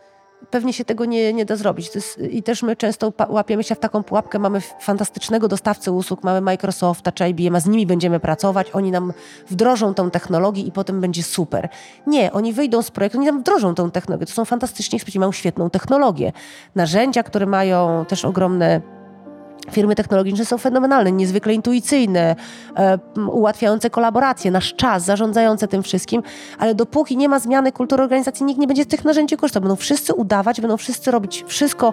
pewnie 0.50 0.72
się 0.72 0.84
tego 0.84 1.04
nie, 1.04 1.32
nie 1.32 1.44
da 1.44 1.56
zrobić. 1.56 1.94
Jest, 1.94 2.18
I 2.18 2.42
też 2.42 2.62
my 2.62 2.76
często 2.76 3.12
łapiemy 3.28 3.64
się 3.64 3.74
w 3.74 3.78
taką 3.78 4.02
pułapkę, 4.02 4.38
mamy 4.38 4.60
fantastycznego 4.60 5.48
dostawcę 5.48 5.92
usług, 5.92 6.24
mamy 6.24 6.40
Microsofta 6.40 7.12
czy 7.12 7.28
IBM, 7.28 7.56
a 7.56 7.60
z 7.60 7.66
nimi 7.66 7.86
będziemy 7.86 8.20
pracować, 8.20 8.70
oni 8.72 8.90
nam 8.90 9.12
wdrożą 9.50 9.94
tą 9.94 10.10
technologię 10.10 10.62
i 10.62 10.72
potem 10.72 11.00
będzie 11.00 11.22
super. 11.22 11.68
Nie, 12.06 12.32
oni 12.32 12.52
wyjdą 12.52 12.82
z 12.82 12.90
projektu, 12.90 13.18
oni 13.18 13.26
nam 13.26 13.40
wdrożą 13.40 13.74
tą 13.74 13.90
technologię. 13.90 14.26
To 14.26 14.32
są 14.32 14.44
fantastyczni 14.44 14.96
eksperci, 14.96 15.18
mają 15.18 15.32
świetną 15.32 15.70
technologię. 15.70 16.32
Narzędzia, 16.74 17.22
które 17.22 17.46
mają 17.46 18.04
też 18.08 18.24
ogromne 18.24 18.80
Firmy 19.72 19.94
technologiczne 19.94 20.44
są 20.44 20.58
fenomenalne, 20.58 21.12
niezwykle 21.12 21.54
intuicyjne, 21.54 22.36
e, 22.76 22.98
ułatwiające 23.16 23.90
kolaborację, 23.90 24.50
nasz 24.50 24.74
czas, 24.74 25.04
zarządzające 25.04 25.68
tym 25.68 25.82
wszystkim, 25.82 26.22
ale 26.58 26.74
dopóki 26.74 27.16
nie 27.16 27.28
ma 27.28 27.40
zmiany 27.40 27.72
kultury 27.72 28.02
organizacji, 28.02 28.46
nikt 28.46 28.60
nie 28.60 28.66
będzie 28.66 28.84
z 28.84 28.86
tych 28.86 29.04
narzędzi 29.04 29.36
korzystał. 29.36 29.62
Będą 29.62 29.76
wszyscy 29.76 30.14
udawać, 30.14 30.60
będą 30.60 30.76
wszyscy 30.76 31.10
robić 31.10 31.44
wszystko 31.46 31.92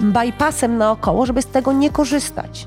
bypassem 0.00 0.78
naokoło, 0.78 1.26
żeby 1.26 1.42
z 1.42 1.46
tego 1.46 1.72
nie 1.72 1.90
korzystać. 1.90 2.66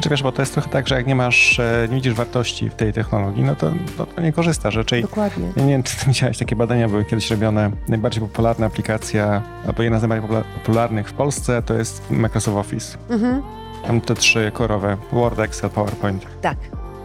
Czy 0.00 0.08
wiesz, 0.08 0.22
bo 0.22 0.32
to 0.32 0.42
jest 0.42 0.52
trochę 0.52 0.70
tak, 0.70 0.88
że 0.88 0.94
jak 0.94 1.06
nie 1.06 1.14
masz, 1.14 1.60
e, 1.60 1.86
nie 1.88 1.94
widzisz 1.94 2.14
wartości 2.14 2.70
w 2.70 2.74
tej 2.74 2.92
technologii, 2.92 3.44
no 3.44 3.56
to, 3.56 3.72
to, 3.98 4.06
to 4.06 4.20
nie 4.20 4.32
korzystasz. 4.32 4.76
Raczej, 4.76 5.02
Dokładnie. 5.02 5.52
Ja 5.56 5.62
nie 5.62 5.72
wiem, 5.72 5.82
czy 5.82 5.96
ty 5.96 6.06
widziałeś, 6.06 6.38
takie 6.38 6.56
badania 6.56 6.88
były 6.88 7.04
kiedyś 7.04 7.30
robione. 7.30 7.70
Najbardziej 7.88 8.22
popularna 8.22 8.66
aplikacja, 8.66 9.42
albo 9.66 9.82
jedna 9.82 9.98
z 9.98 10.02
najbardziej 10.02 10.42
popularnych 10.54 11.08
w 11.08 11.12
Polsce, 11.12 11.62
to 11.62 11.74
jest 11.74 12.10
Microsoft 12.10 12.56
Office. 12.56 12.98
Mhm. 13.10 13.42
Tam 13.86 14.00
te 14.00 14.14
trzy 14.14 14.50
korowe, 14.54 14.96
Word, 15.12 15.38
Excel, 15.38 15.70
PowerPoint. 15.70 16.26
Tak. 16.40 16.58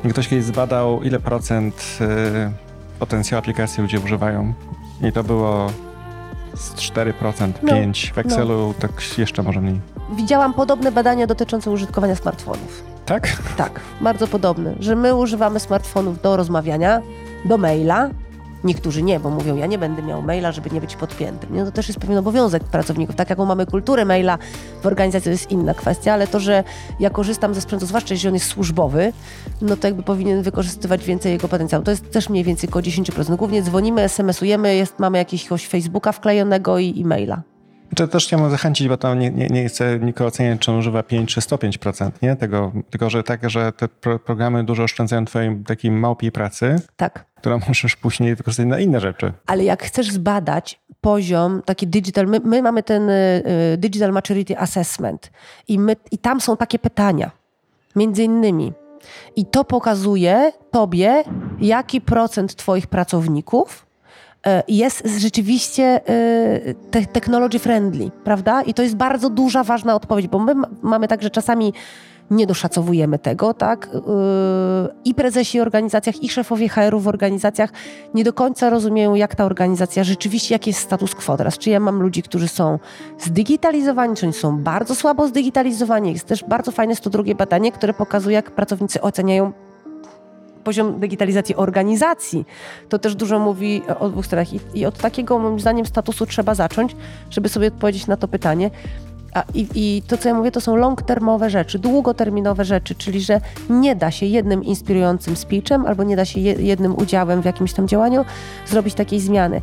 I 0.06 0.10
ktoś 0.10 0.28
kiedyś 0.28 0.46
zbadał, 0.46 1.04
ile 1.04 1.20
procent 1.20 1.98
y, 2.02 3.00
potencjału 3.00 3.40
aplikacji 3.40 3.82
ludzie 3.82 4.00
używają. 4.00 4.54
I 5.02 5.12
to 5.12 5.24
było 5.24 5.68
z 6.54 6.74
4%, 6.74 7.52
no, 7.64 7.74
5%. 7.74 8.14
W 8.14 8.18
Excelu 8.18 8.68
no. 8.68 8.74
tak 8.80 9.18
jeszcze 9.18 9.44
może 9.44 9.62
mniej. 9.62 9.80
Widziałam 10.16 10.54
podobne 10.54 10.92
badania 10.92 11.28
dotyczące 11.28 11.72
użytkowania 11.72 12.16
smartfonów. 12.16 12.84
Tak? 13.06 13.28
Tak, 13.58 13.80
bardzo 14.02 14.28
podobne. 14.28 14.76
Że 14.80 14.96
my 14.96 15.16
używamy 15.16 15.60
smartfonów 15.60 16.22
do 16.22 16.38
rozmawiania, 16.38 17.02
do 17.46 17.58
maila, 17.58 18.10
Niektórzy 18.65 19.04
nie, 19.04 19.19
bo 19.19 19.30
mówią, 19.30 19.56
ja 19.56 19.65
nie 19.65 19.78
będę 19.78 20.01
miał 20.01 20.21
maila, 20.21 20.51
żeby 20.51 20.69
nie 20.69 20.82
być 20.82 20.95
podpiętym. 20.95 21.56
Nie? 21.56 21.65
To 21.65 21.71
też 21.71 21.88
jest 21.88 21.99
pewien 21.99 22.17
obowiązek 22.17 22.63
pracowników. 22.63 23.15
Tak 23.15 23.30
jaką 23.30 23.45
mamy 23.45 23.65
kulturę 23.65 24.06
maila 24.06 24.38
w 24.82 24.86
organizacji, 24.86 25.23
to 25.23 25.30
jest 25.30 25.51
inna 25.51 25.73
kwestia, 25.73 26.13
ale 26.13 26.28
to, 26.28 26.39
że 26.39 26.63
ja 26.99 27.10
korzystam 27.10 27.54
ze 27.54 27.62
sprzętu, 27.62 27.86
zwłaszcza 27.86 28.13
jeśli 28.13 28.28
on 28.28 28.34
jest 28.34 28.47
służbowy, 28.47 29.13
no 29.62 29.78
to 29.78 29.88
jakby 29.88 30.04
powinien 30.04 30.41
wykorzystywać 30.41 31.06
więcej 31.06 31.32
jego 31.32 31.47
potencjału. 31.47 31.84
To 31.84 31.91
jest 31.91 32.12
też 32.12 32.30
mniej 32.30 32.43
więcej 32.43 32.69
około 32.69 32.84
10%. 32.84 33.36
Głównie 33.36 33.62
dzwonimy, 33.62 34.01
SMS-ujemy, 34.01 34.75
jest, 34.75 34.99
mamy 34.99 35.17
jakiegoś 35.17 35.67
Facebooka 35.67 36.12
wklejonego 36.12 36.80
i 36.80 37.01
e-maila. 37.01 37.41
Czy 37.95 38.08
też 38.08 38.25
chciałbym 38.25 38.51
zachęcić, 38.51 38.88
bo 38.88 38.97
tam 38.97 39.19
nie, 39.19 39.32
nie, 39.32 39.47
nie 39.47 39.67
chcę 39.67 39.99
nikogo 39.99 40.28
oceniać, 40.28 40.60
czy 40.60 40.71
on 40.71 40.78
używa 40.78 41.04
5 41.04 41.34
czy 41.34 41.41
105%, 41.41 42.12
nie? 42.21 42.36
Tego, 42.36 42.71
tylko, 42.89 43.10
że 43.10 43.23
tak, 43.23 43.49
że 43.49 43.71
te 43.71 43.88
pro, 43.88 44.19
programy 44.19 44.63
dużo 44.63 44.84
oszczędzają 44.84 45.25
twojej 45.25 45.63
takiej 45.67 45.91
małpiej 45.91 46.32
pracy. 46.32 46.75
Tak. 46.97 47.25
Którą 47.46 47.60
możesz 47.68 47.96
później 47.96 48.36
wykorzystać 48.36 48.68
na 48.68 48.80
inne 48.80 49.00
rzeczy. 49.00 49.34
Ale 49.48 49.64
jak 49.64 49.84
chcesz 49.84 50.12
zbadać 50.12 50.80
poziom 51.02 51.62
taki 51.66 51.88
digital, 51.88 52.28
my, 52.28 52.40
my 52.40 52.62
mamy 52.62 52.84
ten 52.84 53.10
y, 53.10 53.44
Digital 53.78 54.12
Maturity 54.12 54.60
Assessment 54.60 55.32
i, 55.68 55.80
my, 55.80 55.96
i 56.12 56.18
tam 56.18 56.42
są 56.42 56.58
takie 56.58 56.80
pytania, 56.80 57.32
między 57.96 58.24
innymi. 58.24 58.74
I 59.36 59.46
to 59.46 59.64
pokazuje 59.64 60.52
tobie, 60.72 61.24
jaki 61.60 62.02
procent 62.02 62.56
twoich 62.56 62.88
pracowników 62.88 63.86
E, 64.46 64.64
jest 64.68 65.08
rzeczywiście 65.18 66.02
technology 67.14 67.60
friendly, 67.60 68.12
prawda? 68.24 68.62
I 68.62 68.74
to 68.74 68.84
jest 68.84 68.96
bardzo 68.96 69.30
duża, 69.30 69.64
ważna 69.64 69.96
odpowiedź, 69.96 70.28
bo 70.28 70.40
my 70.40 70.54
mamy 70.82 71.08
tak, 71.08 71.22
że 71.22 71.30
czasami 71.30 71.74
nie 72.32 72.48
doszacowujemy 72.48 73.20
tego, 73.20 73.54
tak? 73.54 73.90
E, 73.96 74.00
I 75.06 75.14
prezesi 75.14 75.60
organizacjach, 75.60 76.24
i 76.24 76.30
szefowie 76.30 76.70
HR-u 76.70 77.00
w 77.00 77.08
organizacjach 77.08 77.70
nie 78.14 78.24
do 78.24 78.34
końca 78.34 78.70
rozumieją, 78.70 79.16
jak 79.16 79.36
ta 79.36 79.46
organizacja 79.46 80.04
rzeczywiście, 80.04 80.56
jaki 80.56 80.70
jest 80.70 80.80
status 80.80 81.16
quo 81.16 81.38
teraz. 81.38 81.58
Czy 81.58 81.70
ja 81.70 81.80
mam 81.80 82.02
ludzi, 82.02 82.24
którzy 82.24 82.48
są 82.48 82.80
zdigitalizowani, 83.20 84.16
czy 84.16 84.26
oni 84.26 84.34
są 84.34 84.58
bardzo 84.58 84.96
słabo 84.96 85.28
zdigitalizowani. 85.28 86.14
Jest 86.14 86.26
też 86.26 86.44
bardzo 86.44 86.72
fajne 86.72 86.96
to 86.96 87.10
drugie 87.10 87.36
badanie, 87.36 87.72
które 87.72 87.94
pokazuje, 87.94 88.36
jak 88.36 88.52
pracownicy 88.52 89.02
oceniają 89.02 89.54
poziom 90.66 91.00
digitalizacji 91.00 91.56
organizacji, 91.56 92.46
to 92.90 93.00
też 93.00 93.16
dużo 93.16 93.40
mówi 93.40 93.82
o 94.00 94.10
dwóch 94.10 94.26
stronach. 94.26 94.54
I, 94.54 94.60
I, 94.74 94.86
od 94.86 94.98
takiego, 94.98 95.40
moim 95.40 95.60
zdaniem, 95.60 95.86
statusu 95.86 96.26
trzeba 96.26 96.56
zacząć, 96.56 96.96
żeby 97.30 97.50
sobie 97.50 97.68
odpowiedzieć 97.68 98.08
na 98.08 98.18
to 98.18 98.28
pytanie. 98.28 98.72
A, 99.36 99.43
i, 99.54 99.67
I 99.76 100.02
to, 100.02 100.17
co 100.17 100.30
ja 100.30 100.36
mówię, 100.36 100.52
to 100.52 100.62
są 100.62 100.76
long-termowe 100.76 101.50
rzeczy, 101.50 101.80
długoterminowe 101.80 102.65
rzeczy, 102.65 102.95
czyli 102.95 103.21
że 103.21 103.41
nie 103.69 103.95
da 103.95 104.12
się 104.12 104.26
jednym 104.26 104.63
inspirującym 104.63 105.36
speechem 105.36 105.86
albo 105.86 106.04
nie 106.04 106.15
da 106.15 106.26
się 106.26 106.39
jednym 106.39 106.98
udziałem 106.98 107.41
w 107.41 107.45
jakimś 107.45 107.74
tam 107.74 107.88
działaniu 107.88 108.26
zrobić 108.67 108.93
takiej 108.93 109.19
zmiany. 109.19 109.62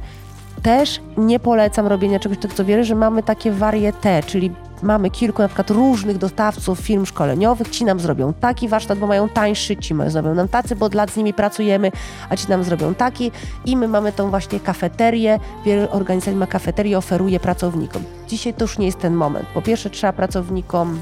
Też 0.63 1.01
nie 1.17 1.41
polecam 1.41 1.87
robienia 1.87 2.19
czegoś 2.19 2.39
tak, 2.39 2.55
co 2.55 2.65
wierzę, 2.65 2.85
że 2.85 2.95
mamy 2.95 3.23
takie 3.23 3.53
varieté, 3.53 4.23
czyli 4.23 4.51
mamy 4.83 5.11
kilku 5.11 5.43
na 5.43 5.49
przykład 5.49 5.71
różnych 5.71 6.19
dostawców 6.19 6.79
firm 6.79 7.07
szkoleniowych, 7.07 7.69
ci 7.69 7.85
nam 7.85 8.01
zrobią 8.01 8.33
taki 8.33 8.69
warsztat, 8.69 8.99
bo 8.99 9.07
mają 9.07 9.29
tańszy, 9.29 9.77
ci 9.77 9.95
zrobią 10.07 10.35
nam 10.35 10.49
tacy, 10.49 10.77
bo 10.77 10.87
od 10.87 10.95
lat 10.95 11.11
z 11.11 11.17
nimi 11.17 11.35
pracujemy, 11.35 11.93
a 12.29 12.37
ci 12.37 12.49
nam 12.49 12.65
zrobią 12.65 12.95
taki 12.95 13.31
i 13.65 13.77
my 13.77 13.89
mamy 13.89 14.13
tą 14.13 14.31
właśnie 14.31 14.61
kafeterię, 14.61 15.39
wiele 15.65 15.91
organizacji 15.91 16.39
ma 16.39 16.47
kafeterię, 16.47 16.99
oferuje 16.99 17.41
pracownikom. 17.41 18.03
Dzisiaj 18.29 18.55
to 18.55 18.65
już 18.65 18.79
nie 18.79 18.87
jest 18.87 18.99
ten 18.99 19.15
moment. 19.15 19.47
Po 19.55 19.63
pierwsze 19.63 19.91
trzeba 19.91 20.13
pracownikom 20.13 21.01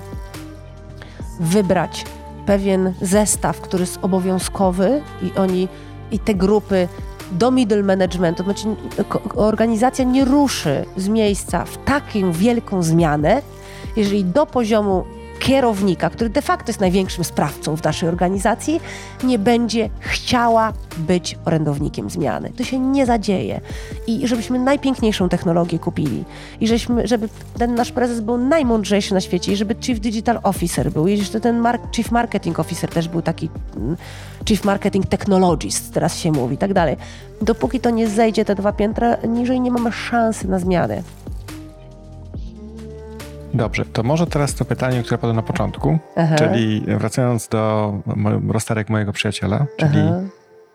wybrać 1.40 2.04
pewien 2.46 2.94
zestaw, 3.00 3.60
który 3.60 3.80
jest 3.80 3.98
obowiązkowy 4.02 5.02
i 5.22 5.38
oni 5.38 5.68
i 6.10 6.18
te 6.18 6.34
grupy 6.34 6.88
do 7.30 7.50
middle 7.50 7.82
managementu, 7.82 8.44
znaczy 8.44 8.64
organizacja 9.36 10.04
nie 10.04 10.24
ruszy 10.24 10.84
z 10.96 11.08
miejsca 11.08 11.64
w 11.64 11.84
taką 11.84 12.32
wielką 12.32 12.82
zmianę, 12.82 13.42
jeżeli 13.96 14.24
do 14.24 14.46
poziomu 14.46 15.04
kierownika, 15.40 16.10
który 16.10 16.30
de 16.30 16.42
facto 16.42 16.70
jest 16.70 16.80
największym 16.80 17.24
sprawcą 17.24 17.76
w 17.76 17.84
naszej 17.84 18.08
organizacji, 18.08 18.80
nie 19.24 19.38
będzie 19.38 19.90
chciała 20.00 20.72
być 20.98 21.38
orędownikiem 21.44 22.10
zmiany. 22.10 22.50
To 22.56 22.64
się 22.64 22.78
nie 22.78 23.06
zadzieje. 23.06 23.60
I 24.06 24.28
żebyśmy 24.28 24.58
najpiękniejszą 24.58 25.28
technologię 25.28 25.78
kupili. 25.78 26.24
I 26.60 26.68
żeby 27.04 27.28
ten 27.58 27.74
nasz 27.74 27.92
prezes 27.92 28.20
był 28.20 28.36
najmądrzejszy 28.36 29.14
na 29.14 29.20
świecie. 29.20 29.52
I 29.52 29.56
żeby 29.56 29.76
Chief 29.80 30.00
Digital 30.00 30.40
Officer 30.42 30.92
był. 30.92 31.08
I 31.08 31.16
żeby 31.16 31.40
ten 31.40 31.64
Chief 31.92 32.10
Marketing 32.10 32.58
Officer 32.58 32.90
też 32.90 33.08
był 33.08 33.22
taki 33.22 33.48
mm, 33.76 33.96
Chief 34.48 34.64
Marketing 34.64 35.06
Technologist, 35.06 35.94
teraz 35.94 36.18
się 36.18 36.32
mówi, 36.32 36.54
i 36.54 36.58
tak 36.58 36.74
dalej. 36.74 36.96
Dopóki 37.42 37.80
to 37.80 37.90
nie 37.90 38.08
zejdzie 38.08 38.44
te 38.44 38.54
dwa 38.54 38.72
piętra 38.72 39.16
niżej, 39.28 39.60
nie 39.60 39.70
mamy 39.70 39.92
szansy 39.92 40.48
na 40.48 40.58
zmiany. 40.58 41.02
Dobrze, 43.54 43.84
to 43.84 44.02
może 44.02 44.26
teraz 44.26 44.54
to 44.54 44.64
pytanie, 44.64 45.02
które 45.02 45.18
padło 45.18 45.34
na 45.34 45.42
początku, 45.42 45.98
Aha. 46.16 46.36
czyli 46.36 46.82
wracając 46.86 47.48
do 47.48 47.94
rozterek 48.48 48.90
mojego 48.90 49.12
przyjaciela, 49.12 49.66
czyli 49.76 49.98
Aha. 49.98 50.20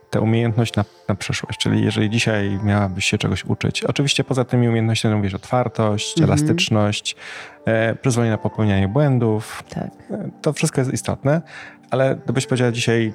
tę 0.10 0.22
umiejętność 0.22 0.76
na, 0.76 0.86
na 1.10 1.16
przyszłość, 1.16 1.60
czyli 1.60 1.84
jeżeli 1.84 2.10
dzisiaj 2.10 2.60
miałabyś 2.64 3.06
się 3.06 3.18
czegoś 3.18 3.46
uczyć, 3.46 3.84
oczywiście 3.84 4.24
poza 4.24 4.46
tymi 4.46 4.68
umiejętnościami 4.68 5.16
mówisz 5.16 5.34
otwartość, 5.34 6.18
mhm. 6.20 6.30
elastyczność, 6.30 7.16
e, 7.66 7.96
przyzwolenie 7.96 8.32
na 8.32 8.38
popełnianie 8.38 8.88
błędów, 8.88 9.64
tak. 9.70 9.90
e, 10.12 10.30
to 10.42 10.54
wszystko 10.54 10.82
jest 10.82 10.94
istotne, 10.94 11.42
ale 11.92 12.16
gdybyś 12.24 12.46
powiedziała 12.46 12.72
dzisiaj 12.72 13.14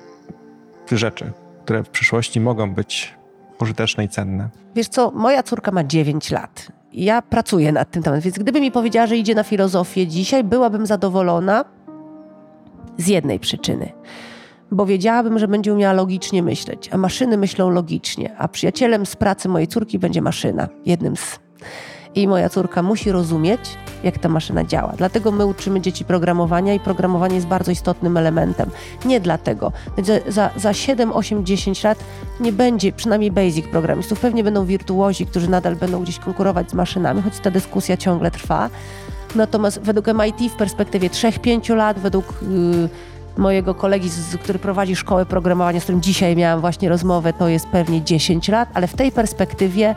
rzeczy, 0.93 1.33
które 1.65 1.85
w 1.85 1.89
przyszłości 1.89 2.41
mogą 2.41 2.75
być 2.75 3.15
użyteczne 3.61 4.05
i 4.05 4.09
cenne. 4.09 4.49
Wiesz 4.75 4.89
co, 4.89 5.11
moja 5.11 5.43
córka 5.43 5.71
ma 5.71 5.85
9 5.85 6.31
lat 6.31 6.80
ja 6.93 7.23
pracuję 7.23 7.73
nad 7.73 7.91
tym 7.91 8.03
tematem, 8.03 8.23
więc 8.23 8.39
gdyby 8.39 8.61
mi 8.61 8.71
powiedziała, 8.71 9.07
że 9.07 9.17
idzie 9.17 9.35
na 9.35 9.43
filozofię 9.43 10.07
dzisiaj, 10.07 10.45
byłabym 10.45 10.87
zadowolona 10.87 11.65
z 12.99 13.07
jednej 13.09 13.39
przyczyny. 13.39 13.93
bo 14.73 14.87
wiedziałabym, 14.87 15.39
że 15.39 15.49
będzie 15.49 15.75
umiała 15.75 15.93
logicznie 15.93 16.43
myśleć, 16.43 16.89
a 16.93 16.97
maszyny 16.97 17.37
myślą 17.37 17.71
logicznie, 17.71 18.37
a 18.39 18.49
przyjacielem 18.49 19.07
z 19.07 19.17
pracy 19.17 19.49
mojej 19.49 19.69
córki 19.69 19.99
będzie 19.99 20.23
maszyna, 20.23 20.69
jednym 20.87 21.17
z. 21.17 21.50
I 22.15 22.29
moja 22.29 22.49
córka 22.49 22.83
musi 22.83 23.13
rozumieć, 23.13 23.61
jak 24.03 24.19
ta 24.19 24.29
maszyna 24.29 24.65
działa. 24.65 24.93
Dlatego 24.97 25.33
my 25.33 25.47
uczymy 25.47 25.81
dzieci 25.81 26.05
programowania 26.05 26.75
i 26.75 26.81
programowanie 26.81 27.35
jest 27.35 27.47
bardzo 27.47 27.71
istotnym 27.71 28.17
elementem. 28.17 28.71
Nie 29.05 29.21
dlatego. 29.21 29.73
Za, 30.29 30.51
za 30.57 30.73
7, 30.73 31.13
8, 31.13 31.47
10 31.47 31.85
lat 31.85 31.99
nie 32.41 32.53
będzie, 32.53 32.93
przynajmniej 32.93 33.31
basic 33.31 33.67
programistów, 33.67 34.21
pewnie 34.21 34.45
będą 34.45 34.65
wirtuozi, 34.65 35.27
którzy 35.27 35.51
nadal 35.51 35.77
będą 35.77 36.03
gdzieś 36.03 36.19
konkurować 36.19 36.71
z 36.71 36.75
maszynami, 36.75 37.23
choć 37.23 37.39
ta 37.39 37.51
dyskusja 37.51 37.97
ciągle 37.97 38.31
trwa. 38.31 38.71
Natomiast 39.35 39.81
według 39.81 40.07
MIT 40.07 40.53
w 40.53 40.57
perspektywie 40.57 41.09
3-5 41.09 41.77
lat, 41.77 41.99
według 41.99 42.35
yy, 42.43 42.89
mojego 43.37 43.75
kolegi, 43.75 44.09
z, 44.09 44.37
który 44.37 44.59
prowadzi 44.59 44.97
szkołę 44.97 45.27
programowania, 45.27 45.81
z 45.81 45.83
którym 45.83 46.03
dzisiaj 46.03 46.37
miałam 46.37 46.61
właśnie 46.61 46.89
rozmowę, 46.89 47.33
to 47.33 47.49
jest 47.49 47.67
pewnie 47.67 48.03
10 48.03 48.49
lat, 48.49 48.69
ale 48.75 48.87
w 48.87 48.95
tej 48.95 49.13
perspektywie 49.13 49.95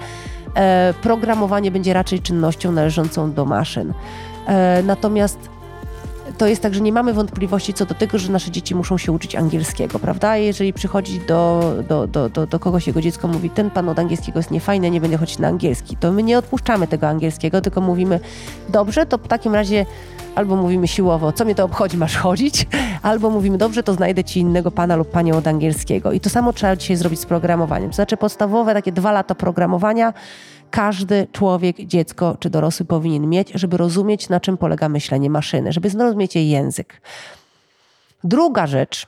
programowanie 1.02 1.72
będzie 1.72 1.94
raczej 1.94 2.22
czynnością 2.22 2.72
należącą 2.72 3.34
do 3.34 3.46
maszyn. 3.46 3.94
E, 4.48 4.84
natomiast 4.84 5.50
to 6.38 6.48
jest 6.48 6.62
tak, 6.62 6.74
że 6.74 6.82
nie 6.82 6.92
mamy 6.92 7.14
wątpliwości 7.14 7.74
co 7.74 7.86
do 7.86 7.96
tego, 7.96 8.18
że 8.18 8.32
nasze 8.32 8.52
dzieci 8.52 8.76
muszą 8.76 8.98
się 8.98 9.12
uczyć 9.12 9.36
angielskiego, 9.36 10.00
prawda? 10.00 10.38
Jeżeli 10.38 10.74
przychodzi 10.74 11.20
do, 11.28 11.74
do, 11.90 12.08
do, 12.08 12.30
do, 12.30 12.48
do 12.48 12.60
kogoś 12.60 12.88
jego 12.88 13.02
dziecko 13.02 13.28
mówi, 13.28 13.50
ten 13.50 13.72
pan 13.72 13.90
od 13.90 14.00
angielskiego 14.00 14.40
jest 14.40 14.52
niefajny, 14.52 14.92
nie 14.92 15.02
będę 15.02 15.18
chodzić 15.18 15.40
na 15.40 15.48
angielski, 15.48 15.98
to 15.98 16.12
my 16.12 16.24
nie 16.24 16.38
odpuszczamy 16.38 16.88
tego 16.88 17.08
angielskiego, 17.08 17.62
tylko 17.62 17.82
mówimy, 17.82 18.20
dobrze, 18.70 19.06
to 19.06 19.18
w 19.18 19.28
takim 19.28 19.54
razie 19.56 19.86
albo 20.36 20.56
mówimy 20.56 20.88
siłowo, 20.88 21.32
co 21.32 21.46
mnie 21.46 21.56
to 21.56 21.64
obchodzi, 21.64 21.98
masz 21.98 22.18
chodzić, 22.18 22.68
albo 23.02 23.30
mówimy, 23.30 23.58
dobrze, 23.58 23.84
to 23.84 23.94
znajdę 23.94 24.24
ci 24.24 24.40
innego 24.40 24.72
pana 24.72 24.96
lub 24.96 25.10
panią 25.10 25.38
od 25.38 25.48
angielskiego. 25.48 26.12
I 26.12 26.20
to 26.20 26.30
samo 26.30 26.54
trzeba 26.54 26.76
dzisiaj 26.76 26.98
zrobić 26.98 27.20
z 27.20 27.26
programowaniem. 27.26 27.90
To 27.90 27.96
znaczy 27.96 28.18
podstawowe 28.18 28.74
takie 28.74 28.92
dwa 28.92 29.12
lata 29.12 29.36
programowania 29.36 30.14
każdy 30.74 31.28
człowiek, 31.32 31.78
dziecko 31.78 32.38
czy 32.40 32.50
dorosły 32.50 32.86
powinien 32.86 33.30
mieć, 33.30 33.52
żeby 33.56 33.78
rozumieć, 33.78 34.30
na 34.30 34.40
czym 34.40 34.58
polega 34.58 34.90
myślenie 34.90 35.30
maszyny, 35.30 35.72
żeby 35.72 35.90
zrozumieć 35.90 36.36
jej 36.36 36.50
język. 36.50 37.02
Druga 38.24 38.68
rzecz, 38.68 39.08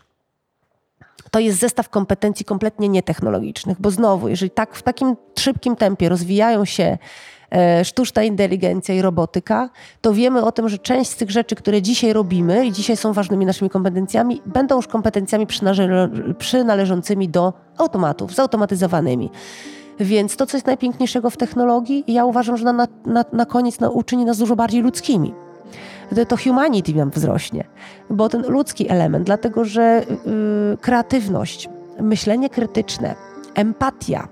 to 1.32 1.39
jest 1.39 1.59
zestaw 1.59 1.89
kompetencji 1.89 2.45
kompletnie 2.45 2.89
nietechnologicznych, 2.89 3.82
bo 3.82 3.91
znowu, 3.91 4.30
jeżeli 4.30 4.51
tak 4.51 4.76
w 4.76 4.84
takim 4.84 5.16
szybkim 5.39 5.76
tempie 5.76 6.09
rozwijają 6.09 6.66
się 6.66 6.97
E, 7.51 7.86
sztuczna 7.86 8.24
inteligencja 8.24 8.95
i 8.95 9.01
robotyka, 9.01 9.70
to 10.01 10.13
wiemy 10.13 10.43
o 10.43 10.51
tym, 10.51 10.70
że 10.70 10.78
część 10.78 11.11
z 11.11 11.16
tych 11.16 11.32
rzeczy, 11.32 11.55
które 11.55 11.82
dzisiaj 11.82 12.13
robimy 12.13 12.66
i 12.66 12.72
dzisiaj 12.72 12.97
są 12.97 13.13
ważnymi 13.13 13.45
naszymi 13.45 13.70
kompetencjami, 13.70 14.41
będą 14.45 14.76
już 14.76 14.88
kompetencjami 14.88 15.47
przynależącymi 16.38 17.30
do 17.30 17.53
automatów, 17.78 18.36
zautomatyzowanymi. 18.36 19.30
Więc 20.00 20.36
to, 20.36 20.46
co 20.46 20.58
jest 20.58 20.68
najpiękniejszego 20.68 21.30
w 21.30 21.38
technologii, 21.38 22.04
ja 22.08 22.26
uważam, 22.26 22.58
że 22.58 22.74
na, 22.74 22.88
na, 23.06 23.26
na 23.34 23.46
koniec 23.46 23.78
uczyni 23.93 24.26
nas 24.26 24.38
dużo 24.38 24.56
bardziej 24.56 24.82
ludzkimi. 24.82 25.34
To 26.28 26.38
humanity 26.38 26.93
nam 26.93 27.10
wzrośnie, 27.10 27.64
bo 28.10 28.30
ten 28.30 28.41
ludzki 28.48 28.89
element, 28.89 29.26
dlatego 29.26 29.66
że 29.66 30.04
yy, 30.10 30.78
kreatywność, 30.82 31.70
myślenie 32.00 32.50
krytyczne, 32.50 33.16
empatia, 33.56 34.28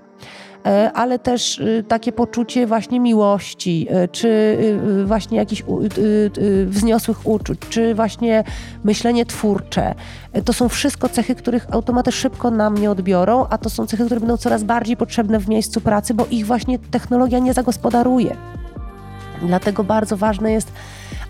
ale 0.94 1.18
też 1.18 1.58
y, 1.58 1.84
takie 1.88 2.12
poczucie 2.12 2.66
właśnie 2.66 3.00
miłości, 3.00 3.86
e, 3.90 4.08
czy 4.08 4.28
y, 4.28 5.00
y, 5.02 5.04
właśnie 5.04 5.38
jakichś 5.38 5.62
wzniosłych 6.66 7.26
uczuć, 7.26 7.58
czy 7.70 7.94
właśnie 7.94 8.44
myślenie 8.84 9.26
twórcze. 9.26 9.94
E, 10.32 10.42
to 10.42 10.52
są 10.52 10.68
wszystko 10.68 11.08
cechy, 11.08 11.34
których 11.34 11.66
automaty 11.74 12.12
szybko 12.12 12.50
nam 12.50 12.78
nie 12.78 12.90
odbiorą, 12.90 13.46
a 13.50 13.58
to 13.58 13.70
są 13.70 13.86
cechy, 13.86 14.04
które 14.04 14.20
będą 14.20 14.36
coraz 14.36 14.64
bardziej 14.64 14.96
potrzebne 14.96 15.38
w 15.38 15.48
miejscu 15.48 15.80
pracy, 15.80 16.14
bo 16.14 16.26
ich 16.30 16.46
właśnie 16.46 16.78
technologia 16.78 17.38
nie 17.38 17.52
zagospodaruje. 17.52 18.36
Dlatego 19.42 19.84
bardzo 19.84 20.16
ważne 20.16 20.52
jest 20.52 20.72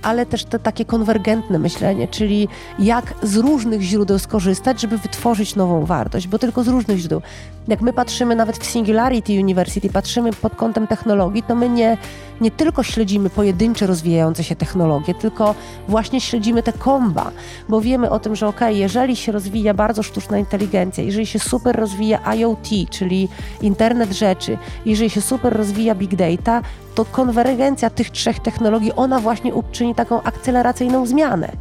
ale 0.05 0.27
też 0.27 0.45
to 0.45 0.59
takie 0.59 0.85
konwergentne 0.85 1.59
myślenie, 1.59 2.09
czyli 2.09 2.49
jak 2.79 3.15
z 3.23 3.37
różnych 3.37 3.83
źródeł 3.83 4.19
skorzystać, 4.19 4.81
żeby 4.81 4.99
wytworzyć 4.99 5.57
nową 5.57 5.85
wartość, 5.85 6.29
bo 6.29 6.39
tylko 6.39 6.65
z 6.65 6.69
różnych 6.69 6.99
źródeł. 6.99 7.23
Jak 7.69 7.81
my 7.81 7.93
patrzymy 7.93 8.37
nawet 8.37 8.59
w 8.59 8.67
Singularity 8.67 9.33
University, 9.33 9.91
patrzymy 9.91 10.33
pod 10.33 10.55
kątem 10.57 10.87
technologii, 10.87 11.43
to 11.43 11.55
my 11.55 11.69
nie, 11.69 11.97
nie 12.41 12.51
tylko 12.51 12.83
śledzimy 12.83 13.31
pojedyncze 13.31 13.87
rozwijające 13.87 14.45
się 14.45 14.57
technologie, 14.57 15.15
tylko 15.15 15.55
właśnie 15.89 16.21
śledzimy 16.21 16.63
te 16.63 16.73
komba, 16.73 17.31
bo 17.69 17.81
wiemy 17.81 18.11
o 18.11 18.19
tym, 18.19 18.37
że 18.37 18.47
ok, 18.49 18.61
jeżeli 18.69 19.17
się 19.17 19.33
rozwija 19.33 19.75
bardzo 19.75 20.03
sztuczna 20.03 20.39
inteligencja, 20.39 21.05
jeżeli 21.05 21.27
się 21.27 21.39
super 21.39 21.77
rozwija 21.77 22.35
IoT, 22.35 22.69
czyli 22.91 23.29
internet 23.63 24.13
rzeczy, 24.13 24.59
jeżeli 24.87 25.11
się 25.11 25.21
super 25.21 25.57
rozwija 25.57 25.95
big 25.95 26.15
data, 26.15 26.63
to 26.95 27.05
konwergencja 27.05 27.91
tych 27.91 28.11
trzech 28.11 28.41
technologii, 28.41 28.93
ona 28.97 29.19
właśnie 29.19 29.55
uczyni 29.55 29.95
taką 29.95 30.23
akceleracyjną 30.23 31.07
zmianę. 31.07 31.53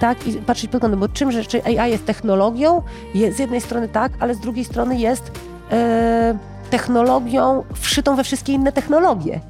Tak, 0.00 0.26
i 0.26 0.32
patrzeć 0.32 0.70
pod 0.70 0.80
kątem, 0.80 1.00
bo 1.00 1.08
czym 1.08 1.32
rzeczy 1.32 1.64
AI 1.64 1.90
jest 1.90 2.06
technologią, 2.06 2.82
jest 3.14 3.36
z 3.36 3.40
jednej 3.40 3.60
strony 3.60 3.88
tak, 3.88 4.12
ale 4.20 4.34
z 4.34 4.38
drugiej 4.38 4.64
strony 4.64 4.98
jest 4.98 5.32
e, 5.72 6.38
technologią 6.70 7.64
wszytą 7.74 8.16
we 8.16 8.24
wszystkie 8.24 8.52
inne 8.52 8.72
technologie. 8.72 9.40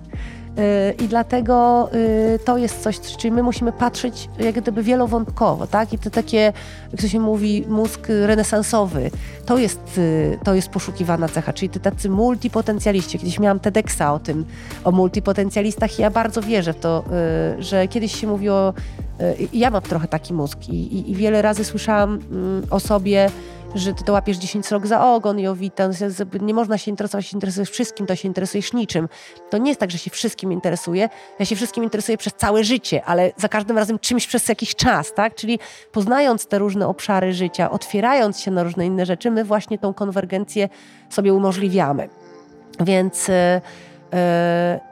Y, 0.58 0.94
I 1.04 1.08
dlatego 1.08 1.88
y, 1.94 2.38
to 2.44 2.58
jest 2.58 2.82
coś, 2.82 3.00
czyli 3.00 3.32
my 3.32 3.42
musimy 3.42 3.72
patrzeć 3.72 4.28
jak 4.38 4.54
gdyby 4.60 4.82
wielowątkowo, 4.82 5.66
tak? 5.66 5.92
I 5.92 5.98
to 5.98 6.10
takie, 6.10 6.52
jak 6.92 7.00
to 7.00 7.08
się 7.08 7.20
mówi, 7.20 7.64
mózg 7.68 8.08
renesansowy, 8.08 9.10
to 9.46 9.58
jest, 9.58 9.98
y, 9.98 10.38
to 10.44 10.54
jest 10.54 10.68
poszukiwana 10.68 11.28
cecha, 11.28 11.52
czyli 11.52 11.68
te 11.68 11.80
tacy 11.80 12.10
multipotencjaliści. 12.10 13.18
Kiedyś 13.18 13.38
miałam 13.38 13.60
TEDxa 13.60 14.14
o 14.14 14.18
tym, 14.18 14.44
o 14.84 14.92
multipotencjalistach 14.92 15.98
i 15.98 16.02
ja 16.02 16.10
bardzo 16.10 16.42
wierzę 16.42 16.72
w 16.72 16.80
to, 16.80 17.04
że 17.58 17.88
kiedyś 17.88 18.20
się 18.20 18.26
mówiło, 18.26 18.74
ja 19.52 19.70
mam 19.70 19.82
trochę 19.82 20.08
taki 20.08 20.34
mózg 20.34 20.68
i, 20.68 20.96
i, 20.96 21.10
i 21.10 21.14
wiele 21.14 21.42
razy 21.42 21.64
słyszałam 21.64 22.18
mm, 22.30 22.62
o 22.70 22.80
sobie, 22.80 23.30
że 23.74 23.94
ty 23.94 24.04
to 24.04 24.12
łapiesz 24.12 24.36
10 24.36 24.70
rok 24.70 24.86
za 24.86 25.06
ogon 25.14 25.38
i 25.38 25.46
owita, 25.46 25.88
nie 26.40 26.54
można 26.54 26.78
się 26.78 26.90
interesować, 26.90 27.26
się 27.26 27.36
interesujesz 27.36 27.70
wszystkim, 27.70 28.06
to 28.06 28.16
się 28.16 28.28
interesujesz 28.28 28.72
niczym. 28.72 29.08
To 29.50 29.58
nie 29.58 29.70
jest 29.70 29.80
tak, 29.80 29.90
że 29.90 29.98
się 29.98 30.10
wszystkim 30.10 30.52
interesuje. 30.52 31.08
Ja 31.38 31.44
się 31.44 31.56
wszystkim 31.56 31.84
interesuję 31.84 32.18
przez 32.18 32.34
całe 32.34 32.64
życie, 32.64 33.04
ale 33.04 33.32
za 33.36 33.48
każdym 33.48 33.78
razem 33.78 33.98
czymś 33.98 34.26
przez 34.26 34.48
jakiś 34.48 34.74
czas, 34.74 35.14
tak? 35.14 35.34
Czyli 35.34 35.58
poznając 35.92 36.46
te 36.46 36.58
różne 36.58 36.88
obszary 36.88 37.32
życia, 37.32 37.70
otwierając 37.70 38.40
się 38.40 38.50
na 38.50 38.62
różne 38.62 38.86
inne 38.86 39.06
rzeczy, 39.06 39.30
my 39.30 39.44
właśnie 39.44 39.78
tą 39.78 39.94
konwergencję 39.94 40.68
sobie 41.10 41.34
umożliwiamy. 41.34 42.08
Więc 42.80 43.28
yy, 43.28 43.34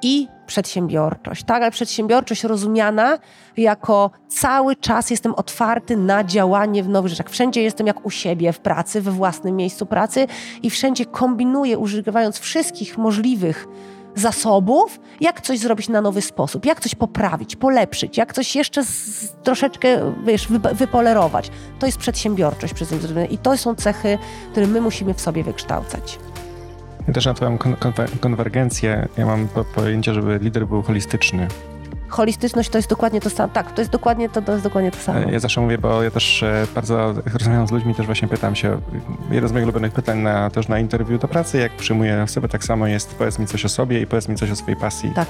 i 0.02 0.28
przedsiębiorczość, 0.46 1.44
tak? 1.44 1.62
Ale 1.62 1.70
przedsiębiorczość 1.70 2.44
rozumiana 2.44 3.18
jako 3.56 4.10
cały 4.28 4.76
czas 4.76 5.10
jestem 5.10 5.34
otwarty 5.34 5.96
na 5.96 6.24
działanie 6.24 6.82
w 6.82 6.88
nowych 6.88 7.10
rzeczach. 7.10 7.30
Wszędzie 7.30 7.62
jestem 7.62 7.86
jak 7.86 8.06
u 8.06 8.10
siebie 8.10 8.52
w 8.52 8.60
pracy, 8.60 9.00
we 9.00 9.10
własnym 9.10 9.56
miejscu 9.56 9.86
pracy 9.86 10.26
i 10.62 10.70
wszędzie 10.70 11.06
kombinuję, 11.06 11.78
używając 11.78 12.38
wszystkich 12.38 12.98
możliwych 12.98 13.68
zasobów, 14.14 15.00
jak 15.20 15.40
coś 15.40 15.58
zrobić 15.58 15.88
na 15.88 16.00
nowy 16.00 16.22
sposób, 16.22 16.66
jak 16.66 16.80
coś 16.80 16.94
poprawić, 16.94 17.56
polepszyć, 17.56 18.18
jak 18.18 18.32
coś 18.32 18.56
jeszcze 18.56 18.84
z, 18.84 19.32
troszeczkę 19.42 20.14
wiesz, 20.24 20.48
wypolerować. 20.72 21.50
To 21.78 21.86
jest 21.86 21.98
przedsiębiorczość 21.98 22.74
i 23.30 23.38
to 23.38 23.56
są 23.56 23.74
cechy, 23.74 24.18
które 24.50 24.66
my 24.66 24.80
musimy 24.80 25.14
w 25.14 25.20
sobie 25.20 25.44
wykształcać. 25.44 26.18
Ja 27.08 27.14
też 27.14 27.26
na 27.26 27.34
twoją 27.34 27.58
konwergencję, 28.20 29.08
ja 29.16 29.26
mam 29.26 29.48
pojęcie, 29.74 30.14
żeby 30.14 30.38
lider 30.42 30.66
był 30.66 30.82
holistyczny. 30.82 31.48
Holistyczność 32.08 32.68
to 32.70 32.78
jest 32.78 32.88
dokładnie 32.88 33.20
to 33.20 33.30
samo. 33.30 33.52
Tak, 33.52 33.72
to 33.72 33.80
jest 33.80 33.90
dokładnie 33.90 34.28
to, 34.28 34.42
to 34.42 34.52
jest 34.52 34.64
dokładnie 34.64 34.90
to 34.90 34.98
samo. 34.98 35.30
Ja 35.30 35.38
zawsze 35.38 35.60
mówię, 35.60 35.78
bo 35.78 36.02
ja 36.02 36.10
też 36.10 36.42
e, 36.42 36.66
bardzo, 36.74 37.14
rozmawiam 37.32 37.66
z 37.66 37.70
ludźmi, 37.70 37.94
też 37.94 38.06
właśnie 38.06 38.28
pytam 38.28 38.54
się, 38.54 38.80
jedno 39.30 39.48
z 39.48 39.52
moich 39.52 39.64
ulubionych 39.64 39.92
pytań 39.92 40.18
na, 40.18 40.50
też 40.50 40.68
na 40.68 40.78
interwiu 40.78 41.18
do 41.18 41.28
pracy, 41.28 41.58
jak 41.58 41.72
przyjmuję 41.72 42.22
osobę, 42.22 42.48
tak 42.48 42.64
samo 42.64 42.86
jest 42.86 43.14
powiedz 43.14 43.38
mi 43.38 43.46
coś 43.46 43.64
o 43.64 43.68
sobie 43.68 44.00
i 44.00 44.06
powiedz 44.06 44.28
mi 44.28 44.36
coś 44.36 44.50
o 44.50 44.56
swojej 44.56 44.76
pasji. 44.80 45.12
Tak. 45.14 45.28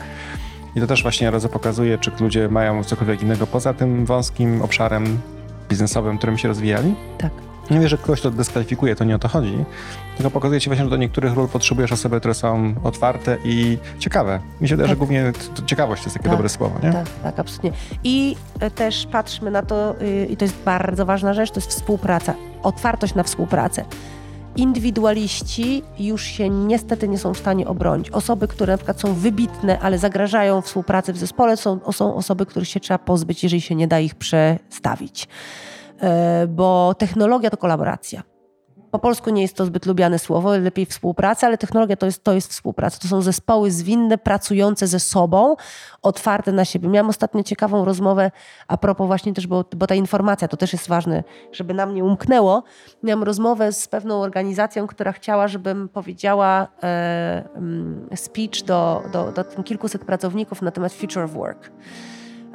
I 0.76 0.80
to 0.80 0.86
też 0.86 1.02
właśnie 1.02 1.30
bardzo 1.30 1.48
pokazuje, 1.48 1.98
czy 1.98 2.10
ludzie 2.20 2.48
mają 2.48 2.84
cokolwiek 2.84 3.22
innego 3.22 3.46
poza 3.46 3.74
tym 3.74 4.06
wąskim 4.06 4.62
obszarem 4.62 5.20
biznesowym, 5.68 6.18
którym 6.18 6.38
się 6.38 6.48
rozwijali. 6.48 6.94
Tak. 7.18 7.51
Nie 7.70 7.76
mówię, 7.76 7.88
że 7.88 7.98
kogoś 7.98 8.20
to 8.20 8.30
dyskwalifikuje, 8.30 8.96
to 8.96 9.04
nie 9.04 9.14
o 9.14 9.18
to 9.18 9.28
chodzi, 9.28 9.64
tylko 10.16 10.30
pokazuje 10.30 10.60
ci 10.60 10.68
właśnie, 10.68 10.84
że 10.84 10.90
do 10.90 10.96
niektórych 10.96 11.34
ról 11.34 11.48
potrzebujesz 11.48 11.92
osoby, 11.92 12.18
które 12.18 12.34
są 12.34 12.74
otwarte 12.84 13.38
i 13.44 13.78
ciekawe. 13.98 14.40
Mi 14.60 14.68
się 14.68 14.76
wydaje, 14.76 14.88
tak. 14.88 14.96
że 14.96 14.98
głównie 14.98 15.32
ciekawość 15.66 16.02
to 16.02 16.06
jest 16.06 16.16
takie 16.16 16.28
tak, 16.28 16.36
dobre 16.36 16.48
słowo, 16.48 16.78
nie? 16.82 16.92
Tak, 16.92 17.06
tak, 17.22 17.38
absolutnie. 17.38 17.72
I 18.04 18.36
e, 18.60 18.70
też 18.70 19.06
patrzmy 19.12 19.50
na 19.50 19.62
to, 19.62 20.00
y, 20.02 20.26
i 20.30 20.36
to 20.36 20.44
jest 20.44 20.56
bardzo 20.64 21.06
ważna 21.06 21.34
rzecz, 21.34 21.50
to 21.50 21.60
jest 21.60 21.70
współpraca, 21.70 22.34
otwartość 22.62 23.14
na 23.14 23.22
współpracę. 23.22 23.84
Indywidualiści 24.56 25.82
już 25.98 26.22
się 26.22 26.48
niestety 26.48 27.08
nie 27.08 27.18
są 27.18 27.34
w 27.34 27.38
stanie 27.38 27.66
obronić. 27.66 28.10
Osoby, 28.10 28.48
które 28.48 28.72
na 28.72 28.76
przykład 28.76 29.00
są 29.00 29.14
wybitne, 29.14 29.78
ale 29.78 29.98
zagrażają 29.98 30.60
współpracy 30.60 31.12
w 31.12 31.18
zespole, 31.18 31.56
są, 31.56 31.80
są 31.92 32.14
osoby, 32.14 32.46
których 32.46 32.68
się 32.68 32.80
trzeba 32.80 32.98
pozbyć, 32.98 33.42
jeżeli 33.42 33.60
się 33.60 33.74
nie 33.74 33.88
da 33.88 34.00
ich 34.00 34.14
przestawić. 34.14 35.28
E, 36.02 36.46
bo 36.46 36.94
technologia 36.98 37.50
to 37.50 37.56
kolaboracja. 37.56 38.22
Po 38.92 38.98
polsku 38.98 39.30
nie 39.30 39.42
jest 39.42 39.56
to 39.56 39.64
zbyt 39.64 39.86
lubiane 39.86 40.18
słowo, 40.18 40.56
lepiej 40.56 40.86
współpraca, 40.86 41.46
ale 41.46 41.58
technologia 41.58 41.96
to 41.96 42.06
jest, 42.06 42.24
to 42.24 42.32
jest 42.32 42.50
współpraca. 42.50 42.98
To 42.98 43.08
są 43.08 43.22
zespoły 43.22 43.70
zwinne, 43.70 44.18
pracujące 44.18 44.86
ze 44.86 45.00
sobą, 45.00 45.56
otwarte 46.02 46.52
na 46.52 46.64
siebie. 46.64 46.88
Miałam 46.88 47.10
ostatnio 47.10 47.42
ciekawą 47.42 47.84
rozmowę 47.84 48.30
a 48.68 48.76
propos 48.76 49.06
właśnie 49.06 49.32
też, 49.32 49.46
bo, 49.46 49.64
bo 49.76 49.86
ta 49.86 49.94
informacja 49.94 50.48
to 50.48 50.56
też 50.56 50.72
jest 50.72 50.88
ważne, 50.88 51.24
żeby 51.52 51.74
nam 51.74 51.94
nie 51.94 52.04
umknęło. 52.04 52.62
Miałam 53.02 53.22
rozmowę 53.22 53.72
z 53.72 53.88
pewną 53.88 54.22
organizacją, 54.22 54.86
która 54.86 55.12
chciała, 55.12 55.48
żebym 55.48 55.88
powiedziała 55.88 56.68
e, 56.82 57.44
mm, 57.54 58.08
speech 58.14 58.64
do, 58.64 59.02
do, 59.12 59.32
do 59.32 59.62
kilkuset 59.62 60.04
pracowników 60.04 60.62
na 60.62 60.70
temat 60.70 60.92
future 60.92 61.24
of 61.24 61.30
work. 61.30 61.70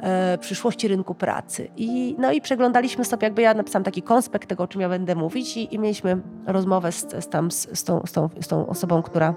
E, 0.00 0.38
przyszłości 0.38 0.88
rynku 0.88 1.14
pracy. 1.14 1.68
I, 1.76 2.16
no 2.18 2.32
i 2.32 2.40
przeglądaliśmy 2.40 3.04
sobie, 3.04 3.26
jakby 3.26 3.42
ja 3.42 3.54
napisałam 3.54 3.84
taki 3.84 4.02
konspekt 4.02 4.48
tego, 4.48 4.64
o 4.64 4.68
czym 4.68 4.80
ja 4.80 4.88
będę 4.88 5.14
mówić 5.14 5.56
i, 5.56 5.74
i 5.74 5.78
mieliśmy 5.78 6.18
rozmowę 6.46 6.92
z, 6.92 7.24
z, 7.24 7.28
tam, 7.28 7.50
z, 7.50 7.78
z, 7.78 7.84
tą, 7.84 8.02
z, 8.06 8.12
tą, 8.12 8.28
z 8.40 8.48
tą 8.48 8.66
osobą, 8.66 9.02
która 9.02 9.34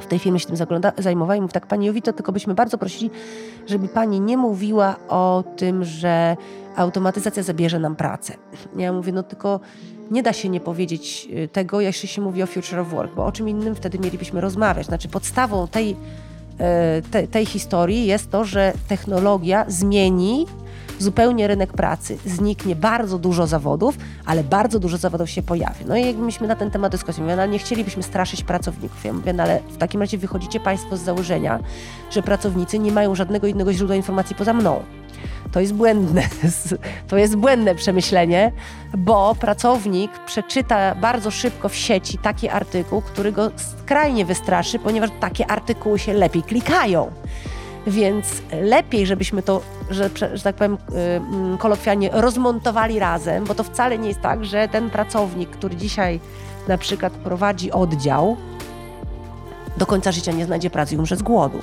w 0.00 0.06
tej 0.06 0.18
firmie 0.18 0.40
się 0.40 0.46
tym 0.46 0.56
zagląda, 0.56 0.92
zajmowała 0.98 1.36
i 1.36 1.40
mówi 1.40 1.52
tak, 1.52 1.66
Pani 1.66 1.86
Jowito, 1.86 2.12
tylko 2.12 2.32
byśmy 2.32 2.54
bardzo 2.54 2.78
prosili, 2.78 3.10
żeby 3.66 3.88
Pani 3.88 4.20
nie 4.20 4.36
mówiła 4.36 4.96
o 5.08 5.44
tym, 5.56 5.84
że 5.84 6.36
automatyzacja 6.76 7.42
zabierze 7.42 7.78
nam 7.78 7.96
pracę. 7.96 8.34
Ja 8.76 8.92
mówię, 8.92 9.12
no 9.12 9.22
tylko 9.22 9.60
nie 10.10 10.22
da 10.22 10.32
się 10.32 10.48
nie 10.48 10.60
powiedzieć 10.60 11.28
y, 11.44 11.48
tego, 11.48 11.80
jeśli 11.80 12.08
się 12.08 12.22
mówi 12.22 12.42
o 12.42 12.46
future 12.46 12.78
of 12.78 12.88
work, 12.88 13.14
bo 13.14 13.26
o 13.26 13.32
czym 13.32 13.48
innym 13.48 13.74
wtedy 13.74 13.98
mielibyśmy 13.98 14.40
rozmawiać. 14.40 14.86
Znaczy 14.86 15.08
podstawą 15.08 15.68
tej 15.68 15.96
te, 17.10 17.26
tej 17.26 17.46
historii 17.46 18.06
jest 18.06 18.30
to, 18.30 18.44
że 18.44 18.72
technologia 18.88 19.64
zmieni 19.68 20.46
zupełnie 20.98 21.46
rynek 21.46 21.72
pracy. 21.72 22.18
Zniknie 22.26 22.76
bardzo 22.76 23.18
dużo 23.18 23.46
zawodów, 23.46 23.98
ale 24.26 24.44
bardzo 24.44 24.78
dużo 24.78 24.96
zawodów 24.96 25.30
się 25.30 25.42
pojawi. 25.42 25.84
No 25.88 25.96
i 25.96 26.06
jak 26.06 26.16
myśmy 26.16 26.48
na 26.48 26.56
ten 26.56 26.70
temat 26.70 26.92
dyskutowali, 26.92 27.22
mówię, 27.22 27.36
no, 27.36 27.46
nie 27.46 27.58
chcielibyśmy 27.58 28.02
straszyć 28.02 28.44
pracowników. 28.44 29.04
Ja 29.04 29.12
mówię, 29.12 29.32
no 29.32 29.42
ale 29.42 29.60
w 29.70 29.76
takim 29.76 30.00
razie 30.00 30.18
wychodzicie 30.18 30.60
Państwo 30.60 30.96
z 30.96 31.00
założenia, 31.00 31.60
że 32.10 32.22
pracownicy 32.22 32.78
nie 32.78 32.92
mają 32.92 33.14
żadnego 33.14 33.46
innego 33.46 33.72
źródła 33.72 33.96
informacji 33.96 34.36
poza 34.36 34.52
mną. 34.52 34.82
To 35.54 35.60
jest 35.60 35.74
błędne, 35.74 36.22
to 37.08 37.16
jest 37.16 37.36
błędne 37.36 37.74
przemyślenie, 37.74 38.52
bo 38.98 39.34
pracownik 39.34 40.10
przeczyta 40.26 40.94
bardzo 40.94 41.30
szybko 41.30 41.68
w 41.68 41.76
sieci 41.76 42.18
taki 42.18 42.48
artykuł, 42.48 43.02
który 43.02 43.32
go 43.32 43.50
skrajnie 43.56 44.24
wystraszy, 44.24 44.78
ponieważ 44.78 45.10
takie 45.20 45.46
artykuły 45.46 45.98
się 45.98 46.12
lepiej 46.12 46.42
klikają. 46.42 47.10
Więc 47.86 48.26
lepiej, 48.62 49.06
żebyśmy 49.06 49.42
to, 49.42 49.60
że, 49.90 50.10
że 50.34 50.42
tak 50.42 50.56
powiem 50.56 50.78
mm, 50.92 51.58
kolokwialnie, 51.58 52.10
rozmontowali 52.12 52.98
razem, 52.98 53.44
bo 53.44 53.54
to 53.54 53.64
wcale 53.64 53.98
nie 53.98 54.08
jest 54.08 54.20
tak, 54.20 54.44
że 54.44 54.68
ten 54.68 54.90
pracownik, 54.90 55.50
który 55.50 55.76
dzisiaj 55.76 56.20
na 56.68 56.78
przykład 56.78 57.12
prowadzi 57.12 57.72
oddział, 57.72 58.36
do 59.76 59.86
końca 59.86 60.12
życia 60.12 60.32
nie 60.32 60.44
znajdzie 60.44 60.70
pracy 60.70 60.94
i 60.94 60.98
umrze 60.98 61.16
z 61.16 61.22
głodu 61.22 61.58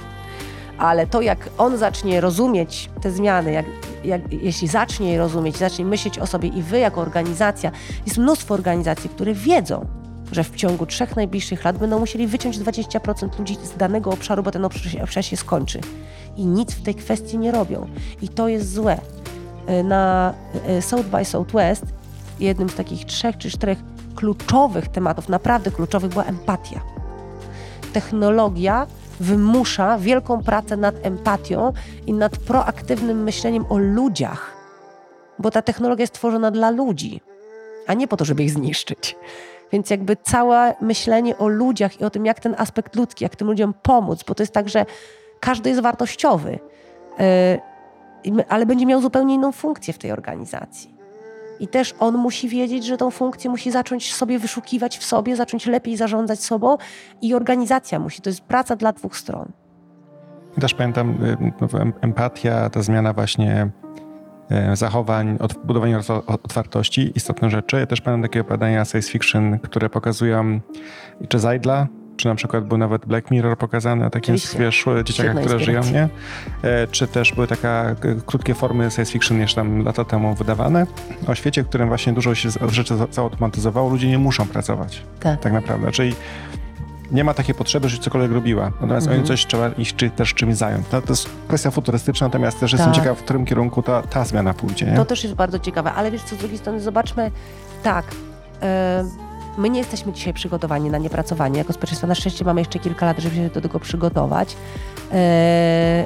ale 0.81 1.07
to 1.07 1.21
jak 1.21 1.49
on 1.57 1.77
zacznie 1.77 2.21
rozumieć 2.21 2.89
te 3.01 3.11
zmiany, 3.11 3.51
jak, 3.51 3.65
jak, 4.03 4.33
jeśli 4.33 4.67
zacznie 4.67 5.11
je 5.11 5.17
rozumieć, 5.17 5.57
zacznie 5.57 5.85
myśleć 5.85 6.19
o 6.19 6.27
sobie 6.27 6.49
i 6.49 6.61
wy 6.61 6.79
jako 6.79 7.01
organizacja, 7.01 7.71
jest 8.05 8.17
mnóstwo 8.17 8.53
organizacji, 8.53 9.09
które 9.09 9.33
wiedzą, 9.33 9.85
że 10.31 10.43
w 10.43 10.55
ciągu 10.55 10.85
trzech 10.85 11.15
najbliższych 11.15 11.63
lat 11.65 11.77
będą 11.77 11.99
musieli 11.99 12.27
wyciąć 12.27 12.59
20% 12.59 13.39
ludzi 13.39 13.57
z 13.63 13.77
danego 13.77 14.11
obszaru, 14.11 14.43
bo 14.43 14.51
ten 14.51 14.65
obszar 15.03 15.25
się 15.25 15.37
skończy. 15.37 15.81
I 16.37 16.45
nic 16.45 16.71
w 16.71 16.83
tej 16.83 16.95
kwestii 16.95 17.37
nie 17.37 17.51
robią. 17.51 17.87
I 18.21 18.29
to 18.29 18.47
jest 18.47 18.73
złe. 18.73 18.97
E, 19.67 19.83
na 19.83 20.33
e, 20.67 20.81
South 20.81 21.05
by 21.05 21.25
Southwest 21.25 21.85
jednym 22.39 22.69
z 22.69 22.75
takich 22.75 23.05
trzech 23.05 23.37
czy 23.37 23.51
czterech 23.51 23.79
kluczowych 24.15 24.87
tematów, 24.87 25.29
naprawdę 25.29 25.71
kluczowych, 25.71 26.11
była 26.11 26.23
empatia. 26.23 26.81
Technologia 27.93 28.87
wymusza 29.21 29.97
wielką 29.97 30.43
pracę 30.43 30.77
nad 30.77 30.95
empatią 31.05 31.73
i 32.07 32.13
nad 32.13 32.37
proaktywnym 32.37 33.23
myśleniem 33.23 33.65
o 33.69 33.77
ludziach, 33.77 34.53
bo 35.39 35.51
ta 35.51 35.61
technologia 35.61 36.03
jest 36.03 36.13
tworzona 36.13 36.51
dla 36.51 36.69
ludzi, 36.69 37.21
a 37.87 37.93
nie 37.93 38.07
po 38.07 38.17
to, 38.17 38.25
żeby 38.25 38.43
ich 38.43 38.51
zniszczyć. 38.51 39.15
Więc 39.71 39.89
jakby 39.89 40.15
całe 40.15 40.75
myślenie 40.81 41.37
o 41.37 41.47
ludziach 41.47 42.01
i 42.01 42.03
o 42.03 42.09
tym, 42.09 42.25
jak 42.25 42.39
ten 42.39 42.55
aspekt 42.57 42.95
ludzki, 42.95 43.23
jak 43.23 43.35
tym 43.35 43.47
ludziom 43.47 43.73
pomóc, 43.81 44.23
bo 44.23 44.35
to 44.35 44.43
jest 44.43 44.53
tak, 44.53 44.69
że 44.69 44.85
każdy 45.39 45.69
jest 45.69 45.81
wartościowy, 45.81 46.59
yy, 48.25 48.45
ale 48.49 48.65
będzie 48.65 48.85
miał 48.85 49.01
zupełnie 49.01 49.35
inną 49.35 49.51
funkcję 49.51 49.93
w 49.93 49.97
tej 49.97 50.11
organizacji. 50.11 51.00
I 51.61 51.67
też 51.67 51.95
on 51.99 52.17
musi 52.17 52.49
wiedzieć, 52.49 52.85
że 52.85 52.97
tą 52.97 53.11
funkcję 53.11 53.49
musi 53.49 53.71
zacząć 53.71 54.13
sobie 54.13 54.39
wyszukiwać 54.39 54.97
w 54.97 55.03
sobie, 55.03 55.35
zacząć 55.35 55.65
lepiej 55.65 55.97
zarządzać 55.97 56.43
sobą 56.43 56.77
i 57.21 57.33
organizacja 57.33 57.99
musi. 57.99 58.21
To 58.21 58.29
jest 58.29 58.41
praca 58.41 58.75
dla 58.75 58.93
dwóch 58.93 59.17
stron. 59.17 59.51
Też 60.61 60.73
pamiętam 60.73 61.25
y, 61.25 61.37
empatia, 62.01 62.69
ta 62.69 62.81
zmiana 62.81 63.13
właśnie 63.13 63.69
y, 64.71 64.75
zachowań, 64.75 65.37
budowanie 65.63 65.99
otwartości, 66.27 67.11
istotne 67.15 67.49
rzeczy. 67.49 67.79
Ja 67.79 67.85
też 67.85 68.01
pamiętam 68.01 68.29
takie 68.29 68.41
opowiadania 68.41 68.85
science 68.85 69.11
fiction, 69.11 69.59
które 69.59 69.89
pokazują 69.89 70.59
czy 71.29 71.39
Zajdla, 71.39 71.87
czy 72.21 72.27
na 72.27 72.35
przykład 72.35 72.65
był 72.65 72.77
nawet 72.77 73.05
Black 73.05 73.31
Mirror 73.31 73.57
pokazany 73.57 74.05
o 74.05 74.09
takim 74.09 74.35
wiesz, 74.59 74.85
dzieciakach, 75.05 75.35
które 75.35 75.59
żyją, 75.59 75.81
nie? 75.83 76.09
E, 76.63 76.87
czy 76.87 77.07
też 77.07 77.33
były 77.33 77.47
taka 77.47 77.95
krótkie 78.25 78.53
formy 78.53 78.91
science 78.91 79.11
fiction 79.11 79.39
jeszcze 79.39 79.55
tam 79.55 79.85
lata 79.85 80.05
temu 80.05 80.35
wydawane 80.35 80.87
o 81.27 81.35
świecie, 81.35 81.63
w 81.63 81.67
którym 81.67 81.87
właśnie 81.87 82.13
dużo 82.13 82.35
się 82.35 82.49
rzeczy 82.69 82.95
zautomatyzowało, 83.11 83.89
ludzie 83.89 84.07
nie 84.07 84.17
muszą 84.17 84.47
pracować. 84.47 85.03
Tak. 85.19 85.39
Tak 85.39 85.53
naprawdę. 85.53 85.91
Czyli 85.91 86.15
nie 87.11 87.23
ma 87.23 87.33
takiej 87.33 87.55
potrzeby, 87.55 87.89
żeby 87.89 88.03
cokolwiek 88.03 88.31
robiła. 88.31 88.65
Natomiast 88.65 89.07
mhm. 89.07 89.19
oni 89.19 89.27
coś 89.27 89.45
trzeba 89.45 89.69
ich 89.69 89.95
czy, 89.95 90.09
też 90.09 90.33
czymś 90.33 90.55
zająć. 90.55 90.87
To, 90.87 91.01
to 91.01 91.09
jest 91.09 91.29
kwestia 91.47 91.71
futurystyczna, 91.71 92.27
natomiast 92.27 92.59
też 92.59 92.71
tak. 92.71 92.79
jestem 92.79 93.03
ciekaw, 93.03 93.17
w 93.17 93.23
którym 93.23 93.45
kierunku 93.45 93.81
ta, 93.81 94.01
ta 94.01 94.25
zmiana 94.25 94.53
pójdzie. 94.53 94.85
Nie? 94.85 94.95
To 94.95 95.05
też 95.05 95.23
jest 95.23 95.35
bardzo 95.35 95.59
ciekawe, 95.59 95.93
ale 95.93 96.11
wiesz 96.11 96.23
co, 96.23 96.35
z 96.35 96.39
drugiej 96.39 96.57
strony 96.57 96.81
zobaczmy, 96.81 97.31
tak, 97.83 98.05
yy 98.61 99.30
My 99.57 99.69
nie 99.69 99.79
jesteśmy 99.79 100.13
dzisiaj 100.13 100.33
przygotowani 100.33 100.89
na 100.89 100.97
niepracowanie 100.97 101.57
jako 101.57 101.73
społeczeństwo. 101.73 102.07
Na 102.07 102.15
szczęście 102.15 102.45
mamy 102.45 102.61
jeszcze 102.61 102.79
kilka 102.79 103.05
lat, 103.05 103.19
żeby 103.19 103.35
się 103.35 103.49
do 103.49 103.61
tego 103.61 103.79
przygotować. 103.79 104.55
E, 105.11 106.05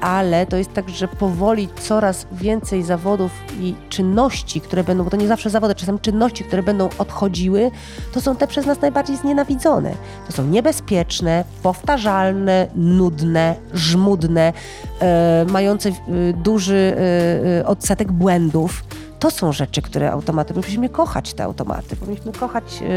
ale 0.00 0.46
to 0.46 0.56
jest 0.56 0.72
tak, 0.72 0.88
że 0.88 1.08
powoli 1.08 1.68
coraz 1.80 2.26
więcej 2.32 2.82
zawodów 2.82 3.32
i 3.60 3.74
czynności, 3.88 4.60
które 4.60 4.84
będą, 4.84 5.04
bo 5.04 5.10
to 5.10 5.16
nie 5.16 5.28
zawsze 5.28 5.50
zawody, 5.50 5.74
czasem 5.74 5.98
czynności, 5.98 6.44
które 6.44 6.62
będą 6.62 6.88
odchodziły, 6.98 7.70
to 8.12 8.20
są 8.20 8.36
te 8.36 8.46
przez 8.46 8.66
nas 8.66 8.80
najbardziej 8.80 9.16
znienawidzone. 9.16 9.94
To 10.26 10.32
są 10.32 10.46
niebezpieczne, 10.46 11.44
powtarzalne, 11.62 12.66
nudne, 12.74 13.54
żmudne, 13.74 14.52
e, 15.00 15.46
mające 15.48 15.88
e, 15.88 15.92
duży 16.32 16.96
e, 16.96 17.58
e 17.58 17.66
odsetek 17.66 18.12
błędów 18.12 18.84
to 19.18 19.30
są 19.30 19.52
rzeczy, 19.52 19.82
które 19.82 20.12
automaty, 20.12 20.54
powinniśmy 20.54 20.88
kochać 20.88 21.34
te 21.34 21.44
automaty, 21.44 21.96
powinniśmy 21.96 22.32
kochać 22.32 22.80
yy, 22.80 22.88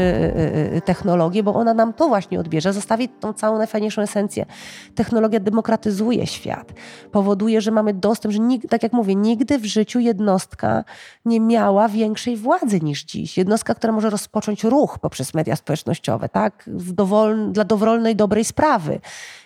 yy, 0.72 0.80
technologię, 0.80 1.42
bo 1.42 1.54
ona 1.54 1.74
nam 1.74 1.92
to 1.92 2.08
właśnie 2.08 2.40
odbierze, 2.40 2.72
zostawi 2.72 3.08
tą 3.08 3.32
całą 3.32 3.58
najfajniejszą 3.58 4.02
esencję. 4.02 4.46
Technologia 4.94 5.40
demokratyzuje 5.40 6.26
świat, 6.26 6.72
powoduje, 7.12 7.60
że 7.60 7.70
mamy 7.70 7.94
dostęp, 7.94 8.34
że 8.34 8.40
tak 8.70 8.82
jak 8.82 8.92
mówię, 8.92 9.14
nigdy 9.14 9.58
w 9.58 9.64
życiu 9.64 10.00
jednostka 10.00 10.84
nie 11.24 11.40
miała 11.40 11.88
większej 11.88 12.36
władzy 12.36 12.80
niż 12.80 13.04
dziś. 13.04 13.38
Jednostka, 13.38 13.74
która 13.74 13.92
może 13.92 14.10
rozpocząć 14.10 14.64
ruch 14.64 14.98
poprzez 14.98 15.34
media 15.34 15.56
społecznościowe, 15.56 16.28
tak? 16.28 16.64
Dowol, 16.66 17.52
dla 17.52 17.64
dowolnej, 17.64 18.16
dobrej 18.16 18.44
sprawy 18.44 19.00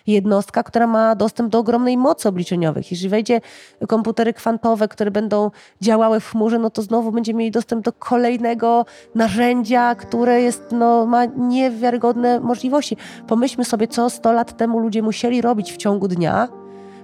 jednostka, 0.07 0.63
która 0.63 0.87
ma 0.87 1.15
dostęp 1.15 1.51
do 1.51 1.59
ogromnej 1.59 1.97
mocy 1.97 2.29
obliczeniowych. 2.29 2.91
Jeżeli 2.91 3.09
wejdzie 3.09 3.41
komputery 3.87 4.33
kwantowe, 4.33 4.87
które 4.87 5.11
będą 5.11 5.51
działały 5.81 6.19
w 6.19 6.31
chmurze, 6.31 6.59
no 6.59 6.66
to 6.69 6.81
znowu 6.81 7.11
będziemy 7.11 7.39
mieli 7.39 7.51
dostęp 7.51 7.85
do 7.85 7.93
kolejnego 7.93 8.85
narzędzia, 9.15 9.95
które 9.95 10.41
jest, 10.41 10.63
no, 10.71 11.05
ma 11.05 11.25
niewiarygodne 11.25 12.39
możliwości. 12.39 12.97
Pomyślmy 13.27 13.65
sobie, 13.65 13.87
co 13.87 14.09
100 14.09 14.31
lat 14.31 14.57
temu 14.57 14.79
ludzie 14.79 15.01
musieli 15.01 15.41
robić 15.41 15.73
w 15.73 15.77
ciągu 15.77 16.07
dnia, 16.07 16.47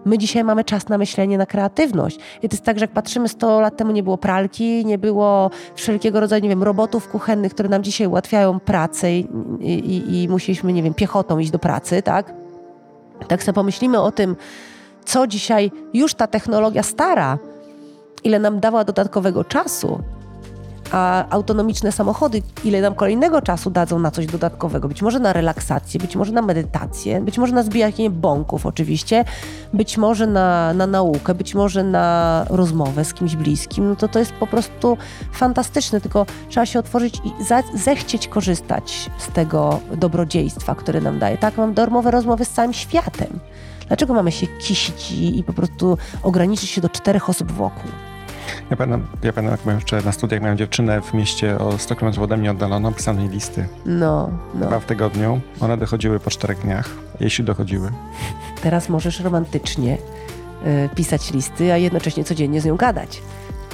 My 0.06 0.18
dzisiaj 0.18 0.44
mamy 0.44 0.64
czas 0.64 0.90
na 0.90 0.98
myślenie, 0.98 1.38
na 1.38 1.46
kreatywność. 1.46 2.20
I 2.42 2.50
to 2.50 2.54
jest 2.54 2.64
tak, 2.64 2.80
że 2.80 2.84
jak 2.84 2.92
patrzymy 2.92 3.28
100 3.28 3.62
lat 3.62 3.78
temu 3.78 3.92
nie 3.92 4.04
było 4.04 4.18
pralki, 4.18 4.86
nie 4.86 4.98
było 4.98 5.52
wszelkiego 5.76 6.20
rodzaju, 6.20 6.44
nie 6.44 6.50
wiem, 6.50 6.64
robotów 6.64 7.08
kuchennych, 7.08 7.54
które 7.54 7.70
nam 7.70 7.84
dzisiaj 7.84 8.08
ułatwiają 8.08 8.60
pracę 8.60 9.14
i, 9.14 9.28
i, 9.60 10.24
i 10.24 10.30
musieliśmy, 10.30 10.74
nie 10.74 10.84
wiem, 10.84 10.94
piechotą 10.94 11.40
iść 11.40 11.52
do 11.52 11.60
pracy, 11.60 12.02
tak? 12.02 12.34
Tak 13.28 13.44
sobie 13.44 13.54
pomyślimy 13.54 14.02
o 14.02 14.12
tym, 14.12 14.36
co 15.06 15.28
dzisiaj 15.28 15.72
już 15.94 16.14
ta 16.14 16.28
technologia 16.28 16.84
stara, 16.84 17.38
ile 18.24 18.40
nam 18.40 18.60
dała 18.60 18.84
dodatkowego 18.84 19.44
czasu, 19.44 20.00
A 20.92 21.30
autonomiczne 21.30 21.92
samochody, 21.92 22.42
ile 22.64 22.82
nam 22.82 22.96
kolejnego 22.96 23.42
czasu 23.42 23.70
dadzą 23.70 24.00
na 24.00 24.12
coś 24.12 24.26
dodatkowego? 24.26 24.88
Być 24.88 25.02
może 25.02 25.20
na 25.20 25.34
relaksację, 25.34 26.00
być 26.00 26.16
może 26.16 26.32
na 26.32 26.42
medytację, 26.42 27.22
być 27.22 27.38
może 27.38 27.54
na 27.54 27.64
zbijanie 27.64 28.10
bąków 28.10 28.66
oczywiście, 28.66 29.26
być 29.74 29.98
może 29.98 30.28
na, 30.28 30.74
na 30.74 30.88
naukę, 30.88 31.34
być 31.36 31.56
może 31.56 31.84
na 31.84 32.46
rozmowę 32.50 33.06
z 33.06 33.14
kimś 33.14 33.36
bliskim. 33.36 33.90
No 33.90 33.96
to 33.96 34.08
to 34.08 34.20
jest 34.20 34.32
po 34.32 34.48
prostu 34.48 34.98
fantastyczne, 35.32 36.02
tylko 36.02 36.26
trzeba 36.50 36.66
się 36.66 36.80
otworzyć 36.80 37.22
i 37.26 37.44
za, 37.44 37.64
zechcieć 37.74 38.28
korzystać 38.28 39.10
z 39.18 39.28
tego 39.28 39.80
dobrodziejstwa, 39.98 40.76
które 40.76 41.02
nam 41.02 41.20
daje. 41.20 41.38
Tak, 41.38 41.58
mam 41.58 41.74
darmowe 41.74 42.12
rozmowy 42.12 42.46
z 42.46 42.50
całym 42.50 42.74
światem. 42.74 43.40
Dlaczego 43.88 44.14
mamy 44.14 44.32
się 44.32 44.48
kisić 44.48 45.12
i, 45.12 45.40
i 45.40 45.44
po 45.44 45.54
prostu 45.54 45.98
ograniczyć 46.24 46.70
się 46.70 46.82
do 46.82 46.90
czterech 46.90 47.30
osób 47.30 47.52
wokół? 47.52 47.92
Ja 48.74 48.78
pamiętam, 48.78 49.08
ja 49.24 49.34
pamiętam, 49.34 49.60
jak 49.68 49.76
jeszcze 49.76 50.02
na 50.02 50.12
studiach, 50.12 50.42
miałem 50.42 50.58
dziewczynę 50.58 51.02
w 51.02 51.14
mieście 51.14 51.60
o 51.60 51.78
100 51.78 51.96
km 51.96 52.14
ode 52.22 52.38
mnie 52.38 52.52
oddaloną, 52.52 52.94
pisanej 52.94 53.30
listy. 53.30 53.68
No, 53.86 54.30
no. 54.54 54.66
Chyba 54.66 54.80
w 54.80 54.86
tygodniu. 54.86 55.40
One 55.60 55.78
dochodziły 55.78 56.20
po 56.20 56.30
czterech 56.30 56.60
dniach, 56.60 56.90
jeśli 57.20 57.44
dochodziły. 57.44 57.90
Teraz 58.64 58.90
możesz 58.90 59.20
romantycznie 59.20 59.98
y, 60.66 60.90
pisać 60.96 61.32
listy, 61.34 61.74
a 61.74 61.78
jednocześnie 61.78 62.24
codziennie 62.24 62.62
z 62.62 62.66
nią 62.66 62.76
gadać. 62.76 63.22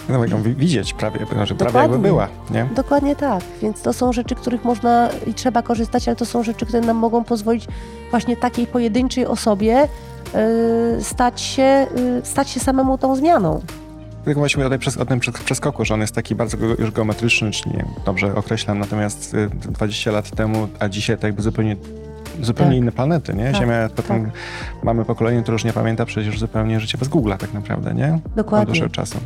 No, 0.09 0.25
ją 0.25 0.41
wi- 0.43 0.55
widzieć 0.55 0.93
prawie, 0.93 1.19
że 1.43 1.55
prawie 1.55 1.79
jakby 1.79 1.99
była, 1.99 2.27
nie? 2.49 2.65
Dokładnie 2.75 3.15
tak. 3.15 3.43
Więc 3.61 3.81
to 3.81 3.93
są 3.93 4.13
rzeczy, 4.13 4.35
których 4.35 4.63
można 4.65 5.09
i 5.27 5.33
trzeba 5.33 5.61
korzystać, 5.61 6.07
ale 6.07 6.15
to 6.15 6.25
są 6.25 6.43
rzeczy, 6.43 6.65
które 6.65 6.81
nam 6.81 6.97
mogą 6.97 7.23
pozwolić 7.23 7.67
właśnie 8.11 8.37
takiej 8.37 8.67
pojedynczej 8.67 9.25
osobie 9.25 9.87
y, 10.97 11.03
stać, 11.03 11.41
się, 11.41 11.87
y, 12.21 12.25
stać 12.25 12.49
się 12.49 12.59
samemu 12.59 12.97
tą 12.97 13.15
zmianą. 13.15 13.61
Tylko 14.25 14.39
właśnie 14.39 14.65
o, 14.65 14.69
tej, 14.69 14.79
o 14.99 15.05
tym 15.05 15.19
przes- 15.19 15.43
przeskoku, 15.43 15.85
że 15.85 15.93
on 15.93 16.01
jest 16.01 16.15
taki 16.15 16.35
bardzo 16.35 16.57
już 16.79 16.91
geometryczny, 16.91 17.51
czyli 17.51 17.75
dobrze 18.05 18.35
określam, 18.35 18.79
natomiast 18.79 19.33
y, 19.33 19.49
20 19.49 20.11
lat 20.11 20.31
temu, 20.31 20.67
a 20.79 20.89
dzisiaj 20.89 21.17
to 21.17 21.27
jakby 21.27 21.41
zupełnie 21.41 21.75
zupełnie 22.41 22.71
Tak. 22.71 22.81
inne 22.81 22.91
planety, 22.91 23.33
nie? 23.33 23.51
Tak, 23.51 23.55
Ziemia, 23.61 23.89
potem 23.95 24.23
tak. 24.25 24.33
mamy 24.83 25.05
pokolenie, 25.05 25.41
które 25.41 25.55
już 25.55 25.63
nie 25.63 25.73
pamięta 25.73 26.05
przecież 26.05 26.39
zupełnie 26.39 26.79
życie 26.79 26.97
bez 26.97 27.09
Google'a 27.09 27.37
tak 27.37 27.53
naprawdę, 27.53 27.93
nie? 27.93 28.13
Od 28.25 28.33
Dokładnie. 28.35 28.65
dłuższego 28.65 28.89
czasu. 28.89 29.17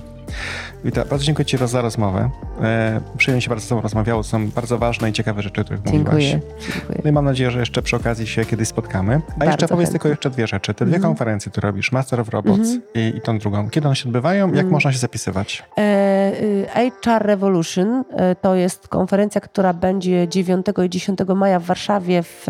Wita, 0.86 1.05
bardzo 1.05 1.25
dziękuję 1.25 1.45
Ci 1.45 1.57
za 1.65 1.81
rozmowę. 1.81 2.29
E, 2.61 3.01
przyjemnie 3.17 3.41
się 3.41 3.49
bardzo 3.49 3.65
z 3.65 3.67
Tobą 3.69 3.81
rozmawiało. 3.81 4.23
Są 4.23 4.49
bardzo 4.49 4.77
ważne 4.77 5.09
i 5.09 5.13
ciekawe 5.13 5.41
rzeczy, 5.41 5.61
o 5.61 5.63
których 5.63 5.86
mówiłaś. 5.86 6.05
Dziękuję. 6.23 6.39
Dziękuję. 6.73 6.99
No 7.03 7.09
i 7.09 7.13
mam 7.13 7.25
nadzieję, 7.25 7.51
że 7.51 7.59
jeszcze 7.59 7.81
przy 7.81 7.95
okazji 7.95 8.27
się 8.27 8.45
kiedyś 8.45 8.67
spotkamy. 8.67 9.13
A 9.15 9.39
Bardzo 9.39 9.45
jeszcze 9.51 9.67
powiedz 9.67 9.79
chętnie. 9.88 9.91
tylko 9.91 10.07
jeszcze 10.09 10.29
dwie 10.29 10.47
rzeczy. 10.47 10.73
Te 10.73 10.86
dwie 10.86 10.95
Mhm. 10.95 11.13
konferencje, 11.13 11.51
które 11.51 11.67
robisz, 11.67 11.91
Master 11.91 12.19
of 12.19 12.29
Robots 12.29 12.69
i, 12.95 13.13
i 13.17 13.21
tą 13.21 13.39
drugą. 13.39 13.69
Kiedy 13.69 13.88
one 13.88 13.95
się 13.95 14.05
odbywają? 14.09 14.47
Jak 14.47 14.53
Mhm. 14.55 14.71
można 14.71 14.91
się 14.91 14.97
zapisywać? 14.99 15.63
E, 15.77 16.31
y, 16.41 16.89
HR 17.03 17.25
Revolution 17.25 18.03
e, 18.17 18.36
to 18.36 18.55
jest 18.55 18.88
konferencja, 18.88 19.41
która 19.41 19.73
będzie 19.73 20.27
9 20.27 20.65
i 20.86 20.89
10 20.89 21.19
maja 21.36 21.59
w 21.59 21.63
Warszawie 21.63 22.23
w, 22.23 22.43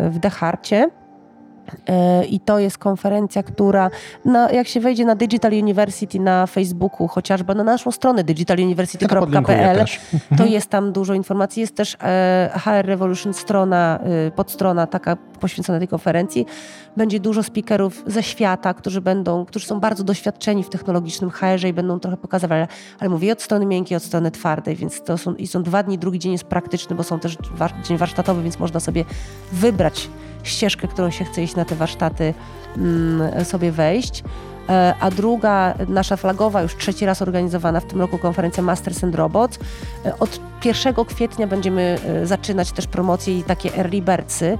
w 0.00 0.18
Deharcie. 0.18 0.90
E, 1.88 2.24
I 2.24 2.40
to 2.40 2.58
jest 2.58 2.78
konferencja, 2.78 3.42
która, 3.42 3.90
na, 4.24 4.50
jak 4.50 4.68
się 4.68 4.80
wejdzie 4.80 5.04
na 5.04 5.14
Digital 5.14 5.52
University 5.52 6.20
na 6.20 6.46
Facebooku, 6.46 7.08
chociażby 7.08 7.54
na 7.54 7.64
naszą 7.64 7.90
stronę 7.90 8.24
digitaluniversity.pl, 8.24 9.84
to 10.36 10.44
jest 10.44 10.70
tam 10.70 10.92
dużo 10.92 11.14
informacji. 11.14 11.60
Jest 11.60 11.76
też 11.76 11.96
e, 12.02 12.50
HR 12.54 12.86
Revolution 12.86 13.34
strona, 13.34 14.00
e, 14.26 14.30
podstrona 14.30 14.86
taka 14.86 15.16
poświęcona 15.40 15.78
tej 15.78 15.88
konferencji. 15.88 16.46
Będzie 16.96 17.20
dużo 17.20 17.42
speakerów 17.42 18.02
ze 18.06 18.22
świata, 18.22 18.74
którzy 18.74 19.00
będą, 19.00 19.44
którzy 19.44 19.66
są 19.66 19.80
bardzo 19.80 20.04
doświadczeni 20.04 20.64
w 20.64 20.68
technologicznym 20.68 21.30
HR 21.30 21.66
i 21.68 21.72
będą 21.72 22.00
trochę 22.00 22.16
pokazywać, 22.16 22.70
ale, 23.00 23.10
mówię 23.10 23.32
od 23.32 23.42
strony 23.42 23.66
miękkiej, 23.66 23.96
od 23.96 24.02
strony 24.02 24.30
twardej, 24.30 24.76
więc 24.76 25.02
to 25.02 25.18
są, 25.18 25.34
i 25.34 25.46
są 25.46 25.62
dwa 25.62 25.82
dni, 25.82 25.98
drugi 25.98 26.18
dzień 26.18 26.32
jest 26.32 26.44
praktyczny, 26.44 26.96
bo 26.96 27.02
są 27.02 27.20
też 27.20 27.38
war, 27.54 27.72
dzień 27.84 27.98
warsztatowy, 27.98 28.42
więc 28.42 28.58
można 28.58 28.80
sobie 28.80 29.04
wybrać 29.52 30.08
ścieżkę, 30.42 30.88
którą 30.88 31.10
się 31.10 31.24
chce 31.24 31.42
iść 31.42 31.56
na 31.56 31.64
te 31.64 31.74
warsztaty, 31.74 32.34
mm, 32.76 33.44
sobie 33.44 33.72
wejść. 33.72 34.22
E, 34.70 34.94
A 35.00 35.10
druga, 35.10 35.74
nasza 35.88 36.16
flagowa, 36.16 36.62
już 36.62 36.76
trzeci 36.76 37.06
raz 37.06 37.22
organizowana 37.22 37.80
w 37.80 37.84
tym 37.84 38.00
roku 38.00 38.18
konferencja 38.18 38.62
Masters 38.62 39.04
and 39.04 39.14
Robots. 39.14 39.58
E, 40.04 40.18
Od 40.18 40.40
1 40.64 41.04
kwietnia 41.04 41.46
będziemy 41.46 41.98
e, 42.04 42.26
zaczynać 42.26 42.72
też 42.72 42.86
promocje 42.86 43.38
i 43.38 43.42
takie 43.42 43.76
early 43.76 44.02
birdsy, 44.02 44.58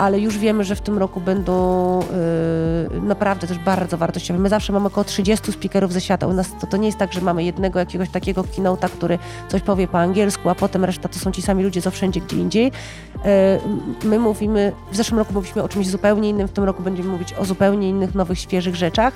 ale 0.00 0.20
już 0.20 0.38
wiemy, 0.38 0.64
że 0.64 0.76
w 0.76 0.80
tym 0.80 0.98
roku 0.98 1.20
będą 1.20 2.00
e, 2.00 3.00
naprawdę 3.00 3.46
też 3.46 3.58
bardzo 3.58 3.98
wartościowe. 3.98 4.40
My 4.40 4.48
zawsze 4.48 4.72
mamy 4.72 4.86
około 4.86 5.04
30 5.04 5.52
speakerów 5.52 5.92
ze 5.92 6.00
świata. 6.00 6.26
U 6.26 6.32
nas 6.32 6.50
to, 6.60 6.66
to 6.66 6.76
nie 6.76 6.86
jest 6.86 6.98
tak, 6.98 7.12
że 7.12 7.20
mamy 7.20 7.44
jednego 7.44 7.78
jakiegoś 7.78 8.10
takiego 8.10 8.42
keynote'a, 8.42 8.88
który 8.88 9.18
coś 9.48 9.62
powie 9.62 9.88
po 9.88 9.98
angielsku, 9.98 10.48
a 10.48 10.54
potem 10.54 10.84
reszta 10.84 11.08
to 11.08 11.18
są 11.18 11.32
ci 11.32 11.42
sami 11.42 11.64
ludzie 11.64 11.82
co 11.82 11.90
wszędzie 11.90 12.20
gdzie 12.20 12.36
indziej. 12.36 12.72
E, 13.24 13.58
My 14.04 14.18
mówimy, 14.18 14.72
w 14.92 14.96
zeszłym 14.96 15.18
roku 15.18 15.34
mówiliśmy 15.34 15.62
o 15.62 15.68
czymś 15.68 15.88
zupełnie 15.88 16.28
innym, 16.28 16.48
w 16.48 16.52
tym 16.52 16.64
roku 16.64 16.82
będziemy 16.82 17.08
mówić 17.08 17.32
o 17.32 17.44
zupełnie 17.44 17.88
innych, 17.88 18.14
nowych, 18.14 18.38
świeżych 18.38 18.76
rzeczach. 18.76 19.14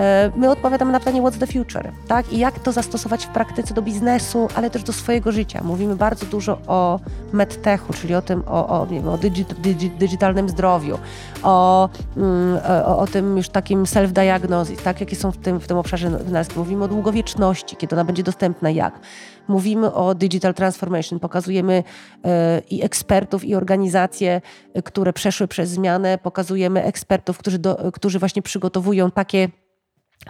E, 0.00 0.30
My 0.36 0.50
odpowiadamy 0.50 0.92
na 0.92 0.98
pytanie 0.98 1.22
What's 1.22 1.38
the 1.38 1.46
future, 1.46 1.92
tak? 2.08 2.32
I 2.32 2.38
jak 2.38 2.58
to 2.58 2.72
zastosować 2.72 3.26
w 3.26 3.28
praktyce 3.28 3.74
do 3.74 3.82
biznesu, 3.82 4.48
ale 4.54 4.70
też 4.70 4.82
do 4.82 4.92
swojego 4.92 5.32
życia. 5.32 5.60
Mówimy 5.64 5.96
bardzo 5.96 6.26
dużo 6.26 6.58
o 6.66 7.00
medtechu, 7.32 7.92
czyli 7.92 8.14
o 8.14 8.22
tym, 8.22 8.42
o, 8.46 8.80
o, 8.80 8.86
wiem, 8.86 9.08
o 9.08 9.18
digi, 9.18 9.44
digi, 9.44 9.90
digitalnym 9.90 10.48
zdrowiu, 10.48 10.98
o, 11.42 11.88
mm, 12.16 12.58
o, 12.86 12.98
o 12.98 13.06
tym 13.06 13.36
już 13.36 13.48
takim 13.48 13.84
self-diagnosis, 13.84 14.82
tak? 14.82 15.00
Jakie 15.00 15.16
są 15.16 15.32
w 15.32 15.36
tym, 15.36 15.60
w 15.60 15.66
tym 15.66 15.78
obszarze 15.78 16.10
wynalazki. 16.10 16.58
Mówimy 16.58 16.84
o 16.84 16.88
długowieczności, 16.88 17.76
kiedy 17.76 17.96
ona 17.96 18.04
będzie 18.04 18.22
dostępna, 18.22 18.70
jak. 18.70 19.00
Mówimy 19.48 19.94
o 19.94 20.14
digital 20.14 20.54
transformation, 20.54 21.20
pokazujemy 21.20 21.84
e, 22.24 22.62
i 22.70 22.84
ekspertów, 22.84 23.44
i 23.44 23.54
organizacje, 23.54 24.40
e, 24.74 24.82
które 24.82 25.12
przeszły 25.12 25.48
przez 25.48 25.70
zmianę, 25.70 26.18
pokazujemy 26.18 26.84
ekspertów, 26.84 27.38
którzy, 27.38 27.58
do, 27.58 27.92
którzy 27.92 28.18
właśnie 28.18 28.42
przygotowują 28.42 29.10
takie 29.10 29.48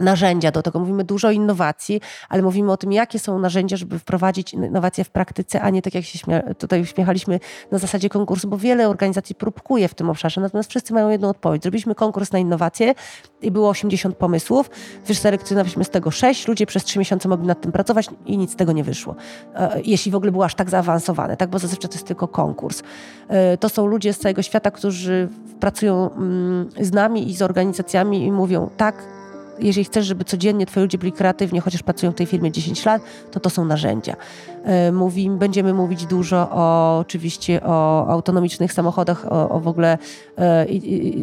narzędzia 0.01 0.51
do 0.51 0.63
tego. 0.63 0.79
Mówimy 0.81 1.05
dużo 1.05 1.29
o 1.29 1.31
innowacji, 1.31 2.01
ale 2.29 2.43
mówimy 2.43 2.73
o 2.73 2.77
tym, 2.77 2.93
jakie 2.93 3.19
są 3.19 3.39
narzędzia, 3.39 3.77
żeby 3.77 3.99
wprowadzić 3.99 4.55
innowacje 4.55 5.05
w 5.05 5.11
praktyce, 5.11 5.61
a 5.63 5.71
nie 5.71 5.83
tak 5.83 5.95
jak 5.95 6.05
się 6.05 6.19
śmia- 6.19 6.55
tutaj 6.55 6.81
uśmiechaliśmy 6.83 7.41
na 7.71 7.79
zasadzie 7.79 8.09
konkursu, 8.09 8.49
bo 8.49 8.59
wiele 8.59 8.89
organizacji 8.89 9.35
próbkuje 9.35 9.89
w 9.89 9.95
tym 9.95 10.11
obszarze, 10.11 10.41
natomiast 10.41 10.71
wszyscy 10.71 10.93
mają 10.95 11.09
jedną 11.09 11.29
odpowiedź. 11.29 11.63
Zrobiliśmy 11.63 11.95
konkurs 11.95 12.33
na 12.33 12.39
innowacje 12.39 12.95
i 13.43 13.51
było 13.51 13.69
80 13.69 14.17
pomysłów, 14.17 14.71
wyselekcjonowaliśmy 15.07 15.85
z 15.85 15.91
tego 15.91 16.11
6, 16.11 16.49
ludzie 16.49 16.67
przez 16.67 16.85
3 16.85 16.99
miesiące 16.99 17.29
mogli 17.29 17.47
nad 17.47 17.61
tym 17.61 17.73
pracować 17.73 18.07
i 18.27 18.39
nic 18.39 18.53
z 18.53 18.57
tego 18.57 18.73
nie 18.73 18.85
wyszło. 18.85 19.15
E, 19.55 19.81
Jeśli 19.85 20.13
w 20.13 20.15
ogóle 20.15 20.33
było 20.33 20.45
aż 20.45 20.55
tak 20.55 20.71
zaawansowane, 20.71 21.37
tak? 21.37 21.51
bo 21.51 21.59
zazwyczaj 21.59 21.89
to 21.91 21.95
jest 21.95 22.07
tylko 22.07 22.29
konkurs. 22.29 22.83
E, 23.29 23.57
To 23.57 23.69
są 23.69 23.87
ludzie 23.87 24.13
z 24.13 24.19
całego 24.19 24.43
świata, 24.43 24.71
którzy 24.71 25.29
pracują 25.61 26.11
mm, 26.11 26.69
z 26.81 26.93
nami 26.93 27.29
i 27.31 27.37
z 27.37 27.43
organizacjami 27.43 28.25
i 28.27 28.33
mówią 28.33 28.71
tak, 28.77 29.20
jeżeli 29.63 29.85
chcesz, 29.85 30.07
żeby 30.07 30.25
codziennie 30.25 30.67
twoi 30.67 30.83
ludzie 30.83 30.99
byli 30.99 31.13
kreatywni, 31.13 31.61
chociaż 31.61 31.83
pracują 31.83 32.13
w 32.13 32.15
tej 32.15 32.27
firmie 32.27 32.53
10 32.53 32.85
lat, 32.85 33.03
to 33.31 33.41
to 33.41 33.51
są 33.51 33.65
narzędzia. 33.65 34.17
E, 34.65 34.93
Mówi, 34.93 35.31
będziemy 35.31 35.75
mówić 35.75 36.07
dużo 36.07 36.49
o, 36.51 36.99
oczywiście 36.99 37.61
o 37.65 38.09
autonomicznych 38.09 38.73
samochodach, 38.73 39.33
o, 39.33 39.49
o 39.49 39.61
w 39.61 39.69
ogóle 39.69 39.99
e, 40.39 40.67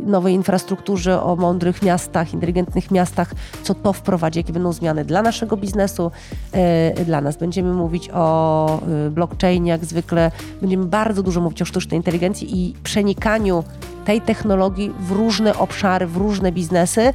nowej 0.06 0.34
infrastrukturze, 0.34 1.24
o 1.24 1.36
mądrych 1.36 1.82
miastach, 1.82 2.34
inteligentnych 2.34 2.92
miastach, 2.92 3.32
co 3.64 3.74
to 3.74 3.94
wprowadzi, 3.94 4.40
jakie 4.40 4.54
będą 4.54 4.74
zmiany 4.74 5.06
dla 5.06 5.22
naszego 5.22 5.58
biznesu, 5.58 6.12
e, 6.52 7.06
dla 7.06 7.22
nas. 7.22 7.38
Będziemy 7.38 7.74
mówić 7.74 8.10
o 8.14 8.80
e, 9.08 9.10
blockchainie, 9.10 9.72
jak 9.72 9.86
zwykle. 9.86 10.32
Będziemy 10.62 10.86
bardzo 10.86 11.24
dużo 11.24 11.42
mówić 11.42 11.62
o 11.62 11.66
sztucznej 11.66 11.98
inteligencji 11.98 12.60
i 12.60 12.74
przenikaniu 12.84 13.64
tej 14.06 14.22
technologii 14.22 14.94
w 15.00 15.12
różne 15.12 15.58
obszary, 15.58 16.08
w 16.08 16.18
różne 16.18 16.52
biznesy, 16.52 17.14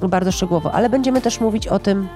bardzo 0.00 0.32
szczegółowo, 0.32 0.72
ale 0.72 0.90
będziemy 0.90 1.20
też 1.20 1.40
mówić 1.40 1.68
o 1.68 1.78
tym, 1.78 2.08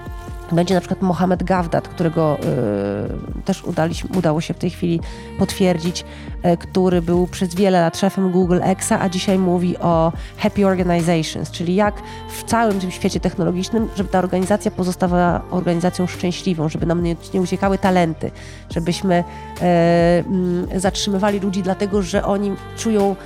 będzie 0.53 0.75
na 0.75 0.81
przykład 0.81 1.03
Mohamed 1.03 1.43
Gawdat, 1.43 1.89
którego 1.89 2.39
y, 2.39 3.43
też 3.45 3.65
udaliśmy, 3.65 4.11
udało 4.19 4.41
się 4.41 4.55
w 4.55 4.59
tej 4.59 4.71
chwili 4.71 5.01
potwierdzić, 5.39 6.05
y, 6.45 6.57
który 6.57 7.03
był 7.03 7.27
przez 7.27 7.55
wiele 7.55 7.81
lat 7.81 7.99
szefem 7.99 8.31
Google 8.31 8.61
Exa, 8.63 8.93
a 9.01 9.09
dzisiaj 9.09 9.39
mówi 9.39 9.79
o 9.79 10.13
happy 10.39 10.67
organizations, 10.67 11.51
czyli 11.51 11.75
jak 11.75 11.95
w 12.29 12.45
całym 12.45 12.81
tym 12.81 12.91
świecie 12.91 13.21
technologicznym, 13.21 13.89
żeby 13.97 14.09
ta 14.09 14.19
organizacja 14.19 14.71
pozostawała 14.71 15.43
organizacją 15.51 16.07
szczęśliwą, 16.07 16.69
żeby 16.69 16.87
nam 16.87 17.03
nie, 17.03 17.17
nie 17.35 17.41
uciekały 17.41 17.79
talenty, 17.79 18.31
żebyśmy 18.71 19.25
y, 19.25 19.63
mm, 19.63 20.81
zatrzymywali 20.81 21.41
ludzi 21.41 21.63
dlatego, 21.63 22.03
że 22.03 22.25
oni 22.25 22.53
czują 22.77 23.17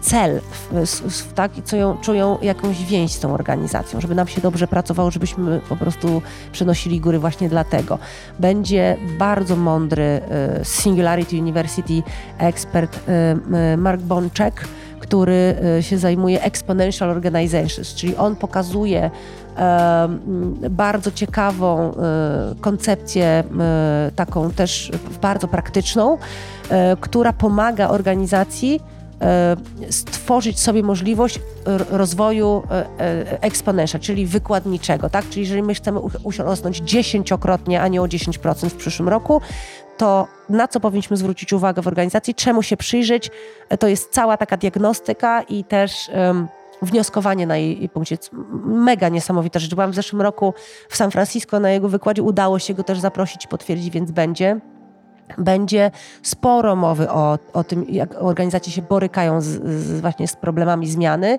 cel, 0.00 0.40
tak, 1.34 1.58
i 1.58 1.62
czują, 1.62 1.96
czują 2.00 2.38
jakąś 2.42 2.84
więź 2.84 3.12
z 3.12 3.20
tą 3.20 3.34
organizacją, 3.34 4.00
żeby 4.00 4.14
nam 4.14 4.28
się 4.28 4.40
dobrze 4.40 4.66
pracowało, 4.66 5.10
żebyśmy 5.10 5.60
po 5.68 5.76
prostu 5.76 6.22
przenosili 6.52 7.00
góry 7.00 7.18
właśnie 7.18 7.48
dlatego. 7.48 7.98
Będzie 8.38 8.96
bardzo 9.18 9.56
mądry 9.56 10.02
e, 10.02 10.64
Singularity 10.64 11.36
University 11.36 12.02
ekspert 12.38 13.00
e, 13.08 13.36
e, 13.72 13.76
Mark 13.76 14.00
Bonczek, 14.00 14.64
który 15.02 15.56
y, 15.78 15.82
się 15.82 15.98
zajmuje 15.98 16.42
Exponential 16.42 17.10
Organizations, 17.10 17.94
czyli 17.94 18.16
on 18.16 18.36
pokazuje 18.36 19.10
bardzo 20.70 21.12
ciekawą 21.12 21.92
y, 21.92 21.94
koncepcję, 22.60 23.44
y, 24.08 24.12
taką 24.12 24.50
też 24.50 24.90
bardzo 25.22 25.48
praktyczną, 25.48 26.18
która 27.00 27.32
pomaga 27.32 27.88
organizacji 27.88 28.80
stworzyć 29.90 30.60
sobie 30.60 30.82
możliwość 30.82 31.40
rozwoju 31.90 32.62
exponential, 33.40 34.00
czyli 34.00 34.26
wykładniczego, 34.26 35.10
tak? 35.10 35.28
Czyli 35.28 35.40
jeżeli 35.40 35.62
my 35.62 35.74
chcemy 35.74 36.00
urosnąć 36.22 36.76
dziesięciokrotnie, 36.76 37.82
a 37.82 37.88
nie 37.88 38.02
o 38.02 38.04
10% 38.04 38.68
w 38.68 38.74
przyszłym 38.74 39.08
roku, 39.08 39.40
to 39.96 40.26
na 40.48 40.68
co 40.68 40.80
powinniśmy 40.80 41.16
zwrócić 41.16 41.52
uwagę 41.52 41.82
w 41.82 41.88
organizacji, 41.88 42.34
czemu 42.34 42.62
się 42.62 42.76
przyjrzeć. 42.76 43.30
To 43.78 43.88
jest 43.88 44.12
cała 44.12 44.36
taka 44.36 44.56
diagnostyka 44.56 45.42
i 45.42 45.64
też 45.64 46.10
um, 46.14 46.48
wnioskowanie 46.82 47.46
na 47.46 47.56
jej, 47.56 47.78
jej 47.78 47.88
punkcie. 47.88 48.16
Mega 48.64 49.08
niesamowita 49.08 49.58
rzecz. 49.58 49.74
Byłam 49.74 49.90
w 49.90 49.94
zeszłym 49.94 50.22
roku 50.22 50.54
w 50.88 50.96
San 50.96 51.10
Francisco 51.10 51.60
na 51.60 51.70
jego 51.70 51.88
wykładzie. 51.88 52.22
Udało 52.22 52.58
się 52.58 52.74
go 52.74 52.82
też 52.82 53.00
zaprosić 53.00 53.44
i 53.44 53.48
potwierdzić, 53.48 53.90
więc 53.90 54.10
będzie. 54.10 54.60
Będzie 55.38 55.90
sporo 56.22 56.76
mowy 56.76 57.10
o, 57.10 57.38
o 57.52 57.64
tym, 57.64 57.86
jak 57.88 58.22
organizacje 58.22 58.72
się 58.72 58.82
borykają 58.82 59.40
z, 59.40 59.46
z 59.64 60.00
właśnie 60.00 60.28
z 60.28 60.36
problemami 60.36 60.88
zmiany. 60.88 61.38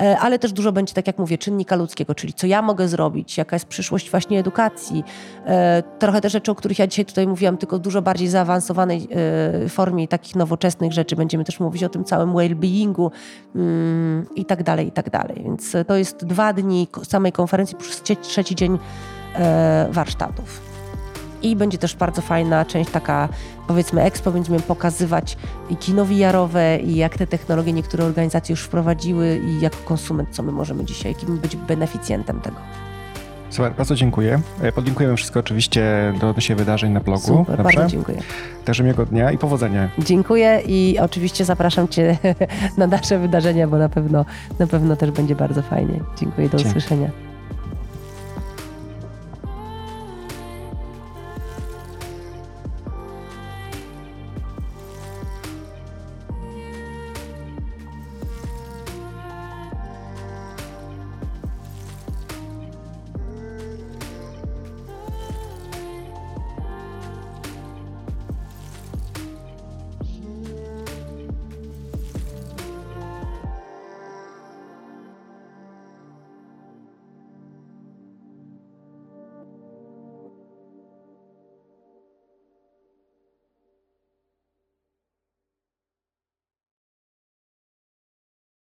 E, 0.00 0.18
ale 0.18 0.38
też 0.38 0.52
dużo 0.52 0.72
będzie, 0.72 0.94
tak 0.94 1.06
jak 1.06 1.18
mówię, 1.18 1.38
czynnika 1.38 1.76
ludzkiego, 1.76 2.14
czyli 2.14 2.34
co 2.34 2.46
ja 2.46 2.62
mogę 2.62 2.88
zrobić, 2.88 3.38
jaka 3.38 3.56
jest 3.56 3.66
przyszłość 3.66 4.10
właśnie 4.10 4.38
edukacji. 4.38 5.04
E, 5.46 5.82
trochę 5.98 6.20
te 6.20 6.30
rzeczy, 6.30 6.50
o 6.50 6.54
których 6.54 6.78
ja 6.78 6.86
dzisiaj 6.86 7.04
tutaj 7.04 7.26
mówiłam, 7.26 7.56
tylko 7.56 7.78
dużo 7.78 8.02
bardziej 8.02 8.28
zaawansowanej 8.28 9.08
e, 9.64 9.68
formie 9.68 10.08
takich 10.08 10.36
nowoczesnych 10.36 10.92
rzeczy. 10.92 11.16
Będziemy 11.16 11.44
też 11.44 11.60
mówić 11.60 11.84
o 11.84 11.88
tym 11.88 12.04
całym 12.04 12.32
well-beingu 12.32 13.10
mm, 13.54 14.26
i 14.34 14.44
tak 14.44 14.62
dalej, 14.62 14.86
i 14.86 14.92
tak 14.92 15.10
dalej. 15.10 15.42
Więc 15.44 15.76
to 15.86 15.96
jest 15.96 16.24
dwa 16.24 16.52
dni 16.52 16.88
samej 17.02 17.32
konferencji 17.32 17.76
plus 17.76 18.02
trzeci 18.22 18.54
dzień 18.54 18.78
warsztatów. 19.90 20.75
I 21.42 21.56
będzie 21.56 21.78
też 21.78 21.96
bardzo 21.96 22.22
fajna 22.22 22.64
część 22.64 22.90
taka, 22.90 23.28
powiedzmy, 23.66 24.02
expo. 24.02 24.30
Będziemy 24.30 24.60
pokazywać 24.60 25.36
i 25.70 25.76
kino 25.76 26.04
VR-owe, 26.04 26.78
i 26.78 26.96
jak 26.96 27.18
te 27.18 27.26
technologie 27.26 27.72
niektóre 27.72 28.04
organizacje 28.04 28.52
już 28.52 28.60
wprowadziły, 28.60 29.40
i 29.46 29.60
jako 29.60 29.76
konsument, 29.84 30.28
co 30.32 30.42
my 30.42 30.52
możemy 30.52 30.84
dzisiaj, 30.84 31.14
kim 31.14 31.38
być 31.38 31.56
beneficjentem 31.56 32.40
tego. 32.40 32.56
Super, 33.50 33.72
bardzo 33.74 33.94
dziękuję. 33.94 34.40
E, 34.62 34.72
podlinkujemy 34.72 35.16
wszystko 35.16 35.40
oczywiście 35.40 36.14
do 36.20 36.28
odnośnie 36.28 36.56
wydarzeń 36.56 36.92
na 36.92 37.00
blogu. 37.00 37.20
Super, 37.20 37.56
Dobrze? 37.56 37.62
bardzo 37.62 37.86
dziękuję. 37.86 38.18
Także 38.64 38.82
miłego 38.82 39.06
dnia 39.06 39.32
i 39.32 39.38
powodzenia. 39.38 39.88
Dziękuję 39.98 40.62
i 40.66 40.98
oczywiście 40.98 41.44
zapraszam 41.44 41.88
Cię 41.88 42.18
na 42.78 42.86
nasze 42.86 43.18
wydarzenia, 43.18 43.68
bo 43.68 43.78
na 43.78 43.88
pewno, 43.88 44.24
na 44.58 44.66
pewno 44.66 44.96
też 44.96 45.10
będzie 45.10 45.36
bardzo 45.36 45.62
fajnie. 45.62 46.00
Dziękuję, 46.16 46.48
do 46.48 46.58
Dzięki. 46.58 46.68
usłyszenia. 46.68 47.10